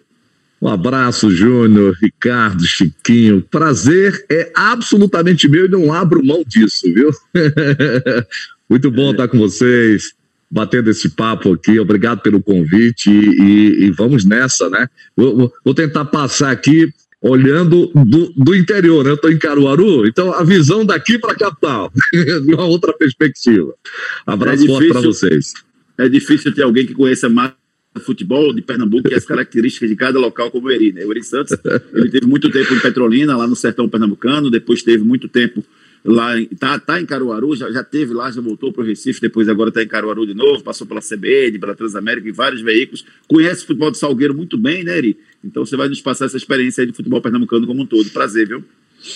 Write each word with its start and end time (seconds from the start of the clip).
Um 0.62 0.68
abraço, 0.68 1.32
Júnior, 1.32 1.98
Ricardo, 2.02 2.66
Chiquinho. 2.66 3.42
Prazer 3.42 4.26
é 4.30 4.52
absolutamente 4.54 5.48
meu 5.48 5.66
e 5.66 5.70
não 5.70 5.94
abro 5.94 6.24
mão 6.24 6.44
disso, 6.46 6.94
viu? 6.94 7.12
Muito 8.70 8.92
bom 8.92 9.08
é. 9.08 9.12
estar 9.12 9.28
com 9.30 9.40
vocês, 9.40 10.14
batendo 10.50 10.90
esse 10.90 11.10
papo 11.10 11.54
aqui. 11.54 11.80
Obrigado 11.80 12.22
pelo 12.22 12.42
convite 12.42 13.10
e, 13.10 13.42
e, 13.42 13.86
e 13.86 13.92
vamos 13.92 14.26
nessa, 14.26 14.70
né? 14.70 14.88
Vou, 15.16 15.54
vou, 15.64 15.74
tentar 15.74 16.06
passar 16.06 16.52
aqui 16.52 16.92
olhando 17.22 17.88
do, 17.88 18.34
do 18.36 18.56
interior, 18.56 19.04
né? 19.04 19.12
Eu 19.12 19.16
estou 19.16 19.32
em 19.32 19.38
Caruaru, 19.38 20.08
então 20.08 20.34
a 20.34 20.44
visão 20.44 20.86
daqui 20.86 21.20
para 21.20 21.34
a 21.34 21.36
capital, 21.36 21.92
de 22.12 22.54
uma 22.54 22.66
outra 22.66 22.94
perspectiva. 22.94 23.74
Abraço 24.26 24.64
é 24.64 24.68
forte 24.68 24.88
para 24.90 25.02
vocês. 25.02 25.54
É 25.98 26.08
difícil 26.08 26.54
ter 26.54 26.64
alguém 26.64 26.86
que 26.86 26.94
conheça 26.94 27.28
mais 27.28 27.54
futebol 28.00 28.54
de 28.54 28.62
Pernambuco 28.62 29.10
e 29.12 29.16
as 29.16 29.26
características 29.26 29.90
de 29.90 29.96
cada 29.96 30.18
local 30.20 30.50
como 30.50 30.68
o 30.68 30.72
Eri, 30.72 30.94
né? 30.94 31.04
O 31.04 31.12
Eri 31.12 31.24
Santos, 31.24 31.58
ele 31.94 32.10
teve 32.10 32.26
muito 32.26 32.50
tempo 32.50 32.74
em 32.74 32.80
Petrolina, 32.80 33.36
lá 33.36 33.46
no 33.46 33.56
sertão 33.56 33.90
pernambucano, 33.90 34.50
depois 34.50 34.82
teve 34.82 35.04
muito 35.04 35.28
tempo 35.28 35.64
lá, 36.04 36.34
tá, 36.58 36.80
tá 36.80 37.02
em 37.02 37.06
Caruaru, 37.06 37.56
já, 37.56 37.72
já 37.72 37.84
teve 37.84 38.14
lá, 38.14 38.32
já 38.32 38.42
voltou 38.42 38.72
para 38.72 38.84
o 38.84 38.86
Recife, 38.86 39.20
depois 39.20 39.50
agora 39.50 39.70
está 39.70 39.84
em 39.84 39.88
Caruaru 39.88 40.26
de 40.26 40.34
novo, 40.34 40.64
passou 40.64 40.88
pela 40.88 41.02
CBN, 41.02 41.60
pela 41.60 41.76
Transamérica 41.76 42.28
e 42.28 42.32
vários 42.32 42.62
veículos, 42.62 43.06
conhece 43.28 43.64
o 43.64 43.68
futebol 43.68 43.92
de 43.92 43.98
Salgueiro 43.98 44.34
muito 44.34 44.58
bem, 44.58 44.84
né, 44.84 44.98
Eri? 44.98 45.18
Então 45.44 45.66
você 45.66 45.76
vai 45.76 45.90
nos 45.90 46.02
passar 46.02 46.26
essa 46.26 46.38
experiência 46.38 46.82
aí 46.82 46.88
de 46.88 46.94
futebol 46.94 47.22
pernambucano 47.22 47.66
como 47.68 47.84
um 47.84 47.86
todo. 47.86 48.10
Prazer, 48.10 48.48
viu? 48.48 48.64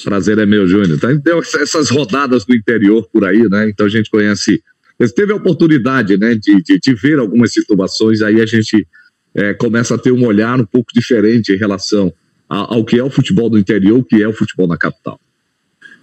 Prazer 0.04 0.38
é 0.38 0.46
meu, 0.46 0.66
Júnior. 0.66 0.98
Tá? 1.00 1.12
Então, 1.12 1.40
essas 1.40 1.90
rodadas 1.90 2.46
do 2.46 2.56
interior 2.56 3.08
por 3.12 3.26
aí, 3.26 3.50
né? 3.50 3.70
Então 3.70 3.86
a 3.86 3.90
gente 3.90 4.10
conhece 4.10 4.62
você 4.98 5.14
teve 5.14 5.34
a 5.34 5.36
oportunidade 5.36 6.18
né, 6.18 6.36
de, 6.36 6.62
de, 6.62 6.80
de, 6.80 6.94
ver 6.94 7.20
algumas 7.20 7.52
situações, 7.52 8.22
aí 8.22 8.40
a 8.40 8.46
gente 8.46 8.88
é, 9.34 9.54
começa 9.54 9.96
a 9.96 9.98
ter 9.98 10.12
um 10.12 10.26
olhar 10.26 10.60
um 10.60 10.66
pouco 10.66 10.94
diferente 10.94 11.52
em 11.52 11.58
relação 11.58 12.14
a, 12.48 12.76
ao 12.76 12.86
que 12.86 12.98
é 12.98 13.04
o 13.04 13.10
futebol 13.10 13.50
do 13.50 13.58
interior, 13.58 14.00
o 14.00 14.04
que 14.04 14.22
é 14.22 14.28
o 14.28 14.34
futebol 14.34 14.68
na 14.68 14.78
capital. 14.78 15.20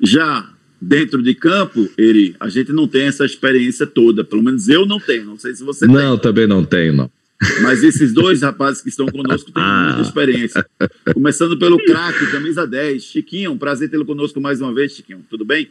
Já 0.02 0.48
dentro 0.80 1.22
de 1.22 1.34
campo, 1.34 1.88
Eri, 1.98 2.34
a 2.40 2.48
gente 2.48 2.72
não 2.72 2.88
tem 2.88 3.02
essa 3.02 3.24
experiência 3.24 3.86
toda, 3.86 4.24
pelo 4.24 4.42
menos 4.42 4.68
eu 4.68 4.86
não 4.86 4.98
tenho, 4.98 5.24
não 5.24 5.38
sei 5.38 5.54
se 5.54 5.62
você 5.62 5.86
não, 5.86 5.94
tem. 5.94 6.04
Não, 6.04 6.18
também 6.18 6.46
não 6.46 6.64
tenho, 6.64 6.92
não. 6.92 7.10
Mas 7.62 7.82
esses 7.82 8.12
dois 8.12 8.42
rapazes 8.42 8.82
que 8.82 8.90
estão 8.90 9.06
conosco 9.06 9.50
têm 9.50 9.62
ah. 9.64 9.84
muita 9.86 10.02
experiência. 10.02 10.66
Começando 11.12 11.58
pelo 11.58 11.78
craque, 11.78 12.30
camisa 12.30 12.66
10, 12.66 13.02
Chiquinho, 13.02 13.52
um 13.52 13.58
prazer 13.58 13.90
tê-lo 13.90 14.04
conosco 14.04 14.40
mais 14.40 14.60
uma 14.60 14.74
vez, 14.74 14.92
Chiquinho. 14.92 15.24
Tudo 15.28 15.44
bem? 15.44 15.70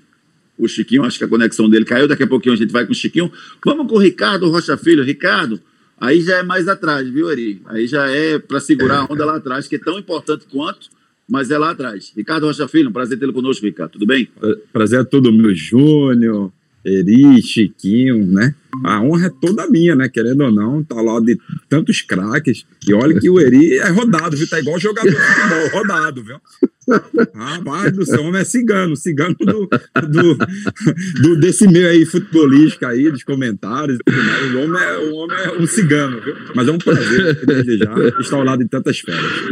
o 0.60 0.68
Chiquinho, 0.68 1.06
acho 1.06 1.18
que 1.18 1.24
a 1.24 1.28
conexão 1.28 1.70
dele 1.70 1.86
caiu, 1.86 2.08
daqui 2.08 2.24
a 2.24 2.28
pouquinho 2.28 2.54
a 2.54 2.58
gente 2.58 2.72
vai 2.72 2.86
com 2.86 2.92
o 2.92 2.96
Chiquinho. 2.96 3.32
Vamos 3.66 3.88
com 3.88 3.96
o 3.96 3.98
Ricardo 3.98 4.50
Rocha 4.50 4.76
Filho. 4.76 5.04
Ricardo, 5.04 5.60
aí 5.98 6.22
já 6.22 6.38
é 6.38 6.44
mais 6.44 6.68
atrás, 6.68 7.08
viu, 7.08 7.30
Ari? 7.30 7.62
Aí 7.66 7.88
já 7.88 8.08
é 8.10 8.38
para 8.38 8.60
segurar 8.60 9.00
a 9.00 9.12
onda 9.12 9.26
lá 9.26 9.38
atrás, 9.38 9.68
que 9.68 9.78
é 9.78 9.80
tão 9.80 9.98
importante 9.98 10.46
quanto, 10.52 10.90
mas 11.30 11.52
é 11.52 11.58
lá 11.58 11.72
atrás. 11.72 12.12
Ricardo 12.16 12.48
Rocha 12.48 12.68
Filho, 12.68 12.90
um 12.90 12.94
prazer 12.94 13.20
tê-lo 13.20 13.34
conosco, 13.34 13.66
Ricardo. 13.66 13.92
Tudo 13.92 14.06
bem? 14.06 14.28
Prazer 14.74 15.02
é 15.02 15.04
todo 15.04 15.32
meu, 15.32 15.54
Júnior, 15.54 16.52
Eri, 16.84 17.42
Chiquinho, 17.42 18.26
né? 18.26 18.56
A 18.84 19.02
honra 19.02 19.28
é 19.28 19.32
toda 19.42 19.70
minha, 19.70 19.96
né? 19.96 20.08
Querendo 20.08 20.42
ou 20.46 20.52
não, 20.52 20.84
tá 20.84 21.02
lá 21.02 21.20
de 21.20 21.38
tantos 21.68 22.02
craques. 22.02 22.66
E 22.88 22.94
olha 22.94 23.20
que 23.20 23.30
o 23.30 23.40
Eri 23.40 23.78
é 23.78 23.90
rodado, 23.90 24.38
viu? 24.38 24.48
Tá 24.48 24.60
igual 24.60 24.80
jogador 24.80 25.10
de 25.10 25.16
futebol, 25.16 25.70
rodado, 25.80 26.24
viu? 26.24 26.38
Rapaz 27.36 27.92
do 27.92 28.06
céu, 28.06 28.24
homem 28.24 28.42
é 28.42 28.46
cigano, 28.46 28.96
cigano 28.96 29.36
do, 29.40 29.70
do, 30.08 30.38
do, 31.22 31.40
desse 31.40 31.68
meio 31.68 31.88
aí 31.88 32.06
futebolístico 32.06 32.86
aí, 32.86 33.12
dos 33.12 33.24
comentários. 33.24 34.00
O 34.08 34.58
homem 34.58 34.82
é, 34.82 34.98
o 34.98 35.16
homem 35.16 35.38
é 35.38 35.52
um 35.52 35.68
cigano, 35.68 36.20
viu? 36.22 36.36
Mas 36.56 36.68
é 36.68 36.72
um 36.72 36.78
prazer 36.78 37.46
desejar 37.46 37.98
estar 38.20 38.38
ao 38.38 38.44
lado 38.44 38.64
de 38.64 38.70
tantas 38.70 39.00
férias. 39.00 39.50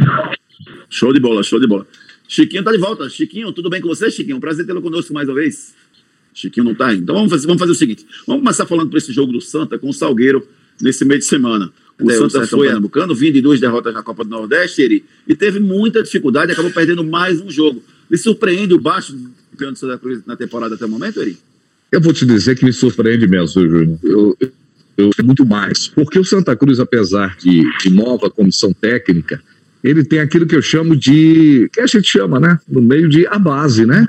Show 0.88 1.12
de 1.12 1.20
bola, 1.20 1.42
show 1.42 1.60
de 1.60 1.66
bola. 1.66 1.86
Chiquinho 2.26 2.62
tá 2.62 2.72
de 2.72 2.78
volta. 2.78 3.08
Chiquinho, 3.08 3.52
tudo 3.52 3.70
bem 3.70 3.80
com 3.80 3.88
você, 3.88 4.10
Chiquinho? 4.10 4.40
Prazer 4.40 4.66
tê-lo 4.66 4.82
conosco 4.82 5.12
mais 5.14 5.28
uma 5.28 5.34
vez. 5.34 5.74
Chiquinho 6.34 6.64
não 6.64 6.74
tá 6.74 6.88
aí. 6.88 6.98
Então 6.98 7.14
vamos 7.14 7.30
fazer, 7.30 7.46
vamos 7.46 7.60
fazer 7.60 7.72
o 7.72 7.74
seguinte: 7.74 8.06
vamos 8.26 8.42
começar 8.42 8.66
falando 8.66 8.90
para 8.90 8.98
esse 8.98 9.12
jogo 9.12 9.32
do 9.32 9.40
Santa 9.40 9.78
com 9.78 9.88
o 9.88 9.92
Salgueiro 9.92 10.46
nesse 10.80 11.04
meio 11.04 11.20
de 11.20 11.26
semana. 11.26 11.72
O 12.00 12.10
Santa 12.10 12.40
o 12.40 12.46
foi 12.46 12.66
pernambucano, 12.66 13.14
vindo 13.14 13.34
de 13.34 13.40
duas 13.40 13.58
derrotas 13.58 13.92
na 13.92 14.02
Copa 14.02 14.22
do 14.22 14.30
Nordeste, 14.30 14.80
ele, 14.80 15.04
e 15.26 15.34
teve 15.34 15.58
muita 15.58 16.00
dificuldade, 16.00 16.52
acabou 16.52 16.70
perdendo 16.70 17.02
mais 17.02 17.40
um 17.40 17.50
jogo. 17.50 17.82
Me 18.08 18.16
surpreende 18.16 18.72
o 18.72 18.80
baixo 18.80 19.16
campeão 19.58 19.72
de 19.72 19.78
Santa 19.80 19.98
Cruz 19.98 20.24
na 20.24 20.36
temporada 20.36 20.76
até 20.76 20.84
o 20.86 20.88
momento, 20.88 21.20
Eri? 21.20 21.36
Eu 21.90 22.00
vou 22.00 22.12
te 22.12 22.24
dizer 22.24 22.56
que 22.56 22.64
me 22.64 22.72
surpreende 22.72 23.26
mesmo, 23.26 23.62
Júnior. 23.62 23.98
Eu, 24.04 24.36
eu, 24.96 25.10
eu 25.18 25.24
muito 25.24 25.44
mais. 25.44 25.88
Porque 25.88 26.18
o 26.18 26.24
Santa 26.24 26.54
Cruz, 26.54 26.78
apesar 26.78 27.36
de, 27.36 27.62
de 27.78 27.90
nova 27.90 28.30
comissão 28.30 28.72
técnica, 28.72 29.42
ele 29.82 30.04
tem 30.04 30.20
aquilo 30.20 30.46
que 30.46 30.56
eu 30.56 30.62
chamo 30.62 30.96
de. 30.96 31.68
que 31.72 31.80
a 31.80 31.86
gente 31.86 32.10
chama, 32.10 32.40
né? 32.40 32.58
No 32.68 32.82
meio 32.82 33.08
de 33.08 33.26
a 33.26 33.38
base, 33.38 33.86
né? 33.86 34.06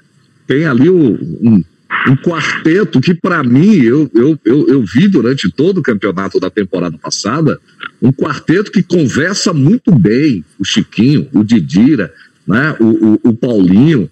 Tem 0.48 0.66
ali 0.66 0.90
o, 0.90 0.96
um, 0.96 1.64
um 2.08 2.16
quarteto 2.16 3.00
que, 3.00 3.14
para 3.14 3.44
mim, 3.44 3.76
eu, 3.76 4.10
eu, 4.16 4.40
eu, 4.44 4.68
eu, 4.68 4.84
vi 4.84 5.08
durante 5.08 5.50
todo 5.52 5.78
o 5.80 5.84
campeonato 5.84 6.40
da 6.40 6.50
temporada 6.50 6.98
passada, 6.98 7.60
um 8.02 8.12
quarteto 8.12 8.72
que 8.72 8.82
conversa 8.82 9.54
muito 9.54 9.94
bem. 9.94 10.44
O 10.58 10.66
Chiquinho, 10.66 11.28
o 11.34 11.44
Didira, 11.44 12.12
né? 12.48 12.76
o, 12.80 12.86
o, 12.86 13.20
o 13.30 13.34
Paulinho, 13.36 14.10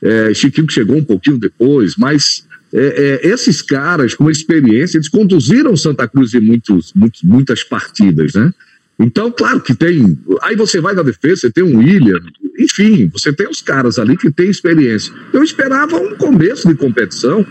é, 0.00 0.32
Chiquinho 0.34 0.66
que 0.66 0.72
chegou 0.72 0.96
um 0.96 1.04
pouquinho 1.04 1.38
depois, 1.38 1.96
mas 1.96 2.46
é, 2.72 3.20
é, 3.24 3.28
esses 3.28 3.60
caras 3.60 4.14
com 4.14 4.30
experiência, 4.30 4.96
eles 4.96 5.08
conduziram 5.08 5.76
Santa 5.76 6.08
Cruz 6.08 6.32
em 6.32 6.40
muitos, 6.40 6.92
muitos, 6.94 7.22
muitas 7.22 7.62
partidas, 7.62 8.34
né? 8.34 8.52
Então, 8.98 9.30
claro 9.30 9.60
que 9.60 9.74
tem. 9.74 10.18
Aí 10.42 10.54
você 10.54 10.80
vai 10.80 10.94
na 10.94 11.02
defesa, 11.02 11.42
você 11.42 11.50
tem 11.50 11.64
um 11.64 11.78
William, 11.78 12.20
enfim, 12.58 13.08
você 13.12 13.32
tem 13.32 13.48
os 13.48 13.60
caras 13.60 13.98
ali 13.98 14.16
que 14.16 14.30
têm 14.30 14.50
experiência. 14.50 15.12
Eu 15.32 15.42
esperava 15.42 15.96
um 15.96 16.14
começo 16.14 16.68
de 16.68 16.74
competição, 16.74 17.44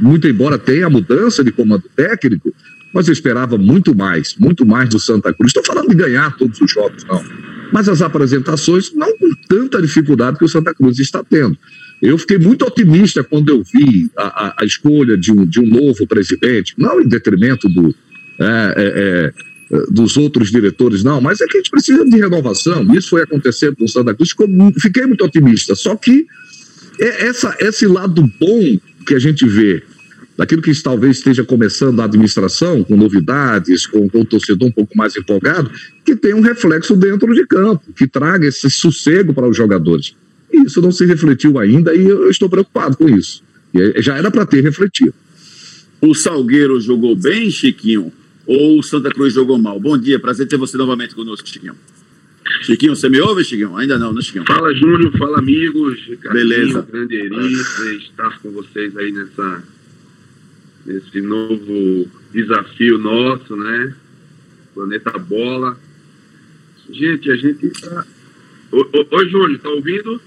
muito 0.00 0.28
embora 0.28 0.58
tenha 0.58 0.86
a 0.86 0.90
mudança 0.90 1.42
de 1.42 1.50
comando 1.50 1.84
técnico, 1.96 2.54
mas 2.92 3.08
eu 3.08 3.12
esperava 3.12 3.56
muito 3.56 3.94
mais, 3.94 4.36
muito 4.38 4.66
mais 4.66 4.88
do 4.88 4.98
Santa 4.98 5.32
Cruz. 5.32 5.50
Estou 5.50 5.64
falando 5.64 5.88
de 5.88 5.96
ganhar 5.96 6.36
todos 6.36 6.60
os 6.60 6.70
jogos, 6.70 7.04
não. 7.04 7.24
Mas 7.72 7.88
as 7.88 8.02
apresentações, 8.02 8.92
não 8.94 9.16
com 9.16 9.30
tanta 9.48 9.80
dificuldade 9.80 10.38
que 10.38 10.44
o 10.44 10.48
Santa 10.48 10.74
Cruz 10.74 10.98
está 10.98 11.24
tendo. 11.24 11.56
Eu 12.02 12.18
fiquei 12.18 12.36
muito 12.36 12.66
otimista 12.66 13.24
quando 13.24 13.48
eu 13.48 13.62
vi 13.62 14.10
a, 14.16 14.46
a, 14.46 14.54
a 14.60 14.64
escolha 14.64 15.16
de 15.16 15.32
um, 15.32 15.46
de 15.46 15.60
um 15.60 15.66
novo 15.66 16.06
presidente, 16.06 16.74
não 16.76 17.00
em 17.00 17.08
detrimento 17.08 17.68
do. 17.68 17.94
É, 18.38 18.44
é, 18.44 18.74
é, 18.76 19.32
dos 19.90 20.16
outros 20.16 20.50
diretores, 20.50 21.02
não, 21.02 21.20
mas 21.20 21.40
é 21.40 21.46
que 21.46 21.56
a 21.56 21.60
gente 21.60 21.70
precisa 21.70 22.04
de 22.04 22.16
renovação. 22.16 22.86
Isso 22.94 23.10
foi 23.10 23.22
acontecendo 23.22 23.76
no 23.80 23.88
Santa 23.88 24.14
Cruz, 24.14 24.34
fiquei 24.78 25.06
muito 25.06 25.24
otimista. 25.24 25.74
Só 25.74 25.96
que 25.96 26.26
é 27.00 27.26
essa, 27.26 27.56
esse 27.58 27.86
lado 27.86 28.22
bom 28.38 28.78
que 29.06 29.14
a 29.14 29.18
gente 29.18 29.46
vê, 29.46 29.82
daquilo 30.36 30.60
que 30.60 30.74
talvez 30.82 31.18
esteja 31.18 31.42
começando 31.42 32.00
a 32.00 32.04
administração, 32.04 32.84
com 32.84 32.96
novidades, 32.96 33.86
com, 33.86 34.08
com 34.08 34.20
o 34.20 34.24
torcedor 34.24 34.68
um 34.68 34.72
pouco 34.72 34.96
mais 34.96 35.16
empolgado, 35.16 35.70
que 36.04 36.14
tem 36.14 36.34
um 36.34 36.40
reflexo 36.40 36.94
dentro 36.94 37.32
de 37.34 37.46
campo, 37.46 37.92
que 37.96 38.06
traga 38.06 38.46
esse 38.46 38.68
sossego 38.70 39.32
para 39.32 39.48
os 39.48 39.56
jogadores. 39.56 40.14
E 40.52 40.64
isso 40.66 40.82
não 40.82 40.92
se 40.92 41.06
refletiu 41.06 41.58
ainda 41.58 41.94
e 41.94 42.04
eu 42.04 42.30
estou 42.30 42.48
preocupado 42.48 42.96
com 42.96 43.08
isso. 43.08 43.42
E 43.72 44.02
já 44.02 44.18
era 44.18 44.30
para 44.30 44.44
ter 44.44 44.62
refletido. 44.62 45.14
O 46.00 46.14
Salgueiro 46.14 46.78
jogou 46.78 47.16
bem, 47.16 47.50
Chiquinho? 47.50 48.12
Ou 48.46 48.78
o 48.78 48.82
Santa 48.82 49.10
Cruz 49.10 49.34
jogou 49.34 49.58
mal? 49.58 49.78
Bom 49.78 49.96
dia, 49.98 50.18
prazer 50.18 50.46
ter 50.46 50.56
você 50.56 50.76
novamente 50.76 51.14
conosco, 51.14 51.48
Chiquinho. 51.48 51.76
Chiquinho, 52.62 52.94
você 52.94 53.08
me 53.08 53.20
ouve, 53.20 53.44
Chiquinho? 53.44 53.76
Ainda 53.76 53.98
não, 53.98 54.12
né, 54.12 54.20
Chiquinho? 54.20 54.44
Fala, 54.46 54.74
Júnior, 54.74 55.12
fala, 55.18 55.38
amigos. 55.38 55.98
Beleza. 56.32 56.82
Grande 56.82 57.16
Eri, 57.16 57.96
estar 57.98 58.38
com 58.40 58.50
vocês 58.50 58.96
aí 58.96 59.12
nessa, 59.12 59.64
nesse 60.86 61.20
novo 61.20 62.08
desafio 62.32 62.98
nosso, 62.98 63.56
né? 63.56 63.94
Planeta 64.74 65.18
Bola. 65.18 65.78
Gente, 66.90 67.30
a 67.30 67.36
gente 67.36 67.66
está 67.66 68.04
Oi, 68.72 69.28
Júnior, 69.28 69.58
tá 69.58 69.68
ouvindo? 69.68 70.18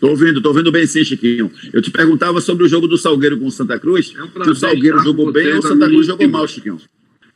Tô 0.00 0.08
ouvindo, 0.10 0.40
tô 0.40 0.48
ouvindo 0.50 0.70
bem 0.70 0.86
sim, 0.86 1.04
Chiquinho. 1.04 1.50
Eu 1.72 1.82
te 1.82 1.90
perguntava 1.90 2.40
sobre 2.40 2.64
o 2.64 2.68
jogo 2.68 2.86
do 2.86 2.96
Salgueiro 2.96 3.38
com 3.38 3.46
o 3.46 3.50
Santa 3.50 3.78
Cruz. 3.78 4.14
É 4.16 4.22
um 4.22 4.44
se 4.44 4.50
o 4.50 4.54
Salgueiro 4.54 5.02
jogou 5.02 5.32
bem 5.32 5.52
ou 5.52 5.58
o 5.58 5.62
Santa 5.62 5.88
Cruz 5.88 6.06
jogou 6.06 6.28
mal, 6.28 6.46
Chiquinho? 6.46 6.78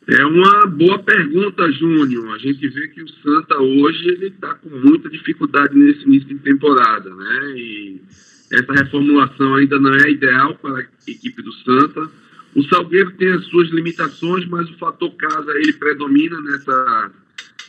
É 0.06 0.24
uma 0.24 0.66
boa 0.66 0.98
pergunta, 0.98 1.70
Júnior. 1.72 2.34
A 2.34 2.38
gente 2.38 2.68
vê 2.68 2.88
que 2.88 3.02
o 3.02 3.08
Santa 3.22 3.58
hoje 3.58 4.08
ele 4.08 4.26
está 4.26 4.54
com 4.54 4.68
muita 4.68 5.08
dificuldade 5.08 5.76
nesse 5.76 6.04
início 6.04 6.28
de 6.28 6.36
temporada, 6.36 7.14
né? 7.14 7.54
E 7.56 8.00
essa 8.52 8.72
reformulação 8.72 9.54
ainda 9.54 9.78
não 9.78 9.94
é 9.94 10.10
ideal 10.10 10.54
para 10.56 10.78
a 10.78 10.84
equipe 11.08 11.42
do 11.42 11.52
Santa. 11.52 12.10
O 12.54 12.62
Salgueiro 12.64 13.12
tem 13.12 13.32
as 13.32 13.44
suas 13.46 13.70
limitações, 13.70 14.46
mas 14.46 14.68
o 14.68 14.76
fator 14.76 15.10
casa 15.12 15.50
ele 15.56 15.72
predomina 15.72 16.40
nessa, 16.40 17.10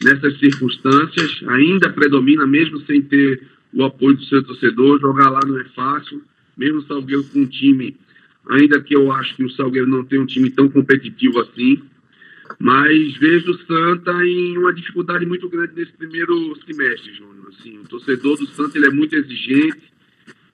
nessas 0.03 0.37
circunstâncias. 0.39 1.39
Ainda 1.47 1.89
predomina, 1.89 2.45
mesmo 2.45 2.81
sem 2.81 3.01
ter 3.01 3.41
o 3.73 3.83
apoio 3.83 4.15
do 4.15 4.25
seu 4.25 4.43
torcedor. 4.43 4.99
Jogar 4.99 5.29
lá 5.29 5.39
não 5.45 5.59
é 5.59 5.65
fácil. 5.65 6.23
Mesmo 6.55 6.79
o 6.79 6.83
Salgueiro 6.83 7.23
com 7.25 7.39
um 7.39 7.47
time, 7.47 7.97
ainda 8.49 8.79
que 8.81 8.95
eu 8.95 9.11
acho 9.11 9.35
que 9.35 9.43
o 9.43 9.49
Salgueiro 9.49 9.87
não 9.87 10.03
tem 10.03 10.19
um 10.19 10.25
time 10.25 10.49
tão 10.51 10.69
competitivo 10.69 11.39
assim 11.39 11.81
mas 12.59 13.17
vejo 13.17 13.51
o 13.51 13.57
Santa 13.65 14.11
em 14.25 14.57
uma 14.57 14.73
dificuldade 14.73 15.25
muito 15.25 15.49
grande 15.49 15.73
nesse 15.75 15.91
primeiro 15.93 16.55
semestre, 16.65 17.13
Júnior. 17.13 17.49
Assim, 17.49 17.79
o 17.79 17.83
torcedor 17.83 18.37
do 18.37 18.47
Santa 18.47 18.77
ele 18.77 18.87
é 18.87 18.91
muito 18.91 19.15
exigente. 19.15 19.81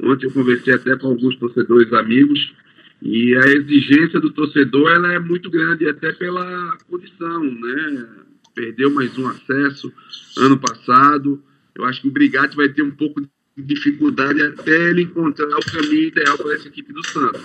Ontem 0.01 0.27
eu 0.27 0.31
conversei 0.31 0.73
até 0.73 0.95
com 0.95 1.07
alguns 1.07 1.35
torcedores 1.35 1.91
amigos 1.93 2.53
e 3.01 3.35
a 3.35 3.47
exigência 3.47 4.19
do 4.19 4.31
torcedor 4.31 4.91
ela 4.91 5.13
é 5.13 5.19
muito 5.19 5.49
grande 5.49 5.87
até 5.87 6.11
pela 6.13 6.77
condição, 6.89 7.43
né? 7.43 8.07
Perdeu 8.55 8.91
mais 8.91 9.17
um 9.17 9.27
acesso 9.27 9.91
ano 10.37 10.57
passado. 10.57 11.41
Eu 11.79 11.85
acho 11.85 12.01
que 12.01 12.07
o 12.07 12.11
Brigatti 12.11 12.55
vai 12.55 12.69
ter 12.69 12.81
um 12.81 12.91
pouco 12.91 13.21
de 13.21 13.63
dificuldade 13.63 14.41
até 14.41 14.89
ele 14.89 15.03
encontrar 15.03 15.57
o 15.57 15.65
caminho 15.65 16.07
ideal 16.07 16.37
para 16.37 16.53
essa 16.53 16.67
equipe 16.67 16.93
do 16.93 17.05
Santa. 17.07 17.39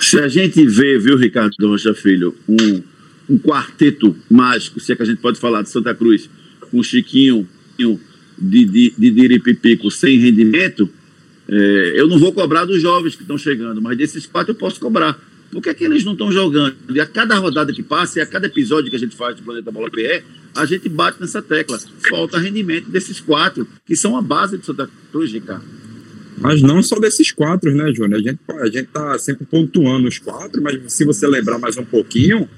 Se 0.00 0.18
a 0.18 0.28
gente 0.28 0.66
vê, 0.66 0.98
viu, 0.98 1.16
Ricardo 1.16 1.68
Rocha 1.68 1.94
Filho, 1.94 2.34
um 2.48 2.82
um 3.28 3.38
quarteto 3.38 4.14
mágico, 4.30 4.80
se 4.80 4.92
é 4.92 4.96
que 4.96 5.02
a 5.02 5.06
gente 5.06 5.20
pode 5.20 5.38
falar 5.38 5.62
de 5.62 5.70
Santa 5.70 5.94
Cruz, 5.94 6.28
com 6.70 6.82
Chiquinho 6.82 7.48
de, 8.38 8.64
de, 8.64 8.94
de 8.96 9.10
Diripipico 9.10 9.90
sem 9.90 10.18
rendimento, 10.18 10.88
é, 11.48 11.92
eu 11.96 12.06
não 12.06 12.18
vou 12.18 12.32
cobrar 12.32 12.64
dos 12.64 12.80
jovens 12.80 13.14
que 13.14 13.22
estão 13.22 13.38
chegando, 13.38 13.80
mas 13.80 13.96
desses 13.96 14.26
quatro 14.26 14.52
eu 14.52 14.56
posso 14.56 14.78
cobrar. 14.78 15.18
Por 15.52 15.62
que, 15.62 15.68
é 15.68 15.74
que 15.74 15.84
eles 15.84 16.02
não 16.02 16.12
estão 16.12 16.32
jogando? 16.32 16.74
E 16.88 16.98
a 16.98 17.04
cada 17.04 17.36
rodada 17.36 17.74
que 17.74 17.82
passa, 17.82 18.18
e 18.18 18.22
a 18.22 18.26
cada 18.26 18.46
episódio 18.46 18.88
que 18.88 18.96
a 18.96 18.98
gente 18.98 19.14
faz 19.14 19.36
do 19.36 19.42
Planeta 19.42 19.70
Bola 19.70 19.90
PE, 19.90 20.24
a 20.56 20.64
gente 20.64 20.88
bate 20.88 21.20
nessa 21.20 21.42
tecla. 21.42 21.78
Falta 22.08 22.38
rendimento 22.38 22.90
desses 22.90 23.20
quatro, 23.20 23.68
que 23.84 23.94
são 23.94 24.16
a 24.16 24.22
base 24.22 24.56
de 24.56 24.64
Santa 24.64 24.88
Cruz, 25.12 25.30
Ricardo. 25.30 25.64
Mas 26.38 26.62
não 26.62 26.82
só 26.82 26.98
desses 26.98 27.30
quatro, 27.30 27.70
né, 27.74 27.92
Júnior? 27.92 28.18
A 28.18 28.22
gente, 28.22 28.40
a 28.48 28.66
gente 28.66 28.86
tá 28.86 29.18
sempre 29.18 29.44
pontuando 29.44 30.08
os 30.08 30.18
quatro, 30.18 30.62
mas 30.62 30.90
se 30.90 31.04
você 31.04 31.26
lembrar 31.26 31.58
mais 31.58 31.76
um 31.76 31.84
pouquinho, 31.84 32.48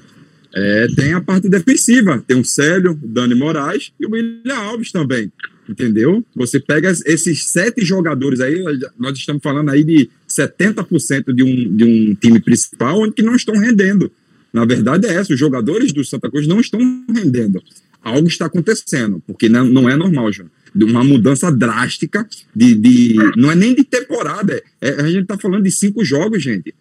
é, 0.54 0.86
tem 0.94 1.12
a 1.14 1.20
parte 1.20 1.48
defensiva, 1.48 2.22
tem 2.24 2.38
o 2.38 2.44
Célio, 2.44 2.92
o 2.92 3.08
Dani 3.08 3.34
Moraes 3.34 3.92
e 3.98 4.06
o 4.06 4.10
William 4.12 4.54
Alves 4.54 4.92
também, 4.92 5.32
entendeu? 5.68 6.24
Você 6.36 6.60
pega 6.60 6.92
esses 7.04 7.46
sete 7.46 7.84
jogadores 7.84 8.40
aí, 8.40 8.62
nós 8.96 9.18
estamos 9.18 9.42
falando 9.42 9.70
aí 9.70 9.82
de 9.82 10.08
70% 10.38 11.32
de 11.32 11.42
um, 11.42 11.76
de 11.76 11.84
um 11.84 12.14
time 12.14 12.40
principal 12.40 13.00
onde 13.00 13.12
que 13.12 13.22
não 13.22 13.34
estão 13.34 13.54
rendendo. 13.56 14.10
Na 14.52 14.64
verdade 14.64 15.06
é 15.06 15.14
essa, 15.14 15.32
os 15.32 15.38
jogadores 15.38 15.92
do 15.92 16.04
Santa 16.04 16.30
Cruz 16.30 16.46
não 16.46 16.60
estão 16.60 16.80
rendendo. 17.12 17.62
Algo 18.02 18.28
está 18.28 18.46
acontecendo, 18.46 19.22
porque 19.26 19.48
não, 19.48 19.64
não 19.64 19.88
é 19.88 19.96
normal, 19.96 20.32
João. 20.32 20.50
De 20.74 20.84
uma 20.84 21.02
mudança 21.02 21.50
drástica 21.50 22.28
de, 22.54 22.74
de. 22.74 23.14
Não 23.36 23.50
é 23.50 23.54
nem 23.54 23.74
de 23.74 23.84
temporada, 23.84 24.62
é, 24.80 24.90
a 25.00 25.06
gente 25.06 25.22
está 25.22 25.38
falando 25.38 25.62
de 25.62 25.70
cinco 25.70 26.04
jogos, 26.04 26.42
gente. 26.42 26.74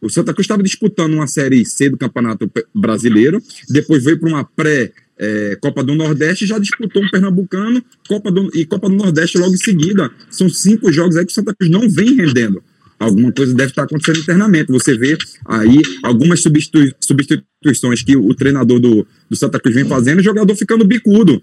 O 0.00 0.10
Santa 0.10 0.32
Cruz 0.32 0.44
estava 0.44 0.62
disputando 0.62 1.14
uma 1.14 1.26
Série 1.28 1.64
C 1.64 1.88
do 1.88 1.96
Campeonato 1.96 2.50
Brasileiro, 2.74 3.40
depois 3.68 4.02
veio 4.02 4.18
para 4.18 4.28
uma 4.28 4.44
pré 4.44 4.92
é, 5.18 5.56
do 5.84 5.94
Nordeste, 5.94 6.46
já 6.46 6.58
disputou 6.58 7.02
um 7.02 7.08
Pernambucano 7.08 7.84
Copa 8.08 8.30
do, 8.32 8.50
e 8.52 8.66
Copa 8.66 8.88
do 8.88 8.96
Nordeste 8.96 9.38
logo 9.38 9.54
em 9.54 9.58
seguida. 9.58 10.10
São 10.28 10.48
cinco 10.48 10.90
jogos 10.90 11.16
aí 11.16 11.24
que 11.24 11.30
o 11.30 11.34
Santa 11.34 11.54
Cruz 11.54 11.70
não 11.70 11.88
vem 11.88 12.16
rendendo. 12.16 12.62
Alguma 13.02 13.32
coisa 13.32 13.52
deve 13.52 13.70
estar 13.70 13.82
acontecendo 13.82 14.20
internamente. 14.20 14.70
Você 14.70 14.96
vê 14.96 15.18
aí 15.44 15.82
algumas 16.04 16.40
substitui 16.40 16.94
substituições 17.00 18.02
que 18.02 18.16
o 18.16 18.32
treinador 18.32 18.78
do, 18.78 19.06
do 19.28 19.36
Santa 19.36 19.58
Cruz 19.58 19.74
vem 19.74 19.84
fazendo, 19.84 20.20
o 20.20 20.22
jogador 20.22 20.54
ficando 20.54 20.84
bicudo. 20.84 21.42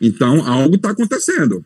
Então, 0.00 0.44
algo 0.44 0.74
está 0.74 0.90
acontecendo. 0.90 1.64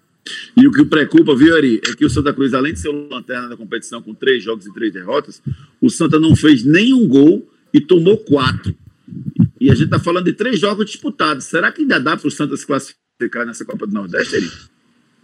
E 0.55 0.67
o 0.67 0.71
que 0.71 0.85
preocupa, 0.85 1.35
viu, 1.35 1.57
Ari, 1.57 1.81
é 1.83 1.95
que 1.95 2.05
o 2.05 2.11
Santa 2.11 2.33
Cruz, 2.33 2.53
além 2.53 2.75
de 2.75 2.81
ser 2.81 2.89
o 2.89 3.09
lanterna 3.09 3.49
da 3.49 3.57
competição 3.57 4.03
com 4.03 4.15
três 4.15 4.43
jogos 4.45 4.67
e 4.67 4.73
três 4.73 4.93
derrotas, 4.93 5.43
o 5.81 5.89
Santa 5.89 6.21
não 6.21 6.37
fez 6.37 6.63
nenhum 6.63 7.09
gol 7.09 7.49
e 7.73 7.81
tomou 7.81 8.19
quatro. 8.19 8.75
E 9.59 9.71
a 9.71 9.75
gente 9.75 9.87
está 9.87 9.99
falando 9.99 10.27
de 10.27 10.35
três 10.35 10.61
jogos 10.61 10.87
disputados. 10.87 11.47
Será 11.47 11.73
que 11.73 11.81
ainda 11.81 11.99
dá 11.99 12.17
para 12.17 12.29
o 12.29 12.31
Santa 12.31 12.57
se 12.57 12.67
classificar 12.67 13.47
nessa 13.47 13.65
Copa 13.65 13.87
do 13.87 13.95
Nordeste, 13.95 14.37
Ari? 14.37 14.51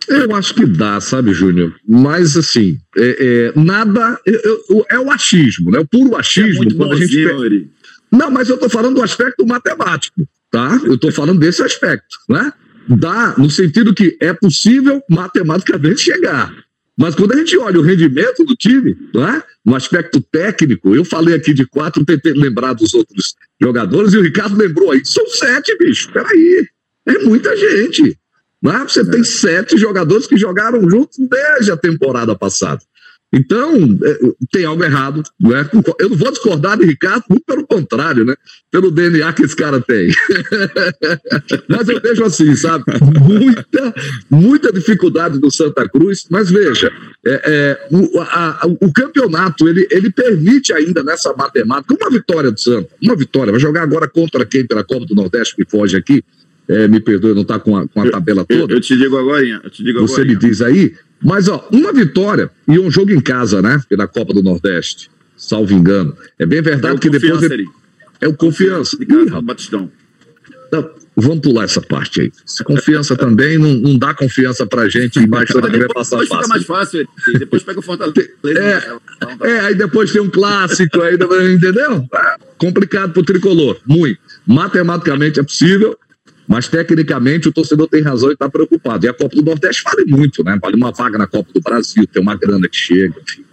Eu 0.09 0.35
acho 0.35 0.55
que 0.55 0.67
dá, 0.67 1.01
sabe, 1.01 1.33
Júnior? 1.33 1.75
Mas, 1.87 2.37
assim, 2.37 2.79
é, 2.97 3.53
é 3.55 3.61
nada. 3.61 4.19
É, 4.27 4.95
é, 4.95 4.99
o 4.99 5.11
achismo, 5.11 5.71
né? 5.71 5.79
O 5.79 5.87
puro 5.87 6.17
achismo. 6.17 6.65
É 6.65 6.75
quando 6.75 6.93
a 6.93 6.97
gente. 6.97 7.71
Não, 8.11 8.31
mas 8.31 8.49
eu 8.49 8.55
estou 8.55 8.71
falando 8.71 8.97
do 8.97 9.03
aspecto 9.03 9.47
matemático, 9.47 10.27
tá? 10.51 10.81
Eu 10.85 10.95
estou 10.95 11.13
falando 11.13 11.39
desse 11.39 11.63
aspecto, 11.63 12.17
né? 12.29 12.53
dá 12.97 13.35
no 13.37 13.51
sentido 13.51 13.95
que 13.95 14.17
é 14.21 14.33
possível 14.33 15.03
matematicamente 15.11 16.01
chegar. 16.01 16.55
Mas 16.97 17.15
quando 17.15 17.33
a 17.33 17.37
gente 17.37 17.57
olha 17.57 17.79
o 17.79 17.83
rendimento 17.83 18.45
do 18.45 18.57
time, 18.57 18.97
né, 19.15 19.43
no 19.65 19.77
aspecto 19.77 20.21
técnico, 20.21 20.95
eu 20.95 21.05
falei 21.05 21.35
aqui 21.35 21.55
de 21.55 21.65
quatro, 21.65 22.05
tentei 22.05 22.33
lembrar 22.33 22.73
dos 22.73 22.93
outros 22.95 23.35
jogadores, 23.61 24.15
e 24.15 24.19
o 24.19 24.23
Ricardo 24.23 24.57
lembrou 24.57 24.91
aí, 24.91 25.05
são 25.05 25.27
sete, 25.29 25.77
bicho, 25.79 26.11
peraí, 26.13 26.67
é 27.07 27.19
muita 27.21 27.57
gente. 27.57 28.19
Né? 28.63 28.85
Você 28.87 29.01
é. 29.01 29.05
tem 29.05 29.25
sete 29.25 29.77
jogadores 29.77 30.27
que 30.27 30.37
jogaram 30.37 30.89
juntos 30.89 31.19
desde 31.19 31.71
a 31.71 31.77
temporada 31.77 32.35
passada. 32.35 32.81
Então, 33.31 33.77
é, 34.03 34.19
tem 34.51 34.65
algo 34.65 34.83
errado. 34.83 35.23
Né? 35.39 35.69
Eu 35.99 36.09
não 36.09 36.17
vou 36.17 36.31
discordar 36.31 36.79
de 36.79 36.87
Ricardo, 36.87 37.25
muito 37.29 37.45
pelo 37.45 37.67
contrário, 37.67 38.25
né? 38.25 38.35
Pelo 38.71 38.91
DNA 38.91 39.33
que 39.35 39.45
esse 39.45 39.55
cara 39.55 39.81
tem. 39.81 40.09
mas 41.69 41.89
eu 41.89 42.01
vejo 42.01 42.25
assim, 42.25 42.55
sabe? 42.57 42.85
Muita, 43.21 43.95
muita 44.31 44.73
dificuldade 44.73 45.39
do 45.39 45.51
Santa 45.53 45.87
Cruz. 45.87 46.27
Mas 46.31 46.51
veja, 46.51 46.91
é, 47.25 47.43
é, 47.45 47.89
o, 47.95 48.19
a, 48.21 48.61
o, 48.81 48.91
campeonato 48.93 49.69
ele, 49.69 49.87
ele 49.91 50.11
permite 50.11 50.73
ainda 50.73 51.03
nessa 51.03 51.35
matemática 51.35 51.95
uma 52.01 52.11
vitória 52.11 52.51
do 52.51 52.59
Santa. 52.59 52.89
Uma 53.03 53.15
vitória. 53.15 53.53
Vai 53.53 53.61
jogar 53.61 53.83
agora 53.83 54.09
contra 54.09 54.47
quem 54.47 54.67
pela 54.67 54.83
Copa 54.83 55.05
do 55.05 55.15
Nordeste, 55.15 55.55
que 55.55 55.71
foge 55.71 55.97
aqui. 55.97 56.25
É, 56.69 56.87
me 56.87 57.01
perdoe, 57.01 57.35
não 57.35 57.43
está 57.43 57.59
com 57.59 57.77
a, 57.77 57.89
com 57.89 58.03
a 58.03 58.11
tabela 58.11 58.45
toda. 58.45 58.73
Eu, 58.73 58.77
eu, 58.77 58.81
te 58.81 58.97
digo 58.97 59.17
agora, 59.17 59.43
eu 59.43 59.71
te 59.71 59.83
digo 59.83 60.01
Você 60.01 60.23
me 60.23 60.37
diz 60.37 60.61
aí, 60.61 60.95
mas, 61.23 61.49
ó, 61.49 61.67
uma 61.73 61.93
vitória 61.93 62.51
e 62.67 62.79
um 62.79 62.91
jogo 62.91 63.11
em 63.11 63.21
casa, 63.21 63.61
né? 63.61 63.83
Pela 63.89 64.07
Copa 64.07 64.33
do 64.33 64.43
Nordeste, 64.43 65.11
salvo 65.37 65.73
engano. 65.73 66.17
É 66.39 66.47
bem 66.47 66.63
verdade 66.63 66.97
é 66.97 66.99
que 66.99 67.11
depois. 67.11 67.43
Ele... 67.43 67.67
É 68.21 68.29
o 68.29 68.35
confiança. 68.35 68.97
De 68.97 69.07
casa, 69.07 69.41
Batistão. 69.41 69.91
Não, 70.71 70.91
vamos 71.17 71.41
pular 71.41 71.65
essa 71.65 71.81
parte 71.81 72.21
aí. 72.21 72.33
Se 72.45 72.63
confiança 72.63 73.17
também 73.17 73.59
não, 73.59 73.75
não 73.75 73.99
dá 73.99 74.13
confiança 74.13 74.67
pra 74.67 74.89
gente, 74.89 75.19
mas 75.27 75.49
depois, 75.49 75.71
vai 75.71 75.89
passar 75.89 76.19
depois 76.19 76.29
fácil. 76.29 76.43
fica 76.43 76.49
mais 76.49 76.65
fácil. 76.65 77.09
Depois 77.39 77.63
pega 77.65 77.79
o 77.79 77.83
Fortaleza. 77.83 78.29
É, 78.45 79.49
é, 79.49 79.61
aí 79.61 79.75
depois 79.75 80.13
tem 80.13 80.21
um 80.21 80.31
clássico, 80.31 81.01
aí, 81.01 81.15
entendeu? 81.15 82.07
É 82.13 82.37
complicado 82.59 83.13
pro 83.13 83.23
tricolor, 83.23 83.79
muito. 83.87 84.19
Matematicamente 84.47 85.41
é 85.41 85.43
possível, 85.43 85.99
mas 86.49 86.67
tecnicamente 86.67 87.47
o 87.47 87.53
torcedor 87.53 87.87
tem 87.89 88.01
razão 88.01 88.31
e 88.31 88.33
está 88.33 88.49
preocupado. 88.49 89.05
E 89.05 89.09
a 89.09 89.13
Copa 89.13 89.37
do 89.37 89.43
Nordeste 89.43 89.83
vale 89.85 90.07
muito, 90.07 90.43
né? 90.43 90.59
Vale 90.61 90.77
uma 90.77 90.91
vaga 90.91 91.19
na 91.19 91.27
Copa 91.27 91.51
do 91.53 91.61
Brasil, 91.61 92.07
tem 92.07 92.23
uma 92.23 92.35
grana 92.35 92.67
que 92.67 92.77
chega, 92.77 93.15
enfim. 93.21 93.45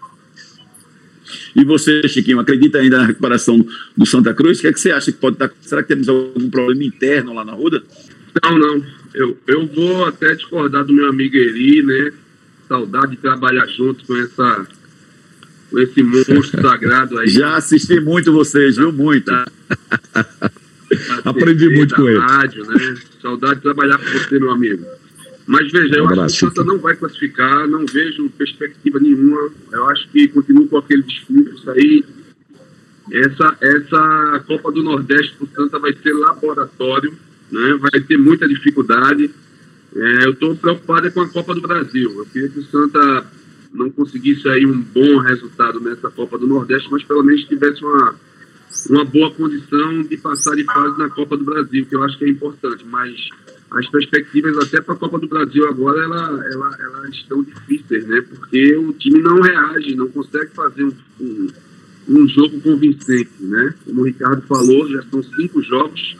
E 1.53 1.63
você, 1.65 2.07
Chiquinho, 2.07 2.39
acredita 2.39 2.77
ainda 2.77 2.99
na 2.99 3.05
recuperação 3.05 3.65
do 3.95 4.05
Santa 4.05 4.33
Cruz? 4.33 4.57
O 4.57 4.61
que, 4.61 4.67
é 4.67 4.73
que 4.73 4.79
você 4.79 4.91
acha 4.91 5.11
que 5.11 5.17
pode 5.17 5.35
estar. 5.35 5.51
Será 5.61 5.83
que 5.83 5.89
temos 5.89 6.07
algum 6.07 6.49
problema 6.49 6.83
interno 6.83 7.33
lá 7.33 7.43
na 7.43 7.53
Ruda? 7.53 7.83
Não, 8.43 8.57
não. 8.57 8.85
Eu, 9.13 9.37
eu 9.47 9.67
vou 9.67 10.05
até 10.05 10.33
discordar 10.33 10.85
do 10.85 10.93
meu 10.93 11.09
amigo 11.09 11.35
Eri, 11.35 11.81
né? 11.83 12.11
Saudade 12.67 13.11
de 13.11 13.17
trabalhar 13.17 13.65
junto 13.67 14.05
com 14.05 14.15
essa 14.17 14.67
com 15.69 15.79
esse 15.79 16.03
monstro 16.03 16.61
sagrado 16.61 17.17
aí. 17.19 17.27
Já 17.27 17.55
assisti 17.57 17.99
muito 17.99 18.31
vocês, 18.31 18.77
viu? 18.77 18.91
Muito. 18.91 19.31
Aprendi 21.23 21.69
muito 21.69 21.95
com 21.95 22.07
ele. 22.07 22.19
Rádio, 22.19 22.65
né? 22.65 22.95
Saudade 23.21 23.55
de 23.55 23.61
trabalhar 23.61 23.97
com 23.97 24.05
você, 24.05 24.39
meu 24.39 24.51
amigo. 24.51 24.85
Mas 25.47 25.71
veja, 25.71 25.95
eu 25.95 26.07
acho 26.07 26.39
que 26.39 26.45
o 26.45 26.49
Santa 26.49 26.63
não 26.63 26.79
vai 26.79 26.95
classificar, 26.95 27.67
não 27.67 27.85
vejo 27.85 28.29
perspectiva 28.29 28.99
nenhuma. 28.99 29.51
Eu 29.71 29.89
acho 29.89 30.07
que 30.09 30.27
continua 30.27 30.67
com 30.67 30.77
aquele 30.77 31.03
discurso 31.03 31.69
aí. 31.71 32.03
Essa, 33.11 33.57
essa 33.61 34.43
Copa 34.47 34.71
do 34.71 34.81
Nordeste 34.81 35.35
pro 35.37 35.47
Santa 35.55 35.77
vai 35.77 35.93
ser 35.93 36.13
laboratório 36.13 37.15
né? 37.51 37.77
vai 37.79 38.01
ter 38.01 38.17
muita 38.17 38.47
dificuldade. 38.47 39.31
É, 39.95 40.25
eu 40.25 40.31
estou 40.31 40.55
preocupado 40.55 41.11
com 41.11 41.21
a 41.21 41.29
Copa 41.29 41.53
do 41.53 41.61
Brasil. 41.61 42.11
Eu 42.17 42.25
queria 42.25 42.49
que 42.49 42.59
o 42.59 42.65
Santa 42.65 43.25
não 43.73 43.89
conseguisse 43.89 44.47
aí 44.49 44.65
um 44.65 44.81
bom 44.81 45.19
resultado 45.19 45.79
nessa 45.79 46.09
Copa 46.09 46.37
do 46.37 46.47
Nordeste, 46.47 46.89
mas 46.91 47.03
pelo 47.03 47.23
menos 47.23 47.45
tivesse 47.45 47.83
uma, 47.83 48.15
uma 48.89 49.05
boa 49.05 49.31
condição 49.31 50.03
de 50.03 50.17
passar 50.17 50.55
de 50.55 50.63
fase 50.63 50.97
na 50.97 51.09
Copa 51.09 51.35
do 51.37 51.43
Brasil, 51.43 51.85
que 51.85 51.95
eu 51.95 52.03
acho 52.03 52.17
que 52.17 52.25
é 52.25 52.29
importante. 52.29 52.85
Mas 52.85 53.15
as 53.71 53.89
perspectivas 53.89 54.57
até 54.57 54.81
para 54.81 54.93
a 54.93 54.97
Copa 54.97 55.19
do 55.19 55.27
Brasil 55.27 55.67
agora 55.67 56.03
ela, 56.03 56.45
ela, 56.45 56.77
elas 56.79 57.09
estão 57.15 57.43
difíceis, 57.43 58.05
né? 58.07 58.21
Porque 58.21 58.75
o 58.77 58.93
time 58.93 59.21
não 59.21 59.41
reage, 59.41 59.95
não 59.95 60.07
consegue 60.07 60.51
fazer 60.51 60.83
um, 60.83 60.93
um, 61.19 61.47
um 62.09 62.27
jogo 62.27 62.61
convincente, 62.61 63.31
né? 63.39 63.73
Como 63.85 64.01
o 64.01 64.05
Ricardo 64.05 64.41
falou, 64.43 64.87
já 64.89 65.01
são 65.03 65.23
cinco 65.23 65.61
jogos 65.61 66.15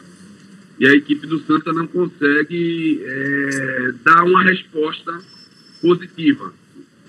e 0.78 0.86
a 0.86 0.94
equipe 0.94 1.26
do 1.26 1.38
Santa 1.40 1.72
não 1.72 1.86
consegue 1.86 3.00
é, 3.02 3.92
dar 4.04 4.24
uma 4.24 4.42
resposta 4.42 5.18
positiva. 5.80 6.52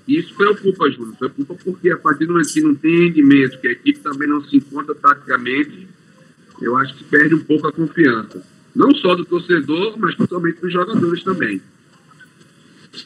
Isso 0.07 0.33
preocupa, 0.35 0.89
Júnior. 0.89 1.15
Preocupa 1.17 1.55
porque 1.63 1.89
a 1.91 1.97
partir 1.97 2.25
do 2.25 2.33
momento 2.33 2.53
que 2.53 2.61
não 2.61 2.73
tem 2.73 3.07
rendimento, 3.07 3.59
que 3.59 3.67
a 3.67 3.71
equipe 3.71 3.99
também 3.99 4.27
não 4.27 4.43
se 4.43 4.55
encontra 4.55 4.95
taticamente, 4.95 5.87
eu 6.61 6.77
acho 6.77 6.95
que 6.95 7.03
perde 7.03 7.35
um 7.35 7.43
pouco 7.43 7.67
a 7.67 7.73
confiança. 7.73 8.41
Não 8.75 8.95
só 8.95 9.15
do 9.15 9.25
torcedor, 9.25 9.97
mas 9.97 10.15
principalmente 10.15 10.61
dos 10.61 10.71
jogadores 10.71 11.23
também. 11.23 11.61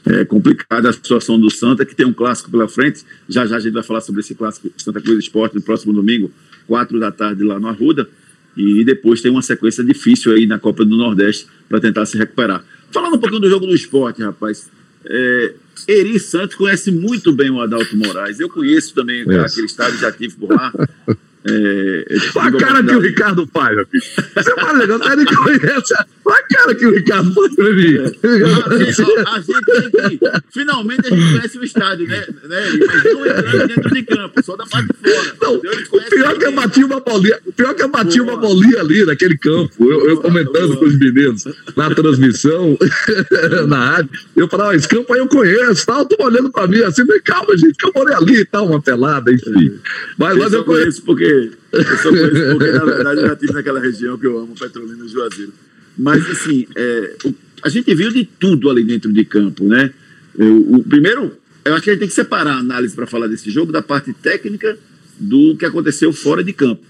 É 0.05 0.23
complicada 0.23 0.89
a 0.89 0.93
situação 0.93 1.39
do 1.39 1.49
Santa, 1.49 1.85
que 1.85 1.95
tem 1.95 2.05
um 2.05 2.13
clássico 2.13 2.51
pela 2.51 2.67
frente. 2.67 3.03
Já 3.27 3.45
já 3.45 3.57
a 3.57 3.59
gente 3.59 3.73
vai 3.73 3.83
falar 3.83 4.01
sobre 4.01 4.21
esse 4.21 4.35
clássico 4.35 4.71
Santa 4.77 5.01
Cruz 5.01 5.17
Esporte 5.19 5.55
no 5.55 5.61
próximo 5.61 5.91
domingo, 5.91 6.31
quatro 6.67 6.99
da 6.99 7.11
tarde 7.11 7.43
lá 7.43 7.59
no 7.59 7.67
Arruda. 7.67 8.07
E 8.55 8.83
depois 8.83 9.21
tem 9.21 9.31
uma 9.31 9.41
sequência 9.41 9.83
difícil 9.83 10.33
aí 10.33 10.45
na 10.45 10.59
Copa 10.59 10.85
do 10.85 10.95
Nordeste 10.95 11.47
para 11.67 11.79
tentar 11.79 12.05
se 12.05 12.17
recuperar. 12.17 12.63
Falando 12.91 13.15
um 13.15 13.19
pouquinho 13.19 13.41
do 13.41 13.49
jogo 13.49 13.65
do 13.65 13.73
esporte, 13.73 14.21
rapaz. 14.21 14.69
É, 15.05 15.53
Eri 15.87 16.19
Santos 16.19 16.55
conhece 16.55 16.91
muito 16.91 17.31
bem 17.31 17.49
o 17.49 17.61
Adalto 17.61 17.95
Moraes. 17.97 18.39
Eu 18.39 18.49
conheço 18.49 18.93
também 18.93 19.21
aquele 19.21 19.65
estádio, 19.65 19.99
já 19.99 20.11
tive 20.11 20.35
por 20.35 20.53
lá. 20.53 20.71
É, 21.43 22.05
Olha 22.35 22.49
a 22.49 22.59
cara 22.59 22.83
que 22.83 22.95
o 22.95 22.99
Ricardo 22.99 23.49
faz, 23.51 23.75
meu 23.75 23.85
filho. 23.87 24.03
Você 24.35 24.55
fala 24.55 24.73
legal, 24.73 24.99
ele 25.11 25.25
conhece. 25.25 25.93
Olha 26.23 26.37
a 26.37 26.55
cara 26.55 26.75
que 26.75 26.85
o 26.85 26.93
Ricardo 26.93 27.33
faz 27.33 27.55
pra 27.55 27.73
mim. 27.73 27.95
É. 27.95 29.27
A, 29.27 29.39
gente. 29.39 30.19
Finalmente 30.51 31.07
a 31.07 31.15
gente 31.15 31.33
conhece 31.33 31.57
o 31.57 31.63
estádio, 31.63 32.07
né? 32.07 32.23
né? 32.43 32.63
Mas 32.87 33.03
não 33.03 33.25
entrando 33.25 33.67
dentro 33.67 33.89
de 33.89 34.03
campo, 34.03 34.43
só 34.43 34.55
da 34.55 34.65
parte 34.67 34.87
de 34.87 35.09
fora. 35.09 35.35
Não, 35.41 35.55
o 35.55 36.09
pior 36.09 36.37
que 36.37 36.45
eu 36.45 36.51
bati 36.51 36.83
uma 36.83 36.99
bolinha, 36.99 37.39
o 37.43 37.53
pior 37.53 37.73
que 37.73 37.83
eu 37.83 37.89
bati 37.89 38.17
Boa. 38.19 38.33
uma 38.33 38.41
bolinha 38.41 38.79
ali 38.79 39.03
naquele 39.03 39.37
campo. 39.37 39.71
Eu, 39.79 40.09
eu 40.09 40.17
comentando 40.17 40.67
Boa. 40.67 40.77
com 40.77 40.85
os 40.85 40.99
meninos 40.99 41.43
na 41.75 41.89
transmissão, 41.89 42.77
na 43.67 43.85
rádio. 43.93 44.11
Eu 44.35 44.47
falava, 44.47 44.73
ah, 44.73 44.75
esse 44.75 44.87
campo 44.87 45.11
aí 45.11 45.19
eu 45.19 45.27
conheço, 45.27 45.87
tal. 45.87 46.05
Tô 46.05 46.23
olhando 46.23 46.51
pra 46.51 46.67
mim 46.67 46.83
assim, 46.83 47.03
calma, 47.23 47.57
gente, 47.57 47.77
que 47.77 47.87
eu 47.87 47.91
morei 47.95 48.15
ali 48.15 48.41
e 48.41 48.45
tal, 48.45 48.67
uma 48.67 48.81
pelada, 48.81 49.31
enfim. 49.31 49.79
Mas, 50.19 50.37
mas 50.37 50.53
eu 50.53 50.63
conheço 50.63 51.01
porque 51.01 51.30
eu 51.31 51.97
sou 51.97 52.11
conhecido 52.11 52.57
porque, 52.57 52.71
na 52.71 52.85
verdade, 52.85 53.21
eu 53.21 53.27
já 53.27 53.33
estive 53.33 53.53
naquela 53.53 53.79
região 53.79 54.17
que 54.17 54.27
eu 54.27 54.37
amo, 54.37 54.55
Petrolina 54.57 55.05
e 55.05 55.07
Juazeiro. 55.07 55.53
Mas, 55.97 56.29
assim, 56.29 56.67
é, 56.75 57.15
o, 57.25 57.33
a 57.63 57.69
gente 57.69 57.93
viu 57.93 58.11
de 58.11 58.25
tudo 58.25 58.69
ali 58.69 58.83
dentro 58.83 59.11
de 59.11 59.23
campo, 59.25 59.63
né? 59.65 59.91
Eu, 60.37 60.57
o 60.57 60.83
primeiro, 60.83 61.37
eu 61.63 61.73
acho 61.73 61.83
que 61.83 61.89
a 61.89 61.93
gente 61.93 61.99
tem 61.99 62.09
que 62.09 62.15
separar 62.15 62.53
a 62.53 62.59
análise 62.59 62.95
para 62.95 63.05
falar 63.05 63.27
desse 63.27 63.51
jogo 63.51 63.71
da 63.71 63.81
parte 63.81 64.13
técnica 64.13 64.77
do 65.19 65.55
que 65.55 65.65
aconteceu 65.65 66.11
fora 66.11 66.43
de 66.43 66.53
campo. 66.53 66.81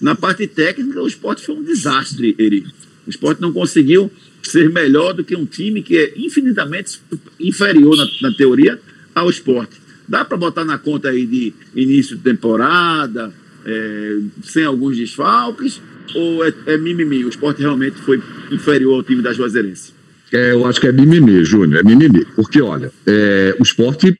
Na 0.00 0.14
parte 0.14 0.46
técnica, 0.46 1.02
o 1.02 1.06
esporte 1.06 1.44
foi 1.44 1.56
um 1.56 1.62
desastre, 1.62 2.34
Eri. 2.38 2.66
O 3.06 3.10
esporte 3.10 3.40
não 3.40 3.52
conseguiu 3.52 4.10
ser 4.42 4.70
melhor 4.70 5.12
do 5.12 5.24
que 5.24 5.36
um 5.36 5.44
time 5.44 5.82
que 5.82 5.96
é 5.96 6.12
infinitamente 6.16 7.00
inferior 7.38 7.96
na, 7.96 8.06
na 8.22 8.32
teoria 8.32 8.80
ao 9.14 9.28
esporte. 9.28 9.80
Dá 10.08 10.24
para 10.24 10.36
botar 10.36 10.64
na 10.64 10.78
conta 10.78 11.08
aí 11.08 11.26
de 11.26 11.52
início 11.74 12.16
de 12.16 12.22
temporada, 12.22 13.32
é, 13.64 14.18
sem 14.42 14.64
alguns 14.64 14.96
desfalques, 14.96 15.80
ou 16.14 16.44
é, 16.44 16.52
é, 16.66 16.78
mimimi? 16.78 17.24
O 17.24 17.28
esporte 17.28 17.60
realmente 17.60 17.96
foi 18.00 18.22
inferior 18.50 18.94
ao 18.94 19.02
time 19.02 19.22
da 19.22 19.32
Juazeirense? 19.32 19.92
É, 20.32 20.52
eu 20.52 20.64
acho 20.66 20.80
que 20.80 20.86
é 20.86 20.92
mimimi, 20.92 21.44
Júnior, 21.44 21.80
é 21.80 21.82
mimimi. 21.82 22.24
Porque, 22.36 22.60
olha, 22.60 22.92
é, 23.06 23.56
o 23.58 23.62
esporte 23.62 24.16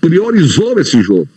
priorizou 0.00 0.78
esse 0.78 1.00
jogo. 1.02 1.28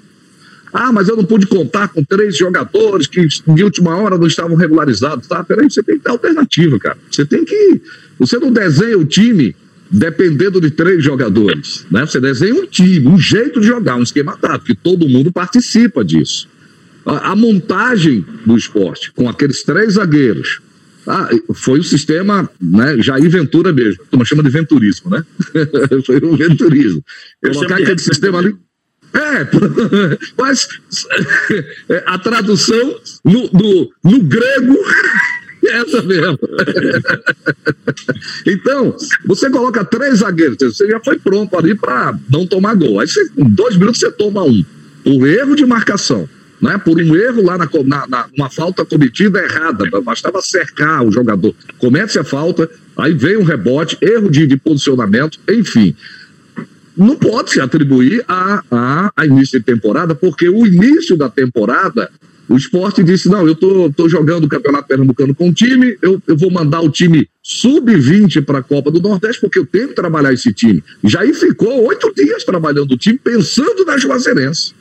Ah, 0.74 0.92
mas 0.92 1.08
eu 1.08 1.16
não 1.16 1.24
pude 1.24 1.48
contar 1.48 1.88
com 1.88 2.04
três 2.04 2.38
jogadores 2.38 3.08
que 3.08 3.26
de 3.26 3.64
última 3.64 3.96
hora 3.96 4.18
não 4.18 4.28
estavam 4.28 4.56
regularizados. 4.56 5.26
Tá, 5.28 5.44
peraí, 5.44 5.70
você 5.72 5.82
tem 5.82 5.98
que 5.98 6.04
ter 6.04 6.12
alternativa, 6.12 6.78
cara. 6.78 6.98
Você 7.10 7.26
tem 7.26 7.46
que. 7.46 7.82
Você 8.20 8.38
não 8.38 8.52
desenha 8.52 8.98
o 8.98 9.06
time 9.06 9.56
dependendo 9.90 10.60
de 10.60 10.70
três 10.70 11.02
jogadores. 11.02 11.86
Né? 11.90 12.06
Você 12.06 12.20
desenha 12.20 12.54
um 12.54 12.66
time, 12.66 13.08
um 13.08 13.18
jeito 13.18 13.62
de 13.62 13.68
jogar, 13.68 13.96
um 13.96 14.04
esquema 14.04 14.36
tático, 14.36 14.66
que 14.66 14.76
todo 14.76 15.08
mundo 15.08 15.32
participa 15.32 16.04
disso 16.04 16.50
a, 17.08 17.36
montagem 17.36 18.26
do 18.46 18.58
esporte, 18.58 19.12
com 19.14 19.30
aqueles 19.30 19.64
três 19.64 19.94
zagueiros, 19.94 20.60
ah, 21.08 21.30
foi 21.54 21.80
o 21.80 21.84
sistema, 21.84 22.50
né, 22.62 22.98
Jair 23.02 23.30
Ventura 23.30 23.72
mesmo, 23.72 24.04
como 24.12 24.26
chama 24.26 24.44
de 24.44 24.50
venturismo, 24.50 25.10
né? 25.10 25.26
foi 26.06 26.18
o 26.18 26.36
venturismo. 26.36 27.02
Colocar 27.42 27.76
aquele 27.76 27.98
sistema 27.98 28.40
ali. 28.40 28.54
É, 29.14 29.48
mas 30.38 30.68
é, 31.90 32.04
a 32.06 32.20
tradução 32.20 33.00
no, 33.24 33.50
no, 33.54 33.92
no 34.04 34.22
grego 34.24 34.78
é 35.66 35.78
essa 35.78 36.02
mesmo. 36.02 36.38
então, 38.46 38.96
você 39.26 39.50
coloca 39.50 39.86
três 39.86 40.20
zagueiros, 40.20 40.58
você 40.60 40.90
já 40.90 41.00
foi 41.00 41.18
pronto 41.18 41.58
ali 41.58 41.74
para 41.74 42.20
não 42.30 42.46
tomar 42.46 42.76
gol. 42.76 43.00
Aí, 43.00 43.08
você, 43.08 43.26
em 43.38 43.50
dois 43.50 43.78
minutos, 43.78 44.02
você 44.02 44.12
toma 44.12 44.44
um. 44.44 44.64
O 45.06 45.26
erro 45.26 45.56
de 45.56 45.66
marcação 45.66 46.28
né, 46.62 46.78
por 46.78 47.00
um 47.00 47.16
erro 47.16 47.44
lá 47.44 47.58
na, 47.58 47.70
na, 47.86 48.08
na, 48.08 48.26
uma 48.36 48.50
falta 48.50 48.84
cometida 48.84 49.40
errada, 49.44 49.86
bastava 50.02 50.42
cercar 50.42 51.06
o 51.06 51.12
jogador. 51.12 51.54
Comece 51.78 52.18
a 52.18 52.24
falta, 52.24 52.70
aí 52.98 53.14
vem 53.14 53.38
um 53.38 53.44
rebote, 53.44 53.98
erro 54.02 54.30
de, 54.30 54.48
de 54.48 54.58
posicionamento, 54.58 55.40
enfim. 55.50 55.96
Não 56.96 57.16
pode 57.16 57.52
se 57.52 57.62
atribuir 57.62 58.24
a, 58.28 58.64
a, 58.72 59.12
a, 59.16 59.26
início 59.26 59.60
de 59.60 59.66
temporada, 59.66 60.16
porque 60.16 60.50
o 60.50 60.66
início 60.66 61.16
da 61.16 61.30
temporada, 61.30 62.10
o 62.50 62.58
esporte 62.58 63.04
disse: 63.04 63.30
não, 63.30 63.48
eu 63.48 63.54
tô, 63.54 63.92
tô 63.96 64.10
jogando 64.10 64.46
o 64.46 64.50
Campeonato 64.50 64.88
Pernambucano 64.88 65.36
com 65.36 65.50
o 65.50 65.54
time, 65.54 65.96
eu, 66.02 66.20
eu 66.26 66.36
vou 66.36 66.50
mandar 66.50 66.82
o 66.82 66.90
time 66.90 67.30
sub-20 67.44 68.44
para 68.44 68.60
a 68.60 68.64
Copa 68.64 68.90
do 68.90 69.00
Nordeste, 69.00 69.40
porque 69.40 69.60
eu 69.60 69.66
tenho 69.66 69.90
que 69.90 69.94
trabalhar 69.94 70.34
esse 70.34 70.52
time. 70.52 70.84
Jair 71.04 71.36
ficou 71.36 71.86
oito 71.86 72.12
dias 72.16 72.44
trabalhando 72.44 72.92
o 72.92 72.98
time, 72.98 73.20
pensando 73.20 73.86
na 73.86 73.96
Juazeirense 73.96 74.74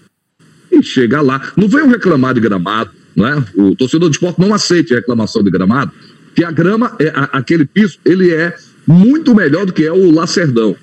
e 0.79 0.83
chega 0.83 1.21
lá. 1.21 1.53
Não 1.57 1.69
venham 1.69 1.89
reclamar 1.89 2.35
de 2.35 2.41
gramado, 2.41 2.91
né? 3.15 3.45
O 3.55 3.75
torcedor 3.75 4.11
de 4.11 4.17
esporte 4.17 4.41
não 4.41 4.53
aceite 4.53 4.95
reclamação 4.95 5.43
de 5.43 5.51
gramado, 5.51 5.93
que 6.35 6.45
a 6.45 6.51
grama, 6.51 6.95
é, 6.99 7.09
a, 7.09 7.25
aquele 7.33 7.65
piso, 7.65 7.99
ele 8.05 8.33
é 8.33 8.55
muito 8.87 9.35
melhor 9.35 9.67
do 9.67 9.73
que 9.73 9.85
é 9.85 9.93
o 9.93 10.11
Lacerdão. 10.11 10.77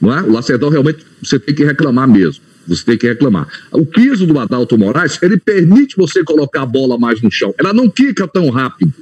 Não 0.00 0.16
é? 0.16 0.22
O 0.22 0.32
Lacerdão 0.32 0.68
realmente 0.68 1.04
você 1.22 1.38
tem 1.38 1.54
que 1.54 1.64
reclamar 1.64 2.06
mesmo. 2.06 2.42
Você 2.68 2.84
tem 2.84 2.98
que 2.98 3.08
reclamar. 3.08 3.48
O 3.72 3.84
piso 3.84 4.26
do 4.26 4.38
Adalto 4.38 4.76
Moraes, 4.76 5.18
ele 5.22 5.38
permite 5.38 5.96
você 5.96 6.22
colocar 6.22 6.62
a 6.62 6.66
bola 6.66 6.98
mais 6.98 7.22
no 7.22 7.30
chão. 7.30 7.54
Ela 7.58 7.72
não 7.72 7.88
quica 7.88 8.28
tão 8.28 8.50
rápido. 8.50 8.92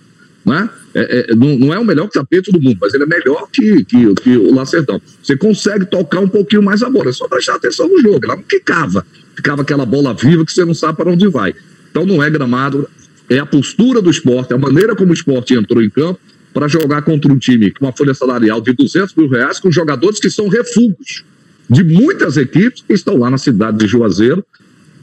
Né? 0.45 0.71
É, 0.95 1.33
é, 1.33 1.35
não, 1.35 1.59
não, 1.59 1.75
é 1.75 1.79
o 1.79 1.85
melhor 1.85 2.09
tapete 2.09 2.53
do 2.53 2.61
mundo, 2.61 2.79
mas 2.81 2.95
ele 2.95 3.03
é 3.03 3.07
melhor 3.07 3.49
que, 3.53 3.85
que, 3.85 4.15
que, 4.15 4.37
o 4.37 4.55
Lacerdão. 4.55 5.03
Você 5.21 5.37
consegue 5.37 5.85
tocar 5.85 6.21
um 6.21 6.29
pouquinho 6.29 6.63
mais 6.63 6.85
a 6.85 6.89
bola, 6.89 7.11
é 7.11 7.13
só 7.13 7.27
prestar 7.27 7.57
atenção 7.57 7.89
no 7.89 8.01
jogo. 8.01 8.21
Ela 8.23 8.37
não 8.37 8.45
quicava 8.45 9.05
ficava 9.37 9.63
aquela 9.63 9.85
bola 9.85 10.15
viva 10.15 10.45
que 10.45 10.53
você 10.53 10.65
não 10.65 10.75
sabe 10.75 10.97
para 10.97 11.11
onde 11.11 11.29
vai. 11.29 11.55
Então 11.91 12.07
não 12.07 12.23
é 12.23 12.31
gramado, 12.31 12.89
é 13.29 13.39
a 13.39 13.47
postura 13.47 14.01
do 14.01 14.11
esporte, 14.11 14.55
a 14.55 14.59
maneira 14.59 14.97
como 14.97 15.11
o 15.11 15.15
esporte 15.15 15.55
entrou 15.55 15.83
em 15.83 15.91
campo 15.91 16.19
para 16.53 16.69
jogar 16.69 17.03
contra 17.03 17.31
um 17.31 17.39
time 17.39 17.71
com 17.71 17.85
uma 17.85 17.93
folha 17.93 18.15
salarial 18.15 18.61
de 18.61 18.73
200 18.73 19.15
mil 19.15 19.29
reais, 19.29 19.61
com 19.61 19.71
jogadores 19.71 20.19
que 20.19 20.31
são 20.31 20.49
refugos 20.49 21.23
de 21.69 21.85
muitas 21.85 22.37
equipes 22.37 22.83
que 22.83 22.95
estão 22.95 23.19
lá 23.19 23.31
na 23.31 23.39
cidade 23.39 23.79
de 23.79 23.87
Juazeiro. 23.87 24.45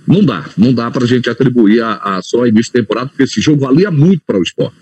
Não 0.08 0.24
dá, 0.24 0.50
não 0.58 0.74
dá 0.74 0.90
para 0.90 1.04
a 1.04 1.08
gente 1.08 1.30
atribuir 1.30 1.82
a, 1.82 1.94
a 1.96 2.22
só 2.22 2.46
início 2.46 2.74
de 2.74 2.82
temporada, 2.82 3.08
porque 3.08 3.24
esse 3.24 3.40
jogo 3.40 3.62
valia 3.62 3.92
muito 3.92 4.22
para 4.26 4.38
o 4.38 4.44
esporte. 4.44 4.76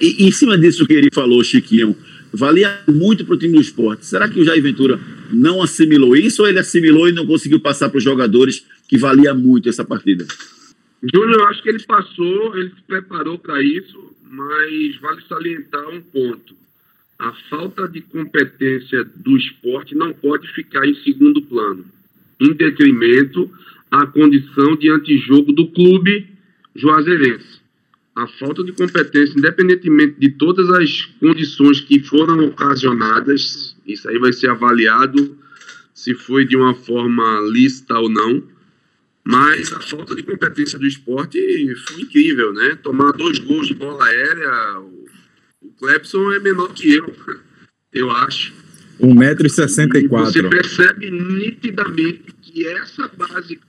E 0.00 0.26
em 0.26 0.32
cima 0.32 0.58
disso 0.58 0.86
que 0.86 0.92
ele 0.92 1.08
falou, 1.12 1.42
Chiquinho, 1.42 1.96
valia 2.32 2.80
muito 2.88 3.24
para 3.24 3.34
o 3.34 3.38
time 3.38 3.54
do 3.54 3.60
esporte. 3.60 4.06
Será 4.06 4.28
que 4.28 4.40
o 4.40 4.44
Jair 4.44 4.62
Ventura 4.62 4.98
não 5.32 5.62
assimilou 5.62 6.16
isso 6.16 6.42
ou 6.42 6.48
ele 6.48 6.58
assimilou 6.58 7.08
e 7.08 7.12
não 7.12 7.26
conseguiu 7.26 7.60
passar 7.60 7.88
para 7.88 7.98
os 7.98 8.04
jogadores 8.04 8.66
que 8.88 8.98
valia 8.98 9.34
muito 9.34 9.68
essa 9.68 9.84
partida? 9.84 10.26
Júnior, 11.02 11.40
eu 11.40 11.46
acho 11.48 11.62
que 11.62 11.68
ele 11.68 11.82
passou, 11.84 12.56
ele 12.56 12.70
se 12.70 12.82
preparou 12.86 13.38
para 13.38 13.62
isso, 13.62 14.16
mas 14.28 14.96
vale 15.00 15.22
salientar 15.28 15.88
um 15.88 16.00
ponto. 16.00 16.56
A 17.18 17.32
falta 17.50 17.88
de 17.88 18.00
competência 18.00 19.04
do 19.16 19.36
esporte 19.36 19.94
não 19.94 20.12
pode 20.12 20.48
ficar 20.52 20.86
em 20.86 20.94
segundo 21.02 21.42
plano, 21.42 21.84
em 22.40 22.52
detrimento 22.52 23.50
à 23.90 24.06
condição 24.06 24.76
de 24.76 24.90
antijogo 24.90 25.52
do 25.52 25.66
clube 25.68 26.26
juazeirense. 26.74 27.60
A 28.18 28.26
falta 28.26 28.64
de 28.64 28.72
competência, 28.72 29.38
independentemente 29.38 30.18
de 30.18 30.30
todas 30.30 30.68
as 30.70 31.04
condições 31.20 31.80
que 31.80 32.00
foram 32.00 32.44
ocasionadas, 32.46 33.76
isso 33.86 34.08
aí 34.08 34.18
vai 34.18 34.32
ser 34.32 34.50
avaliado 34.50 35.38
se 35.94 36.14
foi 36.14 36.44
de 36.44 36.56
uma 36.56 36.74
forma 36.74 37.40
lícita 37.50 37.98
ou 37.98 38.10
não. 38.10 38.42
Mas 39.24 39.72
a 39.72 39.80
falta 39.80 40.16
de 40.16 40.22
competência 40.22 40.78
do 40.78 40.86
esporte 40.86 41.38
foi 41.86 42.02
incrível, 42.02 42.52
né? 42.52 42.76
Tomar 42.82 43.12
dois 43.12 43.38
gols 43.38 43.68
de 43.68 43.74
bola 43.74 44.04
aérea, 44.04 44.80
o 45.60 45.72
Clepson 45.78 46.32
é 46.32 46.40
menor 46.40 46.72
que 46.72 46.94
eu, 46.94 47.14
eu 47.92 48.10
acho. 48.10 48.52
1,64m. 49.00 50.08
Você 50.08 50.42
percebe 50.42 51.10
nitidamente 51.10 52.34
que 52.42 52.66
essa 52.66 53.06
base. 53.08 53.60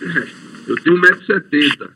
Eu 0.66 0.76
tenho 0.76 0.96
1,70m. 1.00 1.90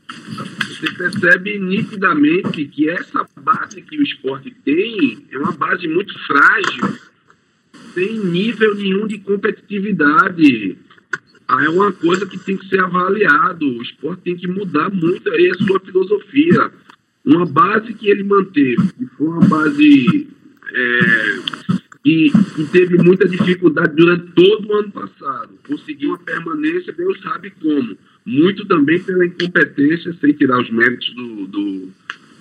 Você 0.68 0.92
percebe 0.92 1.58
nitidamente 1.58 2.64
que 2.66 2.88
essa 2.88 3.26
base 3.40 3.80
que 3.82 3.98
o 3.98 4.02
esporte 4.02 4.54
tem 4.64 5.26
é 5.30 5.38
uma 5.38 5.52
base 5.52 5.88
muito 5.88 6.12
frágil. 6.26 6.98
Sem 7.94 8.18
nível 8.18 8.74
nenhum 8.74 9.06
de 9.06 9.18
competitividade. 9.18 10.78
Ah, 11.46 11.64
é 11.64 11.68
uma 11.70 11.90
coisa 11.92 12.26
que 12.26 12.38
tem 12.38 12.58
que 12.58 12.68
ser 12.68 12.80
avaliado. 12.80 13.66
O 13.66 13.82
esporte 13.82 14.22
tem 14.22 14.36
que 14.36 14.46
mudar 14.46 14.90
muito 14.90 15.30
aí 15.32 15.50
a 15.50 15.64
sua 15.64 15.80
filosofia. 15.80 16.70
Uma 17.24 17.46
base 17.46 17.94
que 17.94 18.08
ele 18.08 18.24
manteve, 18.24 18.92
que 18.98 19.06
foi 19.16 19.26
uma 19.28 19.46
base 19.48 20.28
é, 20.72 21.38
que, 22.04 22.30
que, 22.54 22.64
teve 22.66 22.98
muita 22.98 23.26
dificuldade 23.28 23.94
durante 23.96 24.32
todo 24.32 24.68
o 24.68 24.76
ano 24.76 24.90
passado. 24.92 25.58
Conseguiu 25.66 26.10
uma 26.10 26.18
permanência, 26.18 26.92
Deus 26.92 27.20
sabe 27.22 27.50
como. 27.50 27.96
Muito 28.28 28.66
também 28.66 29.02
pela 29.02 29.24
incompetência, 29.24 30.12
sem 30.20 30.34
tirar 30.34 30.60
os 30.60 30.70
méritos 30.70 31.14
do, 31.14 31.46
do, 31.46 31.88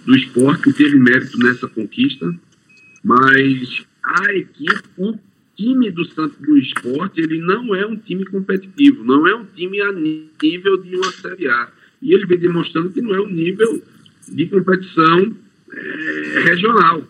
do 0.05 0.17
esporte, 0.17 0.63
que 0.63 0.73
teve 0.73 0.99
mérito 0.99 1.39
nessa 1.39 1.65
conquista. 1.65 2.29
Mas 3.01 3.85
a 4.03 4.33
equipe, 4.33 4.83
o 4.97 5.17
time 5.55 5.89
do 5.89 6.03
Santos 6.11 6.37
do 6.39 6.57
Esporte, 6.57 7.21
ele 7.21 7.39
não 7.39 7.73
é 7.73 7.85
um 7.85 7.95
time 7.95 8.25
competitivo, 8.25 9.05
não 9.05 9.25
é 9.25 9.33
um 9.33 9.45
time 9.45 9.79
a 9.79 9.93
nível 9.93 10.75
de 10.83 10.93
uma 10.93 11.09
Série 11.13 11.47
A. 11.47 11.69
E 12.01 12.13
ele 12.13 12.25
vem 12.25 12.37
demonstrando 12.37 12.89
que 12.89 13.01
não 13.01 13.15
é 13.15 13.21
um 13.21 13.29
nível 13.29 13.81
de 14.27 14.45
competição 14.47 15.33
é, 15.71 16.43
regional. 16.49 17.01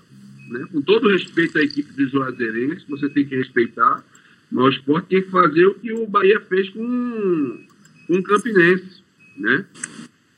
Né? 0.50 0.68
Com 0.72 0.84
todo 0.84 1.10
respeito 1.10 1.58
à 1.58 1.64
equipe 1.64 1.92
do 1.94 2.08
Juazeirense, 2.10 2.86
você 2.88 3.10
tem 3.10 3.26
que 3.26 3.36
respeitar, 3.36 4.06
mas 4.52 4.66
o 4.66 4.70
esporte 4.70 5.08
tem 5.08 5.24
que 5.24 5.32
fazer 5.32 5.66
o 5.66 5.74
que 5.74 5.92
o 5.92 6.06
Bahia 6.06 6.40
fez 6.42 6.70
com, 6.70 7.60
com 8.08 8.16
o 8.16 8.24
Campinense. 8.24 9.04
Né? 9.38 9.66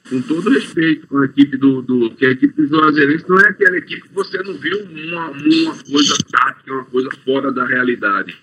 Com 0.10 0.22
todo 0.22 0.50
respeito 0.50 1.08
com 1.08 1.20
a 1.20 1.26
equipe 1.26 1.56
do, 1.56 1.82
do. 1.82 2.10
que 2.12 2.26
a 2.26 2.32
equipe 2.32 2.54
do 2.62 2.68
Juazeirense 2.68 3.26
não 3.30 3.40
é 3.40 3.50
aquela 3.50 3.78
equipe 3.78 4.02
que 4.02 4.14
você 4.14 4.42
não 4.42 4.54
viu 4.56 4.84
uma, 4.84 5.30
uma 5.30 5.84
coisa 5.84 6.18
tática, 6.32 6.74
uma 6.74 6.86
coisa 6.86 7.10
fora 7.24 7.52
da 7.52 7.66
realidade. 7.66 8.36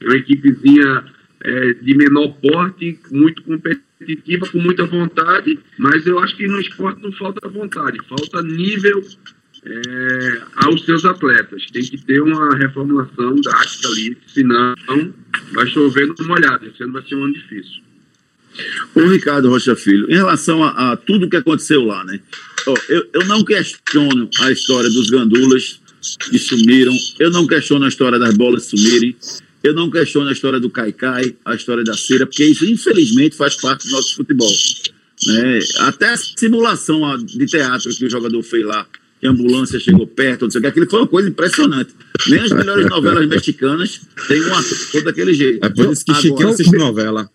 É 0.00 0.04
uma 0.06 0.16
equipezinha 0.16 1.04
é, 1.40 1.74
de 1.74 1.96
menor 1.96 2.28
porte, 2.40 2.98
muito 3.10 3.42
competitiva, 3.42 4.48
com 4.48 4.58
muita 4.58 4.86
vontade, 4.86 5.58
mas 5.76 6.06
eu 6.06 6.18
acho 6.20 6.36
que 6.36 6.46
no 6.46 6.60
esporte 6.60 7.02
não 7.02 7.12
falta 7.12 7.48
vontade, 7.48 7.98
falta 8.08 8.40
nível 8.42 9.02
é, 9.64 10.42
aos 10.56 10.84
seus 10.84 11.04
atletas. 11.04 11.66
Tem 11.72 11.82
que 11.82 11.98
ter 12.04 12.20
uma 12.20 12.56
reformulação 12.56 13.34
drástica 13.36 13.88
ali, 13.88 14.16
senão 14.28 14.74
vai 15.52 15.66
chover 15.66 16.06
no 16.06 16.26
molhado. 16.26 16.66
Esse 16.66 16.82
ano 16.82 16.92
vai 16.92 17.02
ser 17.02 17.16
um 17.16 17.24
ano 17.24 17.34
difícil. 17.34 17.87
Ô 18.94 19.00
Ricardo 19.08 19.48
Rocha 19.48 19.76
Filho, 19.76 20.10
em 20.10 20.14
relação 20.14 20.62
a, 20.62 20.92
a 20.92 20.96
tudo 20.96 21.28
que 21.28 21.36
aconteceu 21.36 21.84
lá, 21.84 22.04
né? 22.04 22.20
Oh, 22.66 22.74
eu, 22.88 23.08
eu 23.14 23.26
não 23.26 23.44
questiono 23.44 24.28
a 24.40 24.50
história 24.50 24.90
dos 24.90 25.08
gandulas 25.10 25.80
que 26.30 26.38
sumiram, 26.38 26.94
eu 27.18 27.30
não 27.30 27.46
questiono 27.46 27.84
a 27.84 27.88
história 27.88 28.18
das 28.18 28.34
bolas 28.36 28.64
sumirem, 28.64 29.16
eu 29.62 29.74
não 29.74 29.90
questiono 29.90 30.28
a 30.28 30.32
história 30.32 30.60
do 30.60 30.70
Caicai, 30.70 31.34
a 31.44 31.54
história 31.54 31.82
da 31.82 31.94
cera, 31.94 32.26
porque 32.26 32.44
isso, 32.44 32.64
infelizmente, 32.64 33.36
faz 33.36 33.56
parte 33.56 33.86
do 33.86 33.92
nosso 33.92 34.14
futebol. 34.14 34.52
Né? 35.26 35.58
Até 35.80 36.10
a 36.10 36.16
simulação 36.16 37.16
de 37.18 37.46
teatro 37.46 37.90
que 37.90 38.04
o 38.04 38.10
jogador 38.10 38.42
fez 38.42 38.64
lá, 38.64 38.86
que 39.20 39.26
a 39.26 39.30
ambulância 39.30 39.80
chegou 39.80 40.06
perto, 40.06 40.42
não 40.42 40.50
sei 40.50 40.60
o 40.60 40.62
que, 40.62 40.68
aquilo 40.68 40.88
foi 40.88 41.00
uma 41.00 41.08
coisa 41.08 41.28
impressionante. 41.28 41.92
Nem 42.28 42.40
as 42.40 42.52
melhores 42.52 42.86
novelas 42.86 43.26
mexicanas 43.26 44.00
têm 44.28 44.40
um 44.44 44.54
ator 44.54 45.02
daquele 45.02 45.34
jeito. 45.34 45.64
É 45.64 45.68
por 45.68 45.92
isso 45.92 46.04
que 46.04 46.14
Chiquinho 46.14 46.48
assiste 46.48 46.76
novela. 46.76 47.28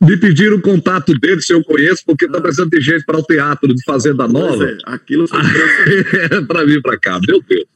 Me 0.00 0.16
pediram 0.16 0.56
o 0.56 0.62
contato 0.62 1.12
dele, 1.18 1.42
se 1.42 1.52
eu 1.52 1.62
conheço, 1.62 2.02
porque 2.06 2.24
está 2.24 2.40
precisando 2.40 2.70
de 2.70 2.80
gente 2.80 3.04
para 3.04 3.18
o 3.18 3.22
teatro 3.22 3.74
de 3.74 3.84
Fazenda 3.84 4.26
Nova. 4.26 4.64
É, 4.64 4.78
aquilo 4.84 5.28
foi 5.28 5.38
para 6.48 6.64
vir 6.64 6.80
para 6.80 6.98
cá, 6.98 7.20
meu 7.26 7.42
Deus. 7.42 7.66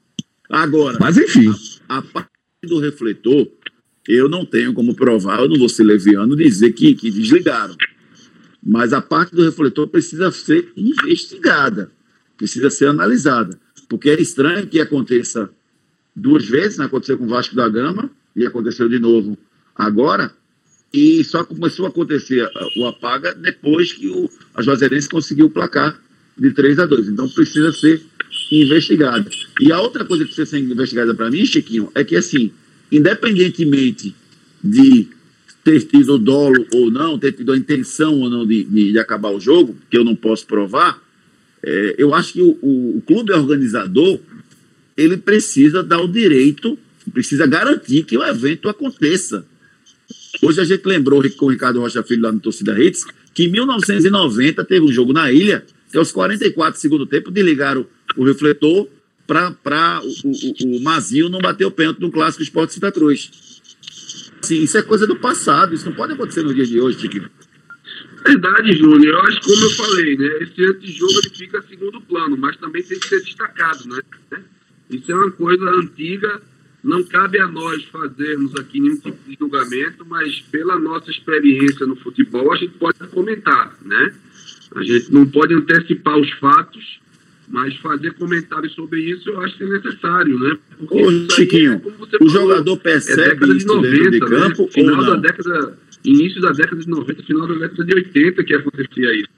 Agora, 0.48 0.96
mas 0.98 1.18
enfim. 1.18 1.52
A, 1.88 1.98
a 1.98 2.02
parte 2.02 2.30
do 2.62 2.78
refletor, 2.78 3.46
eu 4.08 4.28
não 4.28 4.46
tenho 4.46 4.72
como 4.72 4.94
provar, 4.94 5.40
eu 5.40 5.48
não 5.48 5.58
vou 5.58 5.68
ser 5.68 5.84
leviano 5.84 6.34
dizer 6.34 6.72
que, 6.72 6.94
que 6.94 7.10
desligaram. 7.10 7.76
Mas 8.64 8.94
a 8.94 9.02
parte 9.02 9.34
do 9.34 9.44
refletor 9.44 9.87
precisa 9.88 10.30
ser 10.32 10.72
investigada, 10.74 11.90
precisa 12.38 12.70
ser 12.70 12.87
analisada. 12.87 13.58
Porque 13.87 14.08
é 14.08 14.20
estranho 14.20 14.66
que 14.66 14.80
aconteça 14.80 15.50
duas 16.16 16.46
vezes, 16.46 16.78
né? 16.78 16.87
aconteceu 16.87 17.18
com 17.18 17.24
o 17.24 17.28
Vasco 17.28 17.54
da 17.54 17.68
Gama 17.68 18.10
e 18.34 18.46
aconteceu 18.46 18.88
de 18.88 18.98
novo 18.98 19.37
agora, 19.74 20.32
e 20.94 21.24
só 21.24 21.42
começou 21.42 21.87
a 21.87 21.88
acontecer 21.88 22.48
o 22.76 22.87
apaga 22.87 23.35
depois 23.35 23.92
que 23.92 24.07
o, 24.07 24.30
a 24.54 24.62
Juazeirense 24.62 25.09
conseguiu 25.09 25.46
o 25.46 25.50
placar 25.50 26.00
de 26.38 26.52
3 26.52 26.78
a 26.78 26.87
2. 26.87 27.09
Então 27.09 27.28
precisa 27.28 27.72
ser 27.72 28.00
investigado. 28.52 29.28
E 29.61 29.72
a 29.72 29.80
outra 29.80 30.04
coisa 30.04 30.22
que 30.22 30.33
precisa 30.33 30.50
ser 30.57 30.61
investigada 30.61 31.12
para 31.12 31.28
mim, 31.33 31.44
Chiquinho, 31.44 31.90
é 31.96 32.04
que 32.04 32.14
assim, 32.14 32.52
independentemente 32.92 34.14
de 34.62 35.09
ter 35.64 35.83
tido 35.83 36.16
dolo 36.16 36.64
ou 36.72 36.92
não, 36.92 37.18
ter 37.18 37.33
tido 37.33 37.50
a 37.50 37.57
intenção 37.57 38.20
ou 38.20 38.30
não 38.30 38.46
de, 38.46 38.62
de, 38.62 38.92
de 38.92 38.98
acabar 38.98 39.30
o 39.30 39.40
jogo, 39.40 39.76
que 39.90 39.98
eu 39.98 40.04
não 40.04 40.14
posso 40.14 40.46
provar, 40.46 41.02
é, 41.61 41.96
eu 41.98 42.14
acho 42.14 42.35
que 42.35 42.42
o, 42.42 42.57
o, 42.62 42.98
o, 42.98 43.02
clube 43.04 43.33
organizador 43.33 44.20
ele 44.96 45.16
precisa 45.16 45.83
dar 45.83 46.00
o 46.00 46.07
direito, 46.07 46.78
precisa 47.12 47.48
garantir 47.48 48.04
que 48.04 48.16
o 48.16 48.22
evento 48.22 48.68
aconteça. 48.68 49.44
Hoje 50.44 50.61
a 50.61 50.64
gente 50.64 50.85
lembrou 50.85 51.22
com 51.38 51.46
o 51.46 51.50
Ricardo 51.50 51.80
Rocha 51.80 52.02
Filho 52.02 52.22
lá 52.22 52.30
no 52.30 52.38
Torcida 52.38 52.78
Hits 52.78 53.07
que 53.33 53.44
em 53.44 53.50
1990 53.50 54.62
teve 54.64 54.85
um 54.85 54.92
jogo 54.92 55.12
na 55.12 55.33
ilha, 55.33 55.64
que 55.90 55.96
aos 55.96 56.12
44 56.12 56.78
segundo 56.78 57.07
tempo 57.07 57.30
desligaram 57.30 57.87
o 58.16 58.24
refletor 58.24 58.87
para 59.26 60.02
o, 60.04 60.28
o, 60.28 60.76
o 60.76 60.83
Mazio 60.83 61.30
não 61.30 61.40
bater 61.40 61.64
o 61.64 61.70
pênalti 61.70 62.00
no 62.00 62.12
clássico 62.12 62.42
Esporte 62.42 62.74
Santa 62.74 62.92
Cruz. 62.92 63.30
Assim, 64.42 64.62
isso 64.62 64.76
é 64.76 64.83
coisa 64.83 65.07
do 65.07 65.16
passado, 65.16 65.74
isso 65.74 65.87
não 65.87 65.96
pode 65.96 66.12
acontecer 66.12 66.42
no 66.42 66.54
dia 66.54 66.66
de 66.66 66.78
hoje, 66.78 67.00
Chiquinho. 67.00 67.30
Verdade, 68.26 68.76
Júnior. 68.76 69.14
Eu 69.14 69.20
acho 69.22 69.40
como 69.40 69.64
eu 69.64 69.70
falei, 69.70 70.16
né? 70.16 70.26
Esse 70.40 70.64
antijogo 70.64 71.12
ele 71.12 71.30
fica 71.35 71.62
segundo 71.62 72.00
plano, 72.02 72.37
mas 72.37 72.57
também 72.59 72.83
tem 72.83 72.98
que 72.98 73.09
ser 73.09 73.22
destacado, 73.22 73.88
né? 73.88 74.02
Isso 74.90 75.11
é 75.11 75.14
uma 75.14 75.30
coisa 75.30 75.64
antiga, 75.70 76.42
não 76.85 77.03
cabe 77.03 77.40
a 77.40 77.47
nós 77.47 77.83
fazermos 77.85 78.55
aqui 78.57 78.79
nenhum 78.79 78.99
tipo 78.99 79.16
de 79.27 79.37
julgamento, 79.40 80.05
mas 80.07 80.40
pela 80.53 80.79
nossa 80.79 81.11
experiência 81.11 81.87
no 81.87 81.97
futebol, 81.97 82.53
a 82.53 82.57
gente 82.57 82.75
pode 82.75 82.99
comentar, 83.11 83.75
né? 83.83 84.14
A 84.75 84.83
gente 84.83 85.11
não 85.11 85.25
pode 85.25 85.55
antecipar 85.55 86.18
os 86.18 86.31
fatos, 86.33 87.01
mas 87.49 87.75
fazer 87.77 88.12
comentários 88.14 88.75
sobre 88.75 89.01
isso 89.01 89.31
eu 89.31 89.40
acho 89.40 89.57
que 89.57 89.64
é 89.64 89.68
necessário, 89.68 90.38
né? 90.38 90.59
Porque 90.79 91.03
Ô, 91.03 91.31
Chiquinho, 91.31 91.73
é, 91.73 92.23
o 92.23 92.29
jogador 92.29 92.77
percebe 92.77 93.44
é 93.44 93.49
isso 93.49 93.59
de 93.59 93.64
90, 93.64 94.11
de 94.11 94.20
né? 94.20 94.27
campo 94.27 94.62
né? 94.64 94.68
Final 94.70 95.05
da 95.05 95.16
década, 95.16 95.79
início 96.05 96.40
da 96.42 96.53
década 96.53 96.83
de 96.83 96.88
90, 96.88 97.23
final 97.23 97.47
da 97.49 97.55
década 97.55 97.85
de 97.85 97.94
80 97.94 98.44
que 98.44 98.55
acontecia 98.55 99.14
isso. 99.14 99.29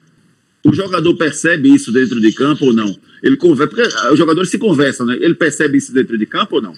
O 0.64 0.72
jogador 0.72 1.14
percebe 1.14 1.72
isso 1.72 1.92
dentro 1.92 2.20
de 2.20 2.32
campo 2.32 2.66
ou 2.66 2.72
não? 2.72 2.92
Ele 3.22 3.36
conversa, 3.36 3.72
porque 3.72 4.12
os 4.12 4.18
jogadores 4.18 4.50
se 4.50 4.58
conversam, 4.58 5.06
né? 5.06 5.16
Ele 5.20 5.34
percebe 5.34 5.78
isso 5.78 5.94
dentro 5.94 6.18
de 6.18 6.26
campo 6.26 6.56
ou 6.56 6.62
não? 6.62 6.74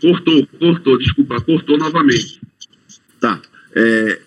Cortou, 0.00 0.46
cortou, 0.58 0.98
desculpa, 0.98 1.40
cortou 1.40 1.78
novamente. 1.78 2.40
Tá. 3.20 3.40
É, 3.74 4.20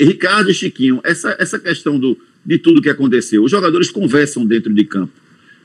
Ricardo 0.00 0.50
e 0.50 0.54
Chiquinho, 0.54 1.00
essa, 1.04 1.36
essa 1.38 1.58
questão 1.58 1.98
do, 1.98 2.16
de 2.44 2.58
tudo 2.58 2.82
que 2.82 2.88
aconteceu, 2.88 3.44
os 3.44 3.50
jogadores 3.50 3.90
conversam 3.90 4.46
dentro 4.46 4.72
de 4.72 4.84
campo 4.84 5.12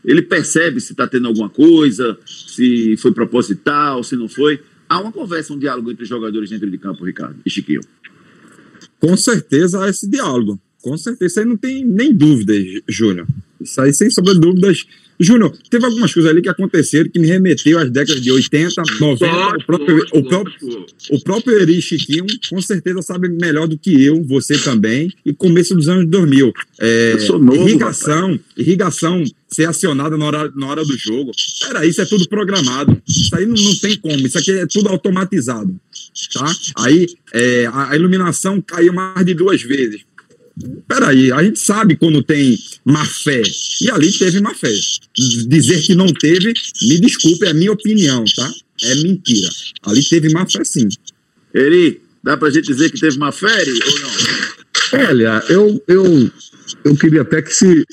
ele 0.04 0.22
percebe 0.22 0.82
se 0.82 0.92
está 0.92 1.08
tendo 1.08 1.28
alguma 1.28 1.50
coisa, 1.50 2.18
se 2.26 2.98
foi 2.98 3.12
proposital, 3.14 4.04
se 4.04 4.16
não 4.16 4.28
foi. 4.28 4.60
Há 4.90 5.00
uma 5.00 5.12
conversa, 5.12 5.54
um 5.54 5.60
diálogo 5.60 5.90
entre 5.90 6.04
os 6.04 6.10
jogadores 6.10 6.50
dentro 6.50 6.70
de 6.70 6.78
campo, 6.78 7.06
Ricardo 7.06 7.38
e 7.46 7.50
Chiquinho. 7.50 7.82
Com 9.00 9.16
certeza 9.16 9.84
há 9.84 9.90
esse 9.90 10.10
diálogo. 10.10 10.60
Com 10.82 10.98
certeza. 10.98 11.26
Isso 11.32 11.40
aí 11.40 11.46
não 11.46 11.56
tem 11.56 11.86
nem 11.86 12.14
dúvida, 12.14 12.54
Júnior. 12.88 13.26
Isso 13.62 13.80
aí, 13.80 13.94
sem 13.94 14.10
sombra 14.10 14.34
de 14.34 14.42
dúvidas, 14.42 14.86
Júnior, 15.20 15.56
teve 15.70 15.86
algumas 15.86 16.14
coisas 16.14 16.30
ali 16.30 16.42
que 16.42 16.50
aconteceram 16.50 17.10
que 17.10 17.20
me 17.20 17.28
remeteu 17.28 17.80
às 17.80 17.90
décadas 17.90 18.22
de 18.22 18.32
80, 18.32 18.84
90. 19.00 19.26
o, 19.26 19.66
próprio, 19.66 20.06
o, 20.14 20.24
próprio, 20.24 20.86
o 21.12 21.24
próprio 21.24 21.60
Eri 21.60 21.82
Chiquinho, 21.82 22.26
com 22.50 22.62
certeza, 22.62 23.02
sabe 23.02 23.30
melhor 23.30 23.68
do 23.68 23.78
que 23.78 24.04
eu, 24.04 24.24
você 24.24 24.58
também, 24.58 25.12
e 25.26 25.34
começo 25.34 25.76
dos 25.76 25.88
anos 25.88 26.08
2000. 26.08 26.54
É, 26.80 27.16
novo, 27.30 27.56
irrigação, 27.56 28.32
rapaz. 28.32 28.42
irrigação 28.58 29.24
ser 29.48 29.68
acionada 29.68 30.18
na 30.18 30.26
hora, 30.26 30.52
na 30.56 30.68
hora 30.68 30.84
do 30.84 30.98
jogo. 30.98 31.32
Peraí, 31.62 31.90
isso 31.90 32.02
é 32.02 32.06
tudo 32.06 32.28
programado. 32.28 33.00
Isso 33.08 33.36
aí 33.36 33.46
não, 33.46 33.56
não 33.56 33.76
tem 33.76 33.98
como. 33.98 34.26
Isso 34.26 34.38
aqui 34.38 34.52
é 34.52 34.66
tudo 34.66 34.90
automatizado. 34.90 35.76
Tá? 36.34 36.52
Aí 36.78 37.08
é, 37.34 37.68
a, 37.68 37.92
a 37.92 37.96
iluminação 37.96 38.62
caiu 38.62 38.94
mais 38.94 39.26
de 39.26 39.34
duas 39.34 39.62
vezes 39.62 40.02
peraí, 40.88 41.32
a 41.32 41.44
gente 41.44 41.60
sabe 41.60 41.96
quando 41.96 42.24
tem 42.24 42.58
má 42.86 43.06
fé. 43.06 43.42
E 43.82 43.90
ali 43.90 44.12
teve 44.12 44.40
má 44.40 44.54
fé. 44.54 44.72
Dizer 45.48 45.82
que 45.82 45.96
não 45.96 46.08
teve, 46.08 46.54
me 46.84 47.00
desculpe, 47.00 47.46
é 47.46 47.50
a 47.50 47.54
minha 47.54 47.72
opinião, 47.72 48.24
tá? 48.36 48.52
É 48.84 48.96
mentira. 48.96 49.50
Ali 49.84 50.04
teve 50.04 50.32
má 50.32 50.46
fé 50.46 50.64
sim. 50.64 50.88
Eri, 51.54 52.02
dá 52.24 52.38
pra 52.38 52.50
gente 52.50 52.68
dizer 52.68 52.92
que 52.92 53.00
teve 53.00 53.18
má 53.18 53.32
fé, 53.32 53.62
Eri, 53.62 53.72
ou 53.72 54.00
não? 54.00 55.08
Olha, 55.10 55.44
eu, 55.50 55.84
eu, 55.88 56.32
eu 56.84 56.96
queria 56.98 57.22
até 57.22 57.42
que 57.42 57.54
se, 57.54 57.86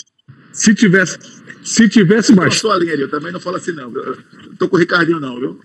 se 0.53 0.75
tivesse. 0.75 1.19
Se 1.63 1.89
tivesse 1.89 2.35
mais. 2.35 2.55
Eu 2.55 2.61
sua 2.61 2.79
linha, 2.79 2.95
eu 2.95 3.11
também 3.11 3.31
não 3.33 3.41
falo 3.41 3.57
assim, 3.57 3.73
não. 3.73 3.95
Eu 3.95 4.19
tô 4.59 4.69
com 4.69 4.77
o 4.77 4.79
Ricardinho, 4.79 5.21
não, 5.21 5.39
viu? 5.39 5.61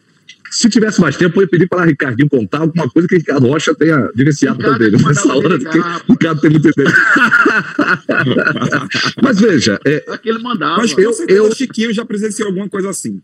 Se 0.51 0.69
tivesse 0.69 1.01
mais 1.01 1.17
tempo, 1.17 1.39
eu 1.39 1.43
ia 1.43 1.49
pedir 1.49 1.67
para 1.67 1.83
o 1.83 1.85
Ricardinho 1.85 2.29
contar 2.29 2.59
alguma 2.59 2.89
coisa 2.89 3.07
que 3.07 3.15
o 3.15 3.17
Ricardo 3.17 3.47
Rocha 3.47 3.73
tenha 3.75 4.09
vivenciado 4.15 4.59
também. 4.59 4.91
Nessa 4.91 5.35
hora, 5.35 5.57
que 5.57 5.77
o 5.77 6.13
Ricardo 6.13 6.41
tem 6.41 6.51
muito 6.51 6.71
tempo. 6.71 6.91
Mas 9.21 9.39
veja. 9.39 9.79
É, 9.85 10.03
Aquele 10.07 10.39
mandava. 10.39 10.77
Mas 10.77 10.97
eu, 10.97 11.11
eu, 11.27 11.49
o 11.49 11.55
Chiquinho 11.55 11.93
já 11.93 12.05
presenciou 12.05 12.47
alguma 12.47 12.69
coisa 12.69 12.89
assim. 12.89 13.21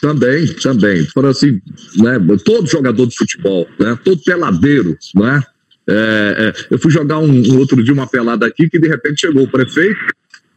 Também, 0.00 0.46
também. 0.54 1.04
Foram 1.06 1.30
assim, 1.30 1.60
né, 1.96 2.18
todo 2.44 2.68
jogador 2.68 3.06
de 3.06 3.16
futebol, 3.16 3.68
né, 3.78 3.98
todo 4.04 4.22
peladeiro, 4.22 4.96
né? 5.14 5.42
É, 5.90 6.52
é, 6.54 6.66
eu 6.70 6.78
fui 6.78 6.90
jogar 6.90 7.18
um, 7.18 7.30
um, 7.30 7.58
outro 7.58 7.82
dia 7.82 7.94
uma 7.94 8.06
pelada 8.06 8.46
aqui 8.46 8.68
que 8.68 8.78
de 8.78 8.86
repente 8.86 9.22
chegou 9.22 9.44
o 9.44 9.50
prefeito 9.50 9.98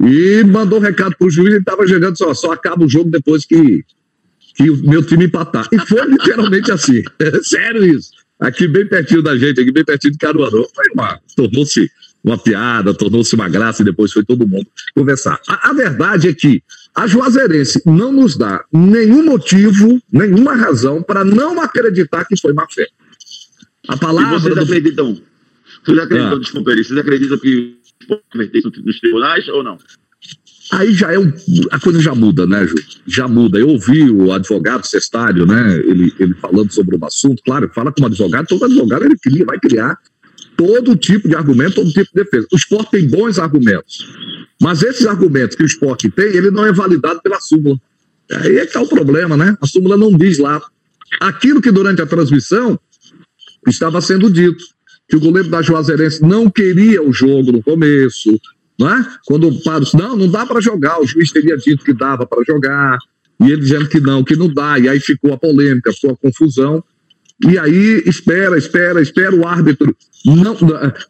e 0.01 0.43
mandou 0.43 0.77
um 0.77 0.81
recado 0.81 1.15
pro 1.17 1.29
juiz 1.29 1.53
e 1.53 1.57
estava 1.57 1.87
chegando 1.87 2.17
só, 2.17 2.33
só 2.33 2.51
acaba 2.51 2.83
o 2.83 2.89
jogo 2.89 3.09
depois 3.09 3.45
que 3.45 3.85
que 4.55 4.69
o 4.69 4.77
meu 4.77 5.03
time 5.05 5.25
empatar. 5.25 5.67
E 5.71 5.79
foi 5.79 6.05
literalmente 6.05 6.71
assim. 6.71 7.01
É 7.19 7.43
sério 7.43 7.85
isso. 7.85 8.11
Aqui 8.39 8.67
bem 8.67 8.87
pertinho 8.87 9.21
da 9.21 9.37
gente, 9.37 9.61
aqui 9.61 9.71
bem 9.71 9.85
pertinho 9.85 10.13
de 10.13 10.17
Caruaru. 10.17 10.67
Foi 10.73 10.85
uma, 10.95 11.19
tornou-se 11.35 11.89
uma 12.23 12.37
piada, 12.37 12.93
tornou-se 12.93 13.33
uma 13.35 13.47
graça 13.47 13.81
e 13.81 13.85
depois 13.85 14.11
foi 14.11 14.23
todo 14.23 14.47
mundo 14.47 14.65
conversar. 14.95 15.39
A, 15.47 15.69
a, 15.69 15.73
verdade 15.73 16.27
é 16.27 16.33
que 16.33 16.63
a 16.95 17.05
Juazeirense 17.07 17.81
não 17.85 18.11
nos 18.11 18.35
dá 18.35 18.63
nenhum 18.71 19.23
motivo, 19.23 20.01
nenhuma 20.11 20.55
razão 20.55 21.03
para 21.03 21.23
não 21.23 21.61
acreditar 21.61 22.25
que 22.25 22.39
foi 22.39 22.53
má 22.53 22.65
fé. 22.69 22.87
A 23.87 23.97
palavra. 23.97 24.37
E 24.37 24.39
vocês 24.39 24.55
do... 24.55 24.61
acreditam? 24.61 25.21
Vocês 25.83 25.97
acreditam, 25.97 26.33
ah. 26.33 26.39
desculpa, 26.39 26.71
vocês 26.75 26.97
acreditam 26.97 27.37
que 27.37 27.77
pode 28.07 28.21
converter 28.31 28.63
nos 28.83 28.99
tribunais 28.99 29.47
ou 29.49 29.63
não? 29.63 29.77
Aí 30.71 30.93
já 30.93 31.11
é 31.11 31.19
um, 31.19 31.31
a 31.69 31.79
coisa 31.79 31.99
já 31.99 32.15
muda, 32.15 32.47
né, 32.47 32.65
Ju? 32.65 32.75
Já 33.05 33.27
muda. 33.27 33.59
Eu 33.59 33.67
ouvi 33.67 34.09
o 34.09 34.31
advogado 34.31 34.87
cestário, 34.87 35.45
né, 35.45 35.77
ele, 35.85 36.13
ele 36.17 36.33
falando 36.35 36.71
sobre 36.71 36.95
um 36.95 37.05
assunto, 37.05 37.43
claro, 37.43 37.69
fala 37.75 37.91
como 37.91 38.07
advogado, 38.07 38.47
todo 38.47 38.63
advogado 38.63 39.03
ele 39.03 39.17
cria, 39.21 39.45
vai 39.45 39.59
criar 39.59 39.97
todo 40.55 40.95
tipo 40.95 41.27
de 41.27 41.35
argumento, 41.35 41.75
todo 41.75 41.91
tipo 41.91 42.09
de 42.13 42.23
defesa. 42.23 42.47
O 42.51 42.55
esporte 42.55 42.91
tem 42.91 43.09
bons 43.09 43.37
argumentos, 43.37 44.07
mas 44.61 44.81
esses 44.81 45.05
argumentos 45.05 45.55
que 45.55 45.63
o 45.63 45.65
esporte 45.65 46.09
tem, 46.09 46.27
ele 46.27 46.51
não 46.51 46.65
é 46.65 46.71
validado 46.71 47.21
pela 47.21 47.39
súmula. 47.41 47.77
Aí 48.31 48.57
é 48.57 48.61
que 48.61 48.67
está 48.67 48.81
o 48.81 48.87
problema, 48.87 49.35
né? 49.35 49.57
A 49.61 49.67
súmula 49.67 49.97
não 49.97 50.15
diz 50.15 50.37
lá 50.37 50.61
aquilo 51.19 51.61
que 51.61 51.71
durante 51.71 52.01
a 52.01 52.05
transmissão 52.05 52.79
estava 53.67 53.99
sendo 53.99 54.29
dito, 54.29 54.63
que 55.09 55.17
o 55.17 55.19
goleiro 55.19 55.49
da 55.49 55.61
Juazeirense 55.61 56.21
não 56.21 56.49
queria 56.49 57.03
o 57.03 57.11
jogo 57.11 57.51
no 57.51 57.61
começo, 57.61 58.39
é? 58.89 59.05
Quando 59.25 59.47
o 59.47 59.63
padre 59.63 59.85
disse, 59.85 59.97
não, 59.97 60.15
não 60.15 60.29
dá 60.29 60.45
para 60.45 60.61
jogar, 60.61 60.99
o 61.01 61.05
juiz 61.05 61.31
teria 61.31 61.57
dito 61.57 61.83
que 61.83 61.93
dava 61.93 62.25
para 62.25 62.43
jogar, 62.47 62.97
e 63.41 63.51
ele 63.51 63.61
dizendo 63.61 63.87
que 63.89 63.99
não, 63.99 64.23
que 64.23 64.35
não 64.35 64.53
dá, 64.53 64.79
e 64.79 64.87
aí 64.87 64.99
ficou 64.99 65.33
a 65.33 65.37
polêmica, 65.37 65.91
ficou 65.91 66.11
a 66.11 66.17
confusão, 66.17 66.83
e 67.49 67.57
aí 67.57 68.03
espera, 68.05 68.57
espera, 68.57 69.01
espera 69.01 69.35
o 69.35 69.47
árbitro 69.47 69.95
não 70.25 70.55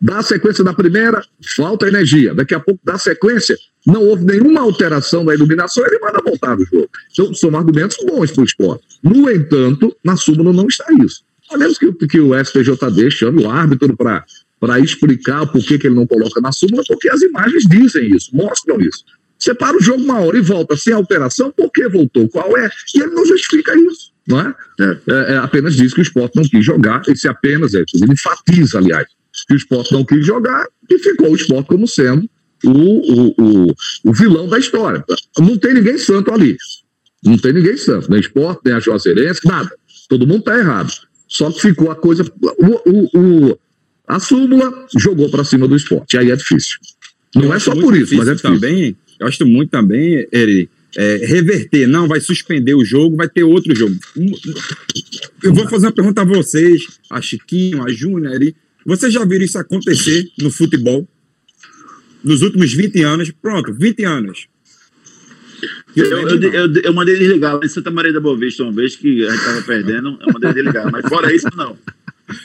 dá 0.02 0.22
sequência 0.22 0.64
da 0.64 0.74
primeira, 0.74 1.24
falta 1.56 1.88
energia. 1.88 2.34
Daqui 2.34 2.56
a 2.56 2.60
pouco 2.60 2.80
dá 2.84 2.98
sequência, 2.98 3.58
não 3.86 4.04
houve 4.04 4.24
nenhuma 4.26 4.62
alteração 4.62 5.26
da 5.26 5.34
iluminação, 5.34 5.86
ele 5.86 6.00
manda 6.00 6.22
voltar 6.24 6.58
no 6.58 6.66
jogo. 6.66 6.90
Então, 7.12 7.34
são 7.34 7.56
argumentos 7.56 7.98
bons 8.06 8.32
para 8.32 8.42
o 8.42 8.46
esporte. 8.46 8.84
No 9.04 9.30
entanto, 9.30 9.96
na 10.04 10.16
súmula 10.16 10.54
não 10.54 10.68
está 10.68 10.86
isso. 11.04 11.24
A 11.52 11.58
menos 11.58 11.78
que, 11.78 11.92
que 12.08 12.20
o 12.20 12.34
STJD 12.34 13.12
chame 13.12 13.44
o 13.44 13.50
árbitro 13.50 13.96
para 13.98 14.24
para 14.62 14.80
explicar 14.80 15.47
por 15.47 15.65
que, 15.65 15.80
que 15.80 15.88
ele 15.88 15.95
não 15.95 16.06
coloca 16.06 16.39
na 16.39 16.52
súmula, 16.52 16.84
porque 16.88 17.10
as 17.10 17.19
imagens 17.24 17.63
dizem 17.67 18.15
isso, 18.15 18.30
mostram 18.32 18.80
isso. 18.80 19.04
Você 19.39 19.56
para 19.56 19.76
o 19.76 19.82
jogo 19.82 20.04
uma 20.04 20.19
hora 20.19 20.38
e 20.38 20.41
volta 20.41 20.78
sem 20.78 20.93
alteração, 20.93 21.52
por 21.52 21.71
que 21.71 21.89
voltou? 21.89 22.30
Qual 22.30 22.56
é? 22.56 22.69
E 22.93 23.02
ele 23.02 23.12
não 23.12 23.26
justifica 23.26 23.76
isso, 23.76 24.13
não 24.28 24.39
é? 24.39 24.56
É, 24.80 25.34
é 25.34 25.38
apenas 25.38 25.76
diz 25.76 25.95
que 25.95 26.00
o 26.00 26.04
esporte 26.04 26.36
não 26.36 26.43
quis 26.43 26.63
jogar, 26.63 27.02
esse 27.08 27.28
apenas 27.28 27.74
é, 27.74 27.80
ele 27.80 28.13
enfatiza, 28.13 28.78
aliás, 28.78 29.08
que 29.47 29.56
o 29.56 29.58
esporte 29.58 29.91
não 29.91 30.06
quis 30.06 30.24
jogar 30.24 30.67
e 30.88 31.00
ficou 31.00 31.32
o 31.32 31.36
esporte 31.36 31.67
como 31.67 31.88
sendo 31.88 32.30
o, 32.63 32.69
o, 32.69 33.36
o, 33.39 33.76
o 34.04 34.13
vilão 34.13 34.47
da 34.47 34.60
história. 34.60 35.04
Não 35.39 35.58
tem 35.58 35.74
ninguém 35.74 35.97
santo 35.97 36.32
ali. 36.32 36.56
Não 37.24 37.36
tem 37.36 37.52
ninguém 37.52 37.78
santo, 37.78 38.12
nem 38.12 38.19
esporte, 38.19 38.62
nem 38.63 38.76
a 38.76 38.80
Juazeirense, 38.80 39.41
nada. 39.43 39.71
Todo 40.08 40.28
mundo 40.28 40.41
está 40.41 40.56
errado. 40.60 40.91
Só 41.28 41.50
que 41.50 41.62
ficou 41.62 41.89
a 41.89 41.95
coisa. 41.95 42.24
O, 42.41 42.89
o, 42.89 43.50
o, 43.50 43.60
a 44.12 44.19
súmula 44.19 44.69
jogou 45.00 45.30
para 45.32 45.45
cima 45.45 45.69
do 45.69 45.76
esporte. 45.76 46.17
Aí 46.17 46.30
é 46.30 46.36
difícil. 46.36 46.78
Não 47.34 47.43
eu 47.43 47.54
é 47.54 47.60
só 47.60 47.74
por 47.74 47.95
isso, 47.95 48.13
mas 48.17 48.28
é 48.28 48.36
difícil. 48.36 48.56
Também, 48.56 48.95
eu 49.17 49.26
acho 49.26 49.45
muito 49.45 49.69
também, 49.69 50.28
ele 50.34 50.69
é, 50.97 51.26
reverter. 51.26 51.88
Não, 51.88 52.10
vai 52.10 52.19
suspender 52.19 52.74
o 52.74 52.84
jogo, 52.84 53.15
vai 53.15 53.30
ter 53.30 53.43
outro 53.43 53.74
jogo. 53.74 53.95
Eu 55.41 55.54
vou 55.54 55.65
fazer 55.69 55.86
uma 55.86 55.93
pergunta 55.93 56.24
a 56.24 56.26
vocês, 56.26 56.82
a 57.10 57.21
Chiquinho, 57.21 57.82
a 57.82 57.89
Júnior. 57.89 58.38
Vocês 58.86 59.13
já 59.13 59.24
viram 59.24 59.45
isso 59.45 59.58
acontecer 59.58 60.28
no 60.38 60.52
futebol? 60.52 61.08
Nos 62.21 62.41
últimos 62.41 62.74
20 62.74 63.02
anos? 63.04 63.32
Pronto, 63.41 63.74
20 63.74 64.04
anos. 64.04 64.47
Eu, 65.95 66.06
eu, 66.06 66.41
eu, 66.41 66.74
eu, 66.84 66.93
mandei 66.93 67.17
desligar 67.17 67.56
lá 67.56 67.65
em 67.65 67.69
Santa 67.69 67.91
Maria 67.91 68.12
da 68.12 68.19
Boa 68.19 68.38
Vista 68.38 68.63
uma 68.63 68.74
vez 68.74 68.95
que 68.95 69.26
a 69.26 69.30
gente 69.30 69.39
estava 69.39 69.62
perdendo, 69.62 70.17
eu 70.19 70.34
mandei 70.34 70.54
desligar, 70.54 70.91
mas 70.91 71.08
fora 71.08 71.34
isso, 71.34 71.47
não. 71.56 71.78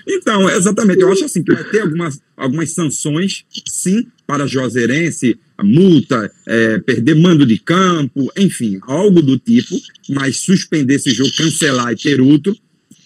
Então, 0.06 0.48
exatamente. 0.50 1.00
Eu 1.00 1.12
acho 1.12 1.24
assim 1.24 1.42
que 1.42 1.52
vai 1.52 1.64
ter 1.64 1.80
algumas, 1.80 2.20
algumas 2.36 2.70
sanções, 2.72 3.44
sim, 3.66 4.06
para 4.26 4.46
Juazeirense, 4.46 5.38
multa, 5.62 6.30
é, 6.46 6.78
perder 6.78 7.14
mando 7.14 7.46
de 7.46 7.58
campo, 7.58 8.30
enfim, 8.36 8.78
algo 8.82 9.22
do 9.22 9.38
tipo, 9.38 9.80
mas 10.08 10.38
suspender 10.38 10.94
esse 10.94 11.10
jogo, 11.10 11.30
cancelar 11.36 11.92
e 11.92 11.96
ter 11.96 12.20
outro, 12.20 12.56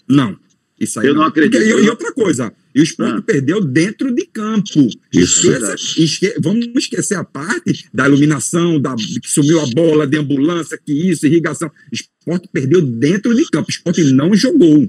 não. 0.09 0.37
Isso 0.81 0.99
aí 0.99 1.09
eu 1.09 1.15
não, 1.15 1.23
não 1.23 1.29
acredito. 1.29 1.61
E, 1.61 1.69
e, 1.69 1.91
outra 1.91 2.11
coisa, 2.13 2.51
o 2.75 2.81
esporte 2.81 3.19
ah. 3.19 3.23
perdeu 3.23 3.61
dentro 3.61 4.15
de 4.15 4.25
campo. 4.27 4.89
Isso. 5.13 5.51
Esqueça, 5.51 5.75
esque, 6.01 6.35
vamos 6.41 6.67
esquecer 6.75 7.17
a 7.17 7.25
parte 7.25 7.85
da 7.93 8.09
iluminação, 8.09 8.81
da, 8.81 8.95
que 8.97 9.29
sumiu 9.29 9.61
a 9.61 9.67
bola 9.67 10.07
de 10.07 10.17
ambulância, 10.17 10.81
que 10.83 10.93
isso, 10.93 11.27
irrigação. 11.27 11.69
O 11.69 11.95
esporte 11.95 12.49
perdeu 12.51 12.81
dentro 12.81 13.35
de 13.35 13.45
campo. 13.51 13.69
O 13.69 13.71
esporte 13.71 14.03
não 14.13 14.35
jogou. 14.35 14.89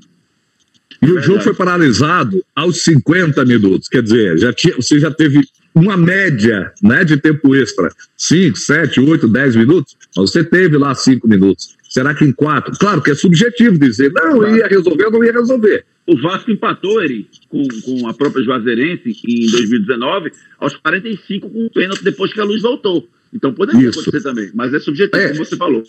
E 1.01 1.11
o 1.11 1.21
jogo 1.21 1.41
foi 1.41 1.53
paralisado 1.53 2.43
aos 2.55 2.83
50 2.83 3.43
minutos. 3.45 3.87
Quer 3.87 4.03
dizer, 4.03 4.37
já 4.37 4.53
tinha, 4.53 4.75
você 4.75 4.99
já 4.99 5.11
teve 5.11 5.41
uma 5.73 5.95
média 5.95 6.71
né, 6.81 7.03
de 7.03 7.17
tempo 7.17 7.55
extra. 7.55 7.89
5, 8.17 8.57
7, 8.57 8.99
8, 8.99 9.27
10 9.27 9.55
minutos. 9.55 9.95
Mas 10.15 10.31
você 10.31 10.43
teve 10.43 10.77
lá 10.77 10.93
5 10.93 11.27
minutos. 11.27 11.75
Será 11.89 12.13
que 12.13 12.23
em 12.23 12.31
4? 12.31 12.77
Claro 12.79 13.01
que 13.01 13.11
é 13.11 13.15
subjetivo 13.15 13.77
dizer, 13.77 14.11
não, 14.13 14.39
claro. 14.39 14.55
ia 14.55 14.67
resolver 14.67 15.05
ou 15.05 15.11
não 15.11 15.23
ia 15.23 15.33
resolver. 15.33 15.85
O 16.07 16.19
Vasco 16.21 16.51
empatou, 16.51 17.01
Eri, 17.01 17.27
com, 17.49 17.67
com 17.83 18.07
a 18.07 18.13
própria 18.13 18.43
Juazeirense 18.43 19.15
em 19.27 19.51
2019, 19.51 20.31
aos 20.59 20.75
45 20.75 21.49
com 21.49 21.65
o 21.65 21.69
pênalti 21.69 22.03
depois 22.03 22.33
que 22.33 22.39
a 22.39 22.43
luz 22.43 22.61
voltou. 22.61 23.07
Então 23.33 23.53
poderia 23.53 23.89
Isso. 23.89 24.01
acontecer 24.01 24.23
também, 24.23 24.51
mas 24.53 24.73
é 24.73 24.79
subjetivo, 24.79 25.23
é. 25.23 25.29
como 25.29 25.45
você 25.45 25.55
falou. 25.55 25.83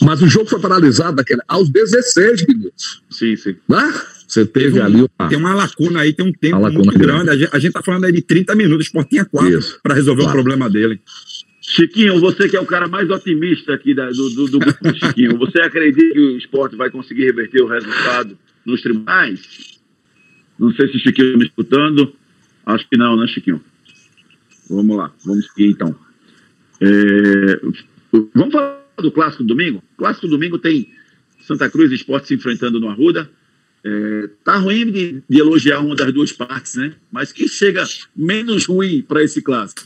Mas 0.00 0.22
o 0.22 0.28
jogo 0.28 0.46
foi 0.46 0.60
paralisado 0.60 1.16
daquele, 1.16 1.40
aos 1.48 1.68
16 1.68 2.46
minutos. 2.46 3.02
Sim, 3.10 3.34
sim. 3.36 3.56
Né? 3.68 3.92
Você 4.26 4.46
teve 4.46 4.80
um, 4.80 4.84
ali 4.84 4.96
uma... 4.96 5.28
Tem 5.28 5.38
uma 5.38 5.54
lacuna 5.54 6.00
aí, 6.00 6.12
tem 6.12 6.26
um 6.26 6.32
tempo 6.32 6.58
muito 6.70 6.98
grande. 6.98 7.24
grande. 7.24 7.48
A 7.52 7.58
gente 7.58 7.68
está 7.68 7.82
falando 7.82 8.04
aí 8.04 8.12
de 8.12 8.22
30 8.22 8.54
minutos, 8.54 8.86
o 8.86 8.88
Sport 8.88 9.08
tinha 9.08 9.24
4 9.24 9.80
para 9.82 9.94
resolver 9.94 10.22
claro. 10.22 10.38
o 10.38 10.42
problema 10.42 10.70
dele. 10.70 11.00
Chiquinho, 11.66 12.20
você 12.20 12.48
que 12.48 12.56
é 12.56 12.60
o 12.60 12.66
cara 12.66 12.86
mais 12.86 13.08
otimista 13.08 13.72
aqui 13.72 13.94
da, 13.94 14.10
do, 14.10 14.30
do, 14.30 14.48
do 14.48 14.58
grupo 14.58 14.94
Chiquinho, 14.94 15.38
você 15.38 15.62
acredita 15.62 16.12
que 16.12 16.20
o 16.20 16.36
esporte 16.36 16.76
vai 16.76 16.90
conseguir 16.90 17.24
reverter 17.24 17.62
o 17.62 17.66
resultado 17.66 18.38
nos 18.66 18.82
tribunais? 18.82 19.80
Não 20.58 20.72
sei 20.74 20.88
se 20.88 20.96
o 20.96 21.00
Chiquinho 21.00 21.28
está 21.28 21.38
me 21.38 21.44
escutando. 21.46 22.12
Acho 22.66 22.88
que 22.88 22.96
não, 22.96 23.16
né, 23.16 23.26
Chiquinho? 23.26 23.62
Vamos 24.68 24.96
lá, 24.96 25.12
vamos 25.24 25.46
seguir 25.48 25.70
então. 25.70 25.94
É, 26.80 27.60
vamos 28.34 28.52
falar 28.52 28.84
do 28.98 29.10
clássico 29.10 29.42
do 29.42 29.48
domingo? 29.48 29.82
Clássico 29.96 30.26
do 30.26 30.32
domingo 30.32 30.58
tem 30.58 30.92
Santa 31.40 31.68
Cruz 31.70 31.90
e 31.90 31.94
Esporte 31.94 32.28
se 32.28 32.34
enfrentando 32.34 32.78
no 32.78 32.88
Arruda. 32.88 33.30
É, 33.86 34.30
tá 34.42 34.56
ruim 34.56 34.90
de, 34.90 35.22
de, 35.28 35.38
elogiar 35.38 35.80
uma 35.80 35.94
das 35.94 36.12
duas 36.12 36.32
partes, 36.32 36.74
né? 36.74 36.94
Mas 37.12 37.32
que 37.32 37.46
chega 37.46 37.84
menos 38.16 38.64
ruim 38.64 39.02
para 39.02 39.22
esse 39.22 39.42
clássico? 39.42 39.82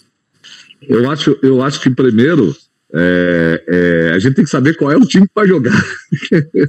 Eu 0.82 1.10
acho, 1.10 1.36
eu 1.42 1.60
acho 1.62 1.80
que 1.80 1.90
primeiro 1.90 2.56
é, 2.94 3.64
é, 3.68 4.12
a 4.14 4.18
gente 4.18 4.34
tem 4.34 4.44
que 4.44 4.50
saber 4.50 4.74
qual 4.76 4.90
é 4.90 4.96
o 4.96 5.04
time 5.04 5.28
para 5.32 5.46
jogar. 5.46 5.84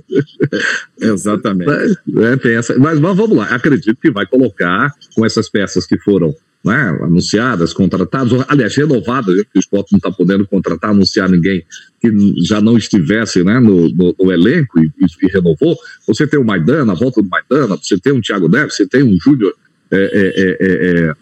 Exatamente. 1.00 1.72
É, 2.18 2.36
tem 2.36 2.56
essa, 2.56 2.78
mas, 2.78 3.00
mas, 3.00 3.16
vamos 3.16 3.38
lá, 3.38 3.46
acredito 3.46 3.98
que 4.02 4.12
vai 4.12 4.26
colocar 4.26 4.94
com 5.16 5.26
essas 5.26 5.50
peças 5.50 5.86
que 5.86 5.98
foram 6.00 6.36
né, 6.64 7.00
anunciadas, 7.02 7.72
contratadas, 7.72 8.34
aliás, 8.50 8.76
renovadas, 8.76 9.34
né, 9.34 9.44
o 9.56 9.60
esporte 9.60 9.94
não 9.94 9.98
está 9.98 10.12
podendo 10.12 10.46
contratar, 10.46 10.90
anunciar 10.90 11.30
ninguém 11.30 11.64
que 12.02 12.12
já 12.46 12.60
não 12.60 12.78
estivesse 12.78 13.42
né, 13.42 13.58
no, 13.62 13.88
no, 13.90 14.14
no 14.20 14.32
elenco 14.32 14.78
e, 14.78 14.92
e, 15.24 15.28
renovou. 15.28 15.78
Você 16.06 16.28
tem 16.28 16.38
o 16.38 16.44
Maidana, 16.44 16.92
a 16.92 16.96
volta 16.96 17.22
do 17.22 17.30
Maidana, 17.30 17.78
você 17.78 17.98
tem 17.98 18.12
um 18.12 18.20
Thiago 18.20 18.50
Neves, 18.50 18.76
você 18.76 18.86
tem 18.86 19.04
um 19.04 19.18
Júlio. 19.22 19.54
É, 19.92 21.16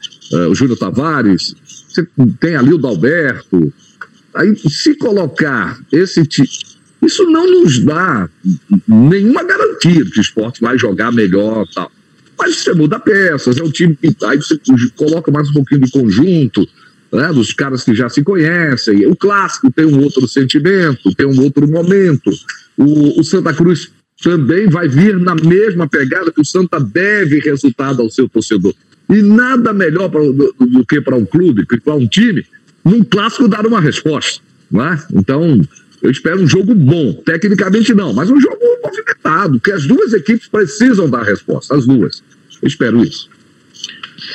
o 0.49 0.53
Júlio 0.53 0.75
Tavares, 0.75 1.55
você 1.87 2.05
tem 2.37 2.57
ali 2.57 2.73
o 2.73 2.77
Dalberto, 2.77 3.71
Aí, 4.37 4.55
se 4.55 4.95
colocar 4.95 5.79
esse 5.91 6.23
tipo. 6.25 6.47
Isso 7.01 7.23
não 7.25 7.45
nos 7.45 7.79
dá 7.79 8.27
nenhuma 8.87 9.43
garantia 9.43 10.03
que 10.05 10.19
o 10.19 10.21
esporte 10.21 10.61
vai 10.61 10.77
jogar 10.77 11.11
melhor 11.11 11.65
tal. 11.73 11.91
Mas 12.37 12.57
você 12.57 12.73
muda 12.73 12.99
peças, 12.99 13.57
é 13.57 13.63
um 13.63 13.71
time 13.71 13.95
que. 13.95 14.15
Aí 14.25 14.37
você 14.37 14.59
coloca 14.95 15.31
mais 15.31 15.49
um 15.49 15.53
pouquinho 15.53 15.81
de 15.81 15.91
conjunto, 15.91 16.67
né, 17.11 17.27
dos 17.33 17.53
caras 17.53 17.83
que 17.83 17.93
já 17.93 18.09
se 18.09 18.23
conhecem. 18.23 19.05
O 19.07 19.15
clássico 19.15 19.71
tem 19.71 19.85
um 19.85 20.01
outro 20.01 20.27
sentimento, 20.27 21.13
tem 21.15 21.25
um 21.25 21.41
outro 21.41 21.67
momento. 21.67 22.31
O, 22.77 23.19
o 23.19 23.23
Santa 23.23 23.53
Cruz 23.53 23.91
também 24.21 24.67
vai 24.67 24.87
vir 24.87 25.17
na 25.19 25.35
mesma 25.35 25.87
pegada 25.87 26.31
que 26.31 26.41
o 26.41 26.45
Santa 26.45 26.79
deve 26.79 27.39
resultado 27.39 28.01
ao 28.01 28.09
seu 28.09 28.27
torcedor. 28.27 28.73
E 29.09 29.21
nada 29.21 29.71
melhor 29.71 30.09
pra, 30.09 30.19
do, 30.19 30.55
do, 30.59 30.85
que 30.85 30.99
para 30.99 31.15
um 31.15 31.25
clube, 31.25 31.65
para 31.83 31.95
um 31.95 32.07
time, 32.07 32.45
num 32.87 33.03
clássico 33.03 33.47
dar 33.47 33.65
uma 33.65 33.81
resposta. 33.81 34.41
Né? 34.71 35.01
Então, 35.13 35.61
eu 36.01 36.11
espero 36.11 36.41
um 36.41 36.47
jogo 36.47 36.73
bom. 36.73 37.13
Tecnicamente 37.13 37.93
não, 37.93 38.13
mas 38.13 38.29
um 38.29 38.39
jogo 38.39 38.57
movimentado, 38.83 39.59
que 39.59 39.71
as 39.71 39.85
duas 39.85 40.13
equipes 40.13 40.47
precisam 40.47 41.09
dar 41.09 41.23
resposta, 41.23 41.75
as 41.75 41.85
duas. 41.85 42.23
Eu 42.61 42.67
espero 42.67 43.03
isso. 43.03 43.29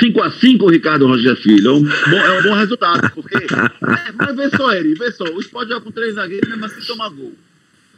5x5, 0.01 0.71
Ricardo 0.71 1.07
Roger 1.07 1.37
Filho. 1.37 1.69
É 1.69 1.73
um 1.73 1.83
bom, 1.83 2.17
é 2.17 2.41
um 2.41 2.43
bom 2.43 2.55
resultado, 2.55 3.11
porque. 3.15 3.37
É, 3.83 4.13
mas 4.13 4.37
vê 4.37 4.57
só, 4.57 4.73
Eri, 4.73 4.95
vê 4.95 5.11
só. 5.13 5.25
O 5.25 5.41
Sport 5.41 5.69
joga 5.69 5.81
com 5.81 5.91
três 5.91 6.15
zagueiros, 6.15 6.49
mesmo 6.49 6.65
assim 6.65 6.81
toma 6.87 7.09
gol. 7.09 7.33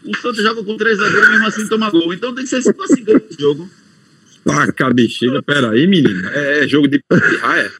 O 0.04 0.16
Santos 0.16 0.42
joga 0.42 0.64
com 0.64 0.76
três 0.76 0.98
zagueiros, 0.98 1.28
mesmo 1.30 1.46
assim 1.46 1.68
toma 1.68 1.90
gol. 1.90 2.12
Então 2.12 2.34
tem 2.34 2.44
que 2.44 2.50
ser 2.50 2.60
5x5 2.62 3.22
esse 3.30 3.40
jogo. 3.40 3.68
Taca 4.44 4.86
a 4.86 4.92
bexiga, 4.92 5.42
peraí, 5.42 5.86
menino. 5.86 6.28
É, 6.28 6.64
é 6.64 6.68
jogo 6.68 6.86
de 6.86 7.02
ah, 7.42 7.58
é? 7.58 7.70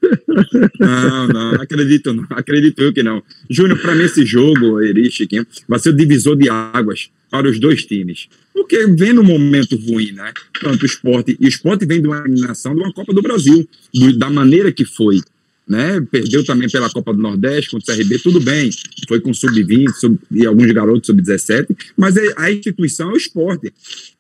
Não, 0.81 1.29
não, 1.29 1.50
acredito 1.61 2.12
não. 2.12 2.27
Acredito 2.31 2.81
eu 2.81 2.92
que 2.92 3.03
não. 3.03 3.22
Júnior, 3.50 3.79
para 3.81 3.94
mim 3.94 4.05
esse 4.05 4.24
jogo, 4.24 4.81
Eri, 4.81 5.11
Chiquinho, 5.11 5.46
vai 5.68 5.79
ser 5.79 5.90
o 5.90 5.96
divisor 5.96 6.37
de 6.37 6.48
águas 6.48 7.11
para 7.31 7.48
os 7.48 7.61
dois 7.61 7.85
times. 7.85 8.29
Porque 8.53 8.87
vem 8.87 9.12
num 9.12 9.24
momento 9.24 9.77
ruim, 9.77 10.12
né? 10.12 10.33
Tanto 10.61 10.83
o 10.83 10.87
esporte, 10.87 11.37
e 11.38 11.44
o 11.44 11.48
esporte 11.48 11.85
vem 11.85 12.00
de 12.00 12.07
uma 12.07 12.20
eliminação 12.20 12.74
de 12.74 12.81
uma 12.81 12.92
Copa 12.92 13.12
do 13.12 13.20
Brasil, 13.20 13.68
do, 13.92 14.16
da 14.16 14.31
maneira 14.31 14.72
que 14.72 14.85
foi. 14.85 15.20
Né? 15.66 16.00
Perdeu 16.11 16.44
também 16.44 16.68
pela 16.68 16.90
Copa 16.90 17.12
do 17.12 17.20
Nordeste 17.20 17.70
contra 17.70 17.92
o 17.92 17.96
CRB, 17.96 18.18
tudo 18.18 18.40
bem. 18.40 18.70
Foi 19.09 19.20
com 19.20 19.35
sub-20 19.35 19.90
sub, 19.94 20.18
e 20.31 20.46
alguns 20.46 20.70
garotos 20.72 21.07
sub-17, 21.07 21.74
mas 21.96 22.16
é, 22.16 22.22
a 22.37 22.53
instituição 22.53 23.11
é 23.11 23.14
o 23.14 23.16
esporte. 23.16 23.72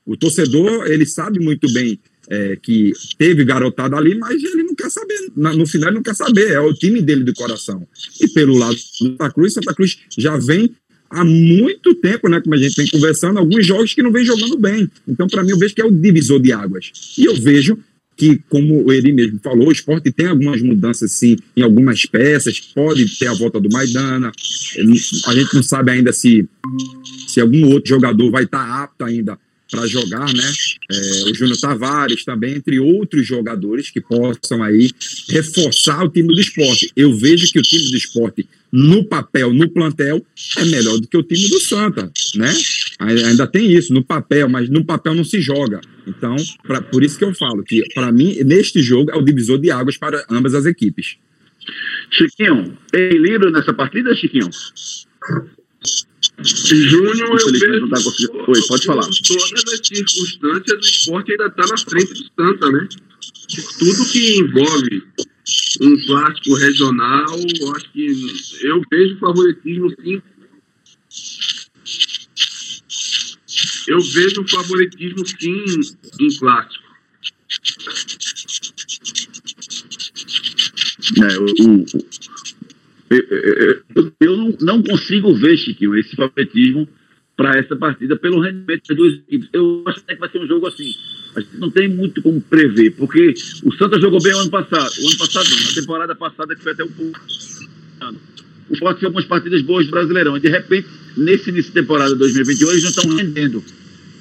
O 0.04 0.16
torcedor, 0.16 0.86
ele 0.86 1.06
sabe 1.06 1.38
muito 1.38 1.72
bem 1.72 1.98
é, 2.28 2.56
que 2.56 2.92
teve 3.18 3.44
garotada 3.44 3.96
ali, 3.96 4.14
mas 4.14 4.42
ele 4.42 4.62
não 4.62 4.74
quer 4.74 4.90
saber. 4.90 5.18
No 5.36 5.66
final, 5.66 5.88
ele 5.88 5.96
não 5.96 6.02
quer 6.02 6.14
saber. 6.14 6.52
É 6.52 6.60
o 6.60 6.72
time 6.72 7.00
dele 7.00 7.24
do 7.24 7.34
coração. 7.34 7.86
E 8.20 8.28
pelo 8.28 8.56
lado 8.56 8.74
do 8.74 8.80
Santa 8.80 9.30
Cruz, 9.30 9.52
Santa 9.54 9.74
Cruz 9.74 9.98
já 10.16 10.36
vem 10.36 10.74
há 11.10 11.24
muito 11.24 11.94
tempo, 11.94 12.28
né? 12.28 12.40
Como 12.40 12.54
a 12.54 12.58
gente 12.58 12.76
vem 12.76 12.88
conversando, 12.88 13.38
alguns 13.38 13.66
jogos 13.66 13.94
que 13.94 14.02
não 14.02 14.12
vem 14.12 14.24
jogando 14.24 14.58
bem. 14.58 14.90
Então, 15.06 15.26
para 15.26 15.42
mim, 15.42 15.50
eu 15.50 15.58
vejo 15.58 15.74
que 15.74 15.82
é 15.82 15.84
o 15.84 15.92
divisor 15.92 16.40
de 16.40 16.52
águas. 16.52 16.90
E 17.16 17.24
eu 17.24 17.34
vejo 17.36 17.78
que, 18.16 18.40
como 18.48 18.92
ele 18.92 19.12
mesmo 19.12 19.40
falou, 19.42 19.68
o 19.68 19.72
esporte 19.72 20.12
tem 20.12 20.26
algumas 20.26 20.62
mudanças, 20.62 21.12
sim, 21.12 21.36
em 21.56 21.62
algumas 21.62 22.06
peças, 22.06 22.60
pode 22.60 23.18
ter 23.18 23.26
a 23.26 23.34
volta 23.34 23.60
do 23.60 23.68
Maidana, 23.68 24.30
a 25.26 25.34
gente 25.34 25.54
não 25.54 25.62
sabe 25.62 25.90
ainda 25.90 26.12
se, 26.12 26.48
se 27.26 27.40
algum 27.40 27.72
outro 27.72 27.88
jogador 27.88 28.30
vai 28.30 28.44
estar 28.44 28.84
apto 28.84 29.04
ainda 29.04 29.36
para 29.70 29.86
jogar, 29.86 30.32
né? 30.32 30.52
É, 30.90 31.30
o 31.30 31.34
Júnior 31.34 31.58
Tavares 31.58 32.24
também, 32.24 32.54
entre 32.54 32.78
outros 32.78 33.26
jogadores 33.26 33.90
que 33.90 34.00
possam 34.00 34.62
aí 34.62 34.90
reforçar 35.28 36.04
o 36.04 36.08
time 36.08 36.28
do 36.28 36.40
esporte. 36.40 36.92
Eu 36.94 37.14
vejo 37.14 37.50
que 37.50 37.58
o 37.58 37.62
time 37.62 37.90
do 37.90 37.96
esporte, 37.96 38.46
no 38.70 39.04
papel, 39.04 39.52
no 39.52 39.68
plantel, 39.68 40.24
é 40.58 40.64
melhor 40.64 40.98
do 40.98 41.08
que 41.08 41.16
o 41.16 41.22
time 41.22 41.48
do 41.48 41.60
Santa, 41.60 42.10
né? 42.34 42.52
Ainda 42.98 43.46
tem 43.46 43.72
isso, 43.72 43.92
no 43.92 44.04
papel, 44.04 44.48
mas 44.48 44.68
no 44.68 44.84
papel 44.84 45.14
não 45.14 45.24
se 45.24 45.40
joga. 45.40 45.80
Então, 46.06 46.36
pra, 46.62 46.82
por 46.82 47.02
isso 47.02 47.18
que 47.18 47.24
eu 47.24 47.34
falo 47.34 47.62
que, 47.62 47.82
para 47.94 48.12
mim, 48.12 48.36
neste 48.44 48.82
jogo 48.82 49.10
é 49.10 49.16
o 49.16 49.24
divisor 49.24 49.58
de 49.58 49.70
águas 49.70 49.96
para 49.96 50.24
ambas 50.30 50.54
as 50.54 50.66
equipes. 50.66 51.16
Chiquinho, 52.10 52.76
tem 52.90 53.10
livro 53.18 53.50
nessa 53.50 53.72
partida, 53.72 54.14
Chiquinho? 54.14 54.50
Júnior, 56.42 57.40
eu 57.40 57.52
vejo. 57.52 57.88
Tá 57.88 57.98
Oi, 58.48 58.60
pode 58.66 58.86
falar. 58.86 59.08
Todas 59.26 59.64
as 59.72 59.86
circunstâncias 59.86 60.66
do 60.66 60.80
esporte 60.80 61.30
ainda 61.32 61.46
está 61.46 61.66
na 61.66 61.78
frente 61.78 62.14
do 62.14 62.24
Santa, 62.36 62.72
né? 62.72 62.88
Tudo 63.78 64.10
que 64.10 64.38
envolve 64.38 65.02
um 65.80 66.06
clássico 66.06 66.54
regional, 66.54 67.36
eu 67.60 67.76
acho 67.76 67.92
que 67.92 68.06
eu 68.62 68.82
vejo 68.90 69.18
favoritismo 69.18 69.90
sim. 70.02 70.22
Eu 73.86 74.00
vejo 74.00 74.48
favoritismo 74.48 75.26
sim 75.26 75.64
em 76.20 76.38
clássico. 76.38 76.84
É, 81.22 81.38
o, 81.38 81.84
eu, 84.20 84.56
não, 84.60 84.82
consigo 84.82 85.34
ver, 85.34 85.56
Chiquinho, 85.56 85.96
esse 85.96 86.16
favoritismo 86.16 86.88
para 87.36 87.58
essa 87.58 87.74
partida 87.74 88.16
pelo 88.16 88.40
rendimento 88.40 88.82
das 88.88 88.96
duas 88.96 89.14
equipes. 89.14 89.48
Eu 89.52 89.82
acho 89.86 90.04
que 90.04 90.14
vai 90.14 90.30
ser 90.30 90.38
um 90.38 90.46
jogo 90.46 90.66
assim. 90.66 90.94
A 91.34 91.40
gente 91.40 91.56
não 91.56 91.70
tem 91.70 91.88
muito 91.88 92.22
como 92.22 92.40
prever, 92.40 92.92
porque 92.92 93.34
o 93.64 93.72
Santa 93.72 94.00
jogou 94.00 94.22
bem 94.22 94.32
o 94.34 94.38
ano 94.38 94.50
passado. 94.50 94.92
O 95.00 95.08
ano 95.08 95.18
passado 95.18 95.50
não, 95.50 95.62
na 95.64 95.74
temporada 95.74 96.14
passada 96.14 96.54
que 96.54 96.62
foi 96.62 96.72
até 96.72 96.84
um 96.84 96.92
pouco. 96.92 97.20
O 98.70 98.76
Forte 98.76 99.00
fez 99.00 99.04
algumas 99.04 99.24
partidas 99.24 99.62
boas 99.62 99.86
do 99.86 99.90
Brasileirão. 99.90 100.36
E 100.36 100.40
de 100.40 100.48
repente, 100.48 100.88
nesse 101.16 101.50
início 101.50 101.72
de 101.72 101.80
temporada 101.80 102.14
2021, 102.14 102.70
eles 102.70 102.82
não 102.82 102.90
estão 102.90 103.16
rendendo. 103.16 103.64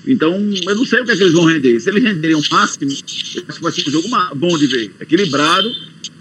Então, 0.05 0.33
eu 0.33 0.75
não 0.75 0.85
sei 0.85 0.99
o 0.99 1.05
que, 1.05 1.11
é 1.11 1.15
que 1.15 1.23
eles 1.23 1.33
vão 1.33 1.45
render. 1.45 1.79
Se 1.79 1.89
eles 1.89 2.03
renderem 2.03 2.35
o 2.35 2.41
máximo, 2.51 2.91
acho 2.91 3.45
que 3.45 3.61
vai 3.61 3.71
ser 3.71 3.87
um 3.87 3.91
jogo 3.91 4.09
bom 4.35 4.57
de 4.57 4.67
ver. 4.67 4.91
Equilibrado 4.99 5.71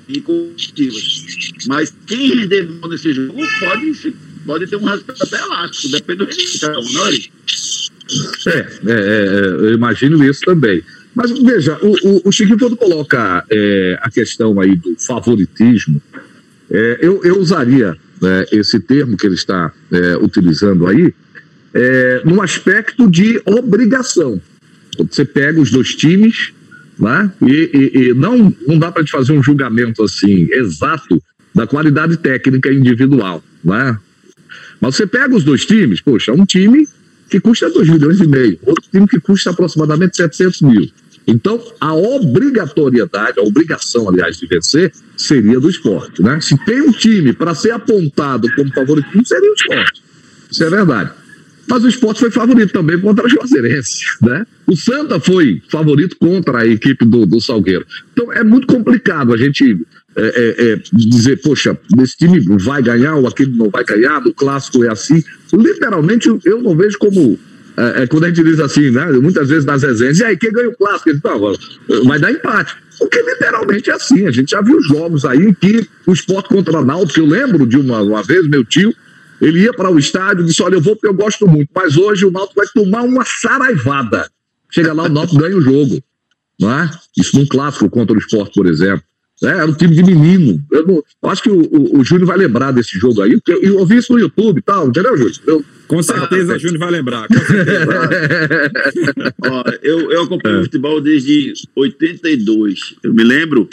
e 0.08 0.20
competitivas. 0.20 1.22
Mas 1.66 1.94
quem 2.06 2.34
render 2.34 2.68
mal 2.80 2.90
nesse 2.90 3.12
jogo 3.12 3.40
pode, 3.60 4.14
pode 4.44 4.66
ter 4.66 4.76
um 4.76 4.84
resultado 4.84 5.22
até 5.22 5.38
elástico, 5.38 5.88
depende 5.90 6.18
do 6.18 6.24
rendimento, 6.24 6.92
não 6.92 7.06
é? 7.06 7.12
É, 8.46 8.58
é, 8.58 8.66
é, 8.86 9.46
eu 9.46 9.74
imagino 9.74 10.22
isso 10.24 10.40
também. 10.40 10.82
Mas 11.14 11.30
veja, 11.30 11.78
o, 11.82 11.92
o, 12.08 12.28
o 12.28 12.32
Chiquinho, 12.32 12.58
quando 12.58 12.76
coloca 12.76 13.44
é, 13.50 13.98
a 14.00 14.10
questão 14.10 14.58
aí 14.60 14.76
do 14.76 14.96
favoritismo, 14.98 16.00
é, 16.70 16.98
eu, 17.02 17.22
eu 17.22 17.38
usaria 17.38 17.96
né, 18.20 18.46
esse 18.50 18.80
termo 18.80 19.16
que 19.16 19.26
ele 19.26 19.34
está 19.34 19.72
é, 19.90 20.16
utilizando 20.16 20.86
aí 20.86 21.12
é, 21.74 22.22
no 22.24 22.40
aspecto 22.40 23.10
de 23.10 23.40
obrigação. 23.44 24.40
Quando 24.96 25.12
você 25.12 25.24
pega 25.24 25.60
os 25.60 25.70
dois 25.70 25.94
times, 25.94 26.52
né? 27.02 27.32
E, 27.42 27.70
e, 27.74 27.98
e 27.98 28.14
não, 28.14 28.54
não 28.66 28.78
dá 28.78 28.92
para 28.92 29.02
te 29.02 29.10
fazer 29.10 29.32
um 29.32 29.42
julgamento 29.42 30.04
assim 30.04 30.46
exato 30.52 31.20
da 31.52 31.66
qualidade 31.66 32.16
técnica 32.16 32.72
individual. 32.72 33.42
Né? 33.64 33.98
Mas 34.80 34.94
você 34.94 35.04
pega 35.04 35.34
os 35.34 35.42
dois 35.42 35.66
times, 35.66 36.00
poxa, 36.00 36.32
um 36.32 36.44
time 36.44 36.88
que 37.28 37.40
custa 37.40 37.68
2 37.68 37.88
milhões 37.88 38.20
e 38.20 38.26
meio, 38.26 38.58
outro 38.64 38.84
time 38.90 39.08
que 39.08 39.18
custa 39.18 39.50
aproximadamente 39.50 40.16
700 40.16 40.62
mil. 40.62 40.88
Então, 41.26 41.60
a 41.80 41.92
obrigatoriedade, 41.94 43.40
a 43.40 43.42
obrigação, 43.42 44.08
aliás, 44.08 44.36
de 44.36 44.46
vencer 44.46 44.92
seria 45.16 45.58
do 45.58 45.68
esporte. 45.68 46.22
Né? 46.22 46.40
Se 46.40 46.56
tem 46.64 46.82
um 46.82 46.92
time 46.92 47.32
para 47.32 47.54
ser 47.54 47.72
apontado 47.72 48.48
como 48.54 48.72
favorito, 48.72 49.08
seria 49.24 49.50
o 49.50 49.54
esporte. 49.54 50.02
Isso 50.50 50.62
é 50.62 50.70
verdade. 50.70 51.10
Mas 51.68 51.84
o 51.84 51.88
esporte 51.88 52.20
foi 52.20 52.30
favorito 52.30 52.72
também 52.72 52.98
contra 52.98 53.24
a 53.24 53.28
Juazeirense, 53.28 54.04
né? 54.20 54.44
O 54.66 54.76
Santa 54.76 55.20
foi 55.20 55.62
favorito 55.70 56.16
contra 56.16 56.58
a 56.58 56.66
equipe 56.66 57.04
do, 57.04 57.24
do 57.24 57.40
Salgueiro. 57.40 57.86
Então 58.12 58.32
é 58.32 58.42
muito 58.42 58.66
complicado 58.66 59.32
a 59.32 59.36
gente 59.36 59.78
é, 60.14 60.22
é, 60.22 60.72
é, 60.72 60.82
dizer, 60.92 61.40
poxa, 61.40 61.78
esse 62.02 62.16
time 62.16 62.38
vai 62.58 62.82
ganhar 62.82 63.14
ou 63.14 63.26
aquele 63.26 63.56
não 63.56 63.70
vai 63.70 63.84
ganhar, 63.84 64.20
do 64.20 64.32
clássico 64.34 64.84
é 64.84 64.90
assim. 64.90 65.22
Literalmente, 65.52 66.28
eu 66.44 66.60
não 66.60 66.76
vejo 66.76 66.98
como. 66.98 67.38
É, 67.76 68.02
é 68.02 68.06
quando 68.06 68.24
a 68.24 68.28
gente 68.28 68.44
diz 68.44 68.60
assim, 68.60 68.90
né? 68.90 69.06
Muitas 69.12 69.48
vezes 69.48 69.64
nas 69.64 69.82
resenhas, 69.82 70.18
e 70.18 70.24
aí, 70.24 70.36
quem 70.36 70.52
ganha 70.52 70.68
o 70.68 70.76
clássico? 70.76 71.10
Ele 71.10 71.20
fala, 71.20 71.56
vai 72.04 72.18
dar 72.18 72.30
empate. 72.30 72.76
Porque 72.98 73.22
literalmente 73.22 73.88
é 73.90 73.94
assim. 73.94 74.26
A 74.26 74.30
gente 74.30 74.50
já 74.50 74.60
viu 74.60 74.80
jogos 74.82 75.24
aí 75.24 75.38
em 75.38 75.54
que 75.54 75.88
o 76.06 76.12
esporte 76.12 76.50
contra 76.50 76.78
o 76.78 76.84
Náutico, 76.84 77.20
eu 77.20 77.26
lembro 77.26 77.66
de 77.66 77.78
uma, 77.78 78.02
uma 78.02 78.22
vez, 78.22 78.46
meu 78.46 78.64
tio, 78.64 78.94
ele 79.42 79.60
ia 79.60 79.72
para 79.72 79.90
o 79.90 79.98
estádio 79.98 80.44
e 80.44 80.46
disse: 80.46 80.62
Olha, 80.62 80.76
eu 80.76 80.80
vou 80.80 80.94
porque 80.94 81.08
eu 81.08 81.14
gosto 81.14 81.48
muito, 81.48 81.68
mas 81.74 81.96
hoje 81.96 82.24
o 82.24 82.30
Náutico 82.30 82.60
vai 82.60 82.66
tomar 82.72 83.02
uma 83.02 83.24
saraivada. 83.24 84.30
Chega 84.70 84.92
lá, 84.92 85.04
o 85.04 85.08
Náutico 85.08 85.40
ganha 85.40 85.56
o 85.56 85.60
jogo. 85.60 86.00
Não 86.60 86.70
é? 86.70 86.88
Isso 87.18 87.36
num 87.36 87.46
clássico 87.46 87.90
contra 87.90 88.14
o 88.14 88.18
esporte, 88.18 88.54
por 88.54 88.66
exemplo. 88.66 89.02
É, 89.42 89.48
era 89.48 89.66
um 89.66 89.74
time 89.74 89.96
de 89.96 90.04
menino. 90.04 90.64
Eu, 90.70 90.86
não, 90.86 91.02
eu 91.22 91.28
acho 91.28 91.42
que 91.42 91.50
o, 91.50 91.60
o, 91.60 91.98
o, 91.98 92.04
Júnior 92.04 92.28
vai 92.28 92.36
lembrar 92.36 92.70
desse 92.70 92.96
jogo 92.96 93.20
aí. 93.20 93.32
Eu, 93.32 93.62
eu 93.62 93.78
ouvi 93.78 93.96
isso 93.96 94.12
no 94.12 94.20
YouTube 94.20 94.58
e 94.58 94.62
tal, 94.62 94.88
entendeu, 94.88 95.16
Júnior? 95.16 95.34
Eu, 95.44 95.64
com 95.88 96.00
certeza 96.00 96.52
ah, 96.52 96.56
o 96.56 96.58
Júnior 96.60 96.78
vai 96.78 96.92
lembrar. 96.92 97.26
Ó, 99.44 99.64
eu, 99.82 100.12
eu 100.12 100.22
acompanho 100.22 100.60
é. 100.60 100.62
futebol 100.62 101.00
desde 101.00 101.52
82. 101.74 102.94
Eu 103.02 103.12
me 103.12 103.24
lembro, 103.24 103.68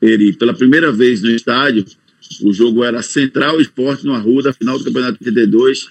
ele, 0.00 0.32
pela 0.32 0.54
primeira 0.54 0.90
vez 0.90 1.20
no 1.20 1.30
estádio, 1.30 1.84
o 2.42 2.52
jogo 2.52 2.84
era 2.84 3.02
Central 3.02 3.60
Esporte 3.60 4.04
no 4.04 4.14
Arruda, 4.14 4.52
final 4.52 4.78
do 4.78 4.84
Campeonato 4.84 5.18
82. 5.20 5.88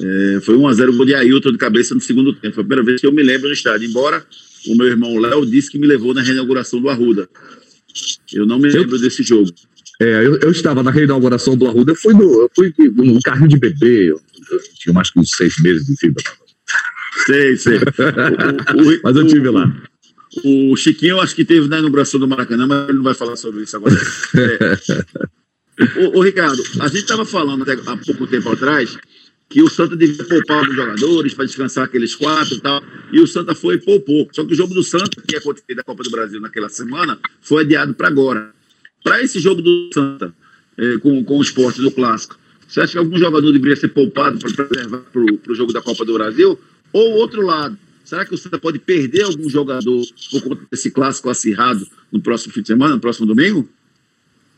É, 0.00 0.40
foi 0.40 0.56
1x0 0.56 0.88
o 0.88 0.96
gol 0.96 1.06
de 1.06 1.14
Ailton 1.14 1.52
de 1.52 1.58
cabeça 1.58 1.94
no 1.94 2.00
segundo 2.00 2.32
tempo. 2.32 2.54
Foi 2.54 2.62
a 2.62 2.66
primeira 2.66 2.82
vez 2.82 3.00
que 3.00 3.06
eu 3.06 3.12
me 3.12 3.22
lembro 3.22 3.48
no 3.48 3.54
estádio. 3.54 3.88
Embora 3.88 4.24
o 4.66 4.74
meu 4.76 4.86
irmão 4.86 5.18
Léo 5.18 5.44
disse 5.44 5.70
que 5.70 5.78
me 5.78 5.86
levou 5.86 6.14
na 6.14 6.22
reinauguração 6.22 6.80
do 6.80 6.88
Arruda. 6.88 7.28
Eu 8.32 8.46
não 8.46 8.58
me 8.58 8.68
lembro 8.68 8.96
eu, 8.96 9.00
desse 9.00 9.22
jogo. 9.22 9.50
É, 10.00 10.26
eu, 10.26 10.36
eu, 10.38 10.50
estava 10.50 10.82
na 10.82 10.90
reinauguração 10.90 11.56
do 11.56 11.66
Arruda. 11.66 11.92
Eu 11.92 11.96
fui 11.96 12.14
no, 12.14 12.22
eu 12.22 12.50
fui 12.54 12.74
no 12.78 13.20
carrinho 13.20 13.48
de 13.48 13.58
bebê. 13.58 14.10
Eu, 14.10 14.20
tinha 14.80 14.92
mais 14.92 15.10
que 15.10 15.20
uns 15.20 15.30
seis 15.30 15.54
meses 15.62 15.86
de 15.86 15.94
vida. 16.00 16.22
Sei, 17.26 17.56
sei. 17.56 17.78
O, 18.74 18.82
o, 18.82 19.00
mas 19.04 19.16
eu 19.16 19.26
tive 19.26 19.48
lá. 19.50 19.72
O 20.44 20.74
Chiquinho, 20.76 21.20
acho 21.20 21.36
que 21.36 21.44
teve 21.44 21.68
na 21.68 21.78
inauguração 21.78 22.18
do 22.18 22.26
Maracanã, 22.26 22.66
mas 22.66 22.88
ele 22.88 22.96
não 22.96 23.04
vai 23.04 23.14
falar 23.14 23.36
sobre 23.36 23.62
isso 23.62 23.76
agora. 23.76 23.94
É. 24.34 25.34
Ô, 25.96 26.18
ô, 26.18 26.22
Ricardo, 26.22 26.62
a 26.80 26.88
gente 26.88 26.98
estava 26.98 27.24
falando 27.24 27.62
até 27.62 27.72
há 27.72 27.96
pouco 27.96 28.26
tempo 28.26 28.50
atrás 28.50 28.96
que 29.48 29.62
o 29.62 29.68
Santa 29.68 29.96
devia 29.96 30.24
poupar 30.24 30.68
os 30.68 30.74
jogadores 30.74 31.34
para 31.34 31.44
descansar 31.44 31.84
aqueles 31.84 32.14
quatro 32.14 32.56
e 32.56 32.60
tal, 32.60 32.82
e 33.12 33.20
o 33.20 33.26
Santa 33.26 33.54
foi 33.54 33.76
e 33.76 33.78
poupou. 33.78 34.28
Só 34.32 34.44
que 34.44 34.52
o 34.52 34.56
jogo 34.56 34.74
do 34.74 34.82
Santa, 34.82 35.20
que 35.20 35.34
ia 35.34 35.38
acontecer 35.38 35.74
da 35.74 35.82
Copa 35.82 36.02
do 36.02 36.10
Brasil 36.10 36.40
naquela 36.40 36.68
semana, 36.68 37.18
foi 37.40 37.62
adiado 37.62 37.94
para 37.94 38.08
agora. 38.08 38.52
Para 39.02 39.22
esse 39.22 39.38
jogo 39.38 39.60
do 39.60 39.90
Santa, 39.92 40.34
é, 40.78 40.98
com, 40.98 41.22
com 41.24 41.38
o 41.38 41.42
esporte 41.42 41.80
do 41.80 41.90
Clássico, 41.90 42.36
você 42.66 42.80
acha 42.80 42.92
que 42.92 42.98
algum 42.98 43.18
jogador 43.18 43.52
deveria 43.52 43.76
ser 43.76 43.88
poupado 43.88 44.38
para 44.38 44.66
preservar 44.66 44.98
para 45.12 45.52
o 45.52 45.54
jogo 45.54 45.72
da 45.72 45.82
Copa 45.82 46.04
do 46.04 46.14
Brasil? 46.14 46.58
Ou 46.92 47.12
outro 47.12 47.42
lado, 47.42 47.78
será 48.04 48.24
que 48.24 48.34
o 48.34 48.38
Santa 48.38 48.58
pode 48.58 48.78
perder 48.78 49.22
algum 49.22 49.48
jogador 49.48 50.02
por 50.30 50.42
conta 50.42 50.62
desse 50.70 50.90
clássico 50.90 51.28
acirrado 51.28 51.86
no 52.10 52.20
próximo 52.20 52.52
fim 52.52 52.62
de 52.62 52.68
semana, 52.68 52.94
no 52.94 53.00
próximo 53.00 53.26
domingo? 53.26 53.68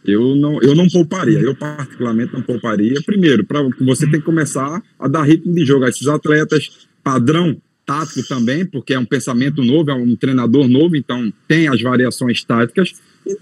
Eu 0.06 0.36
não, 0.36 0.60
eu 0.62 0.74
não 0.74 0.88
pouparia, 0.88 1.40
eu 1.40 1.54
particularmente 1.54 2.32
não 2.32 2.42
pouparia. 2.42 2.94
Primeiro, 3.04 3.44
para 3.44 3.62
você 3.80 4.08
tem 4.08 4.20
que 4.20 4.26
começar 4.26 4.82
a 4.98 5.08
dar 5.08 5.22
ritmo 5.22 5.54
de 5.54 5.64
jogo 5.64 5.84
a 5.84 5.88
esses 5.88 6.06
atletas, 6.06 6.86
padrão 7.02 7.56
tático 7.84 8.26
também, 8.26 8.66
porque 8.66 8.94
é 8.94 8.98
um 8.98 9.04
pensamento 9.04 9.62
novo, 9.62 9.90
é 9.90 9.94
um 9.94 10.16
treinador 10.16 10.68
novo, 10.68 10.96
então 10.96 11.32
tem 11.46 11.68
as 11.68 11.80
variações 11.80 12.42
táticas. 12.42 12.92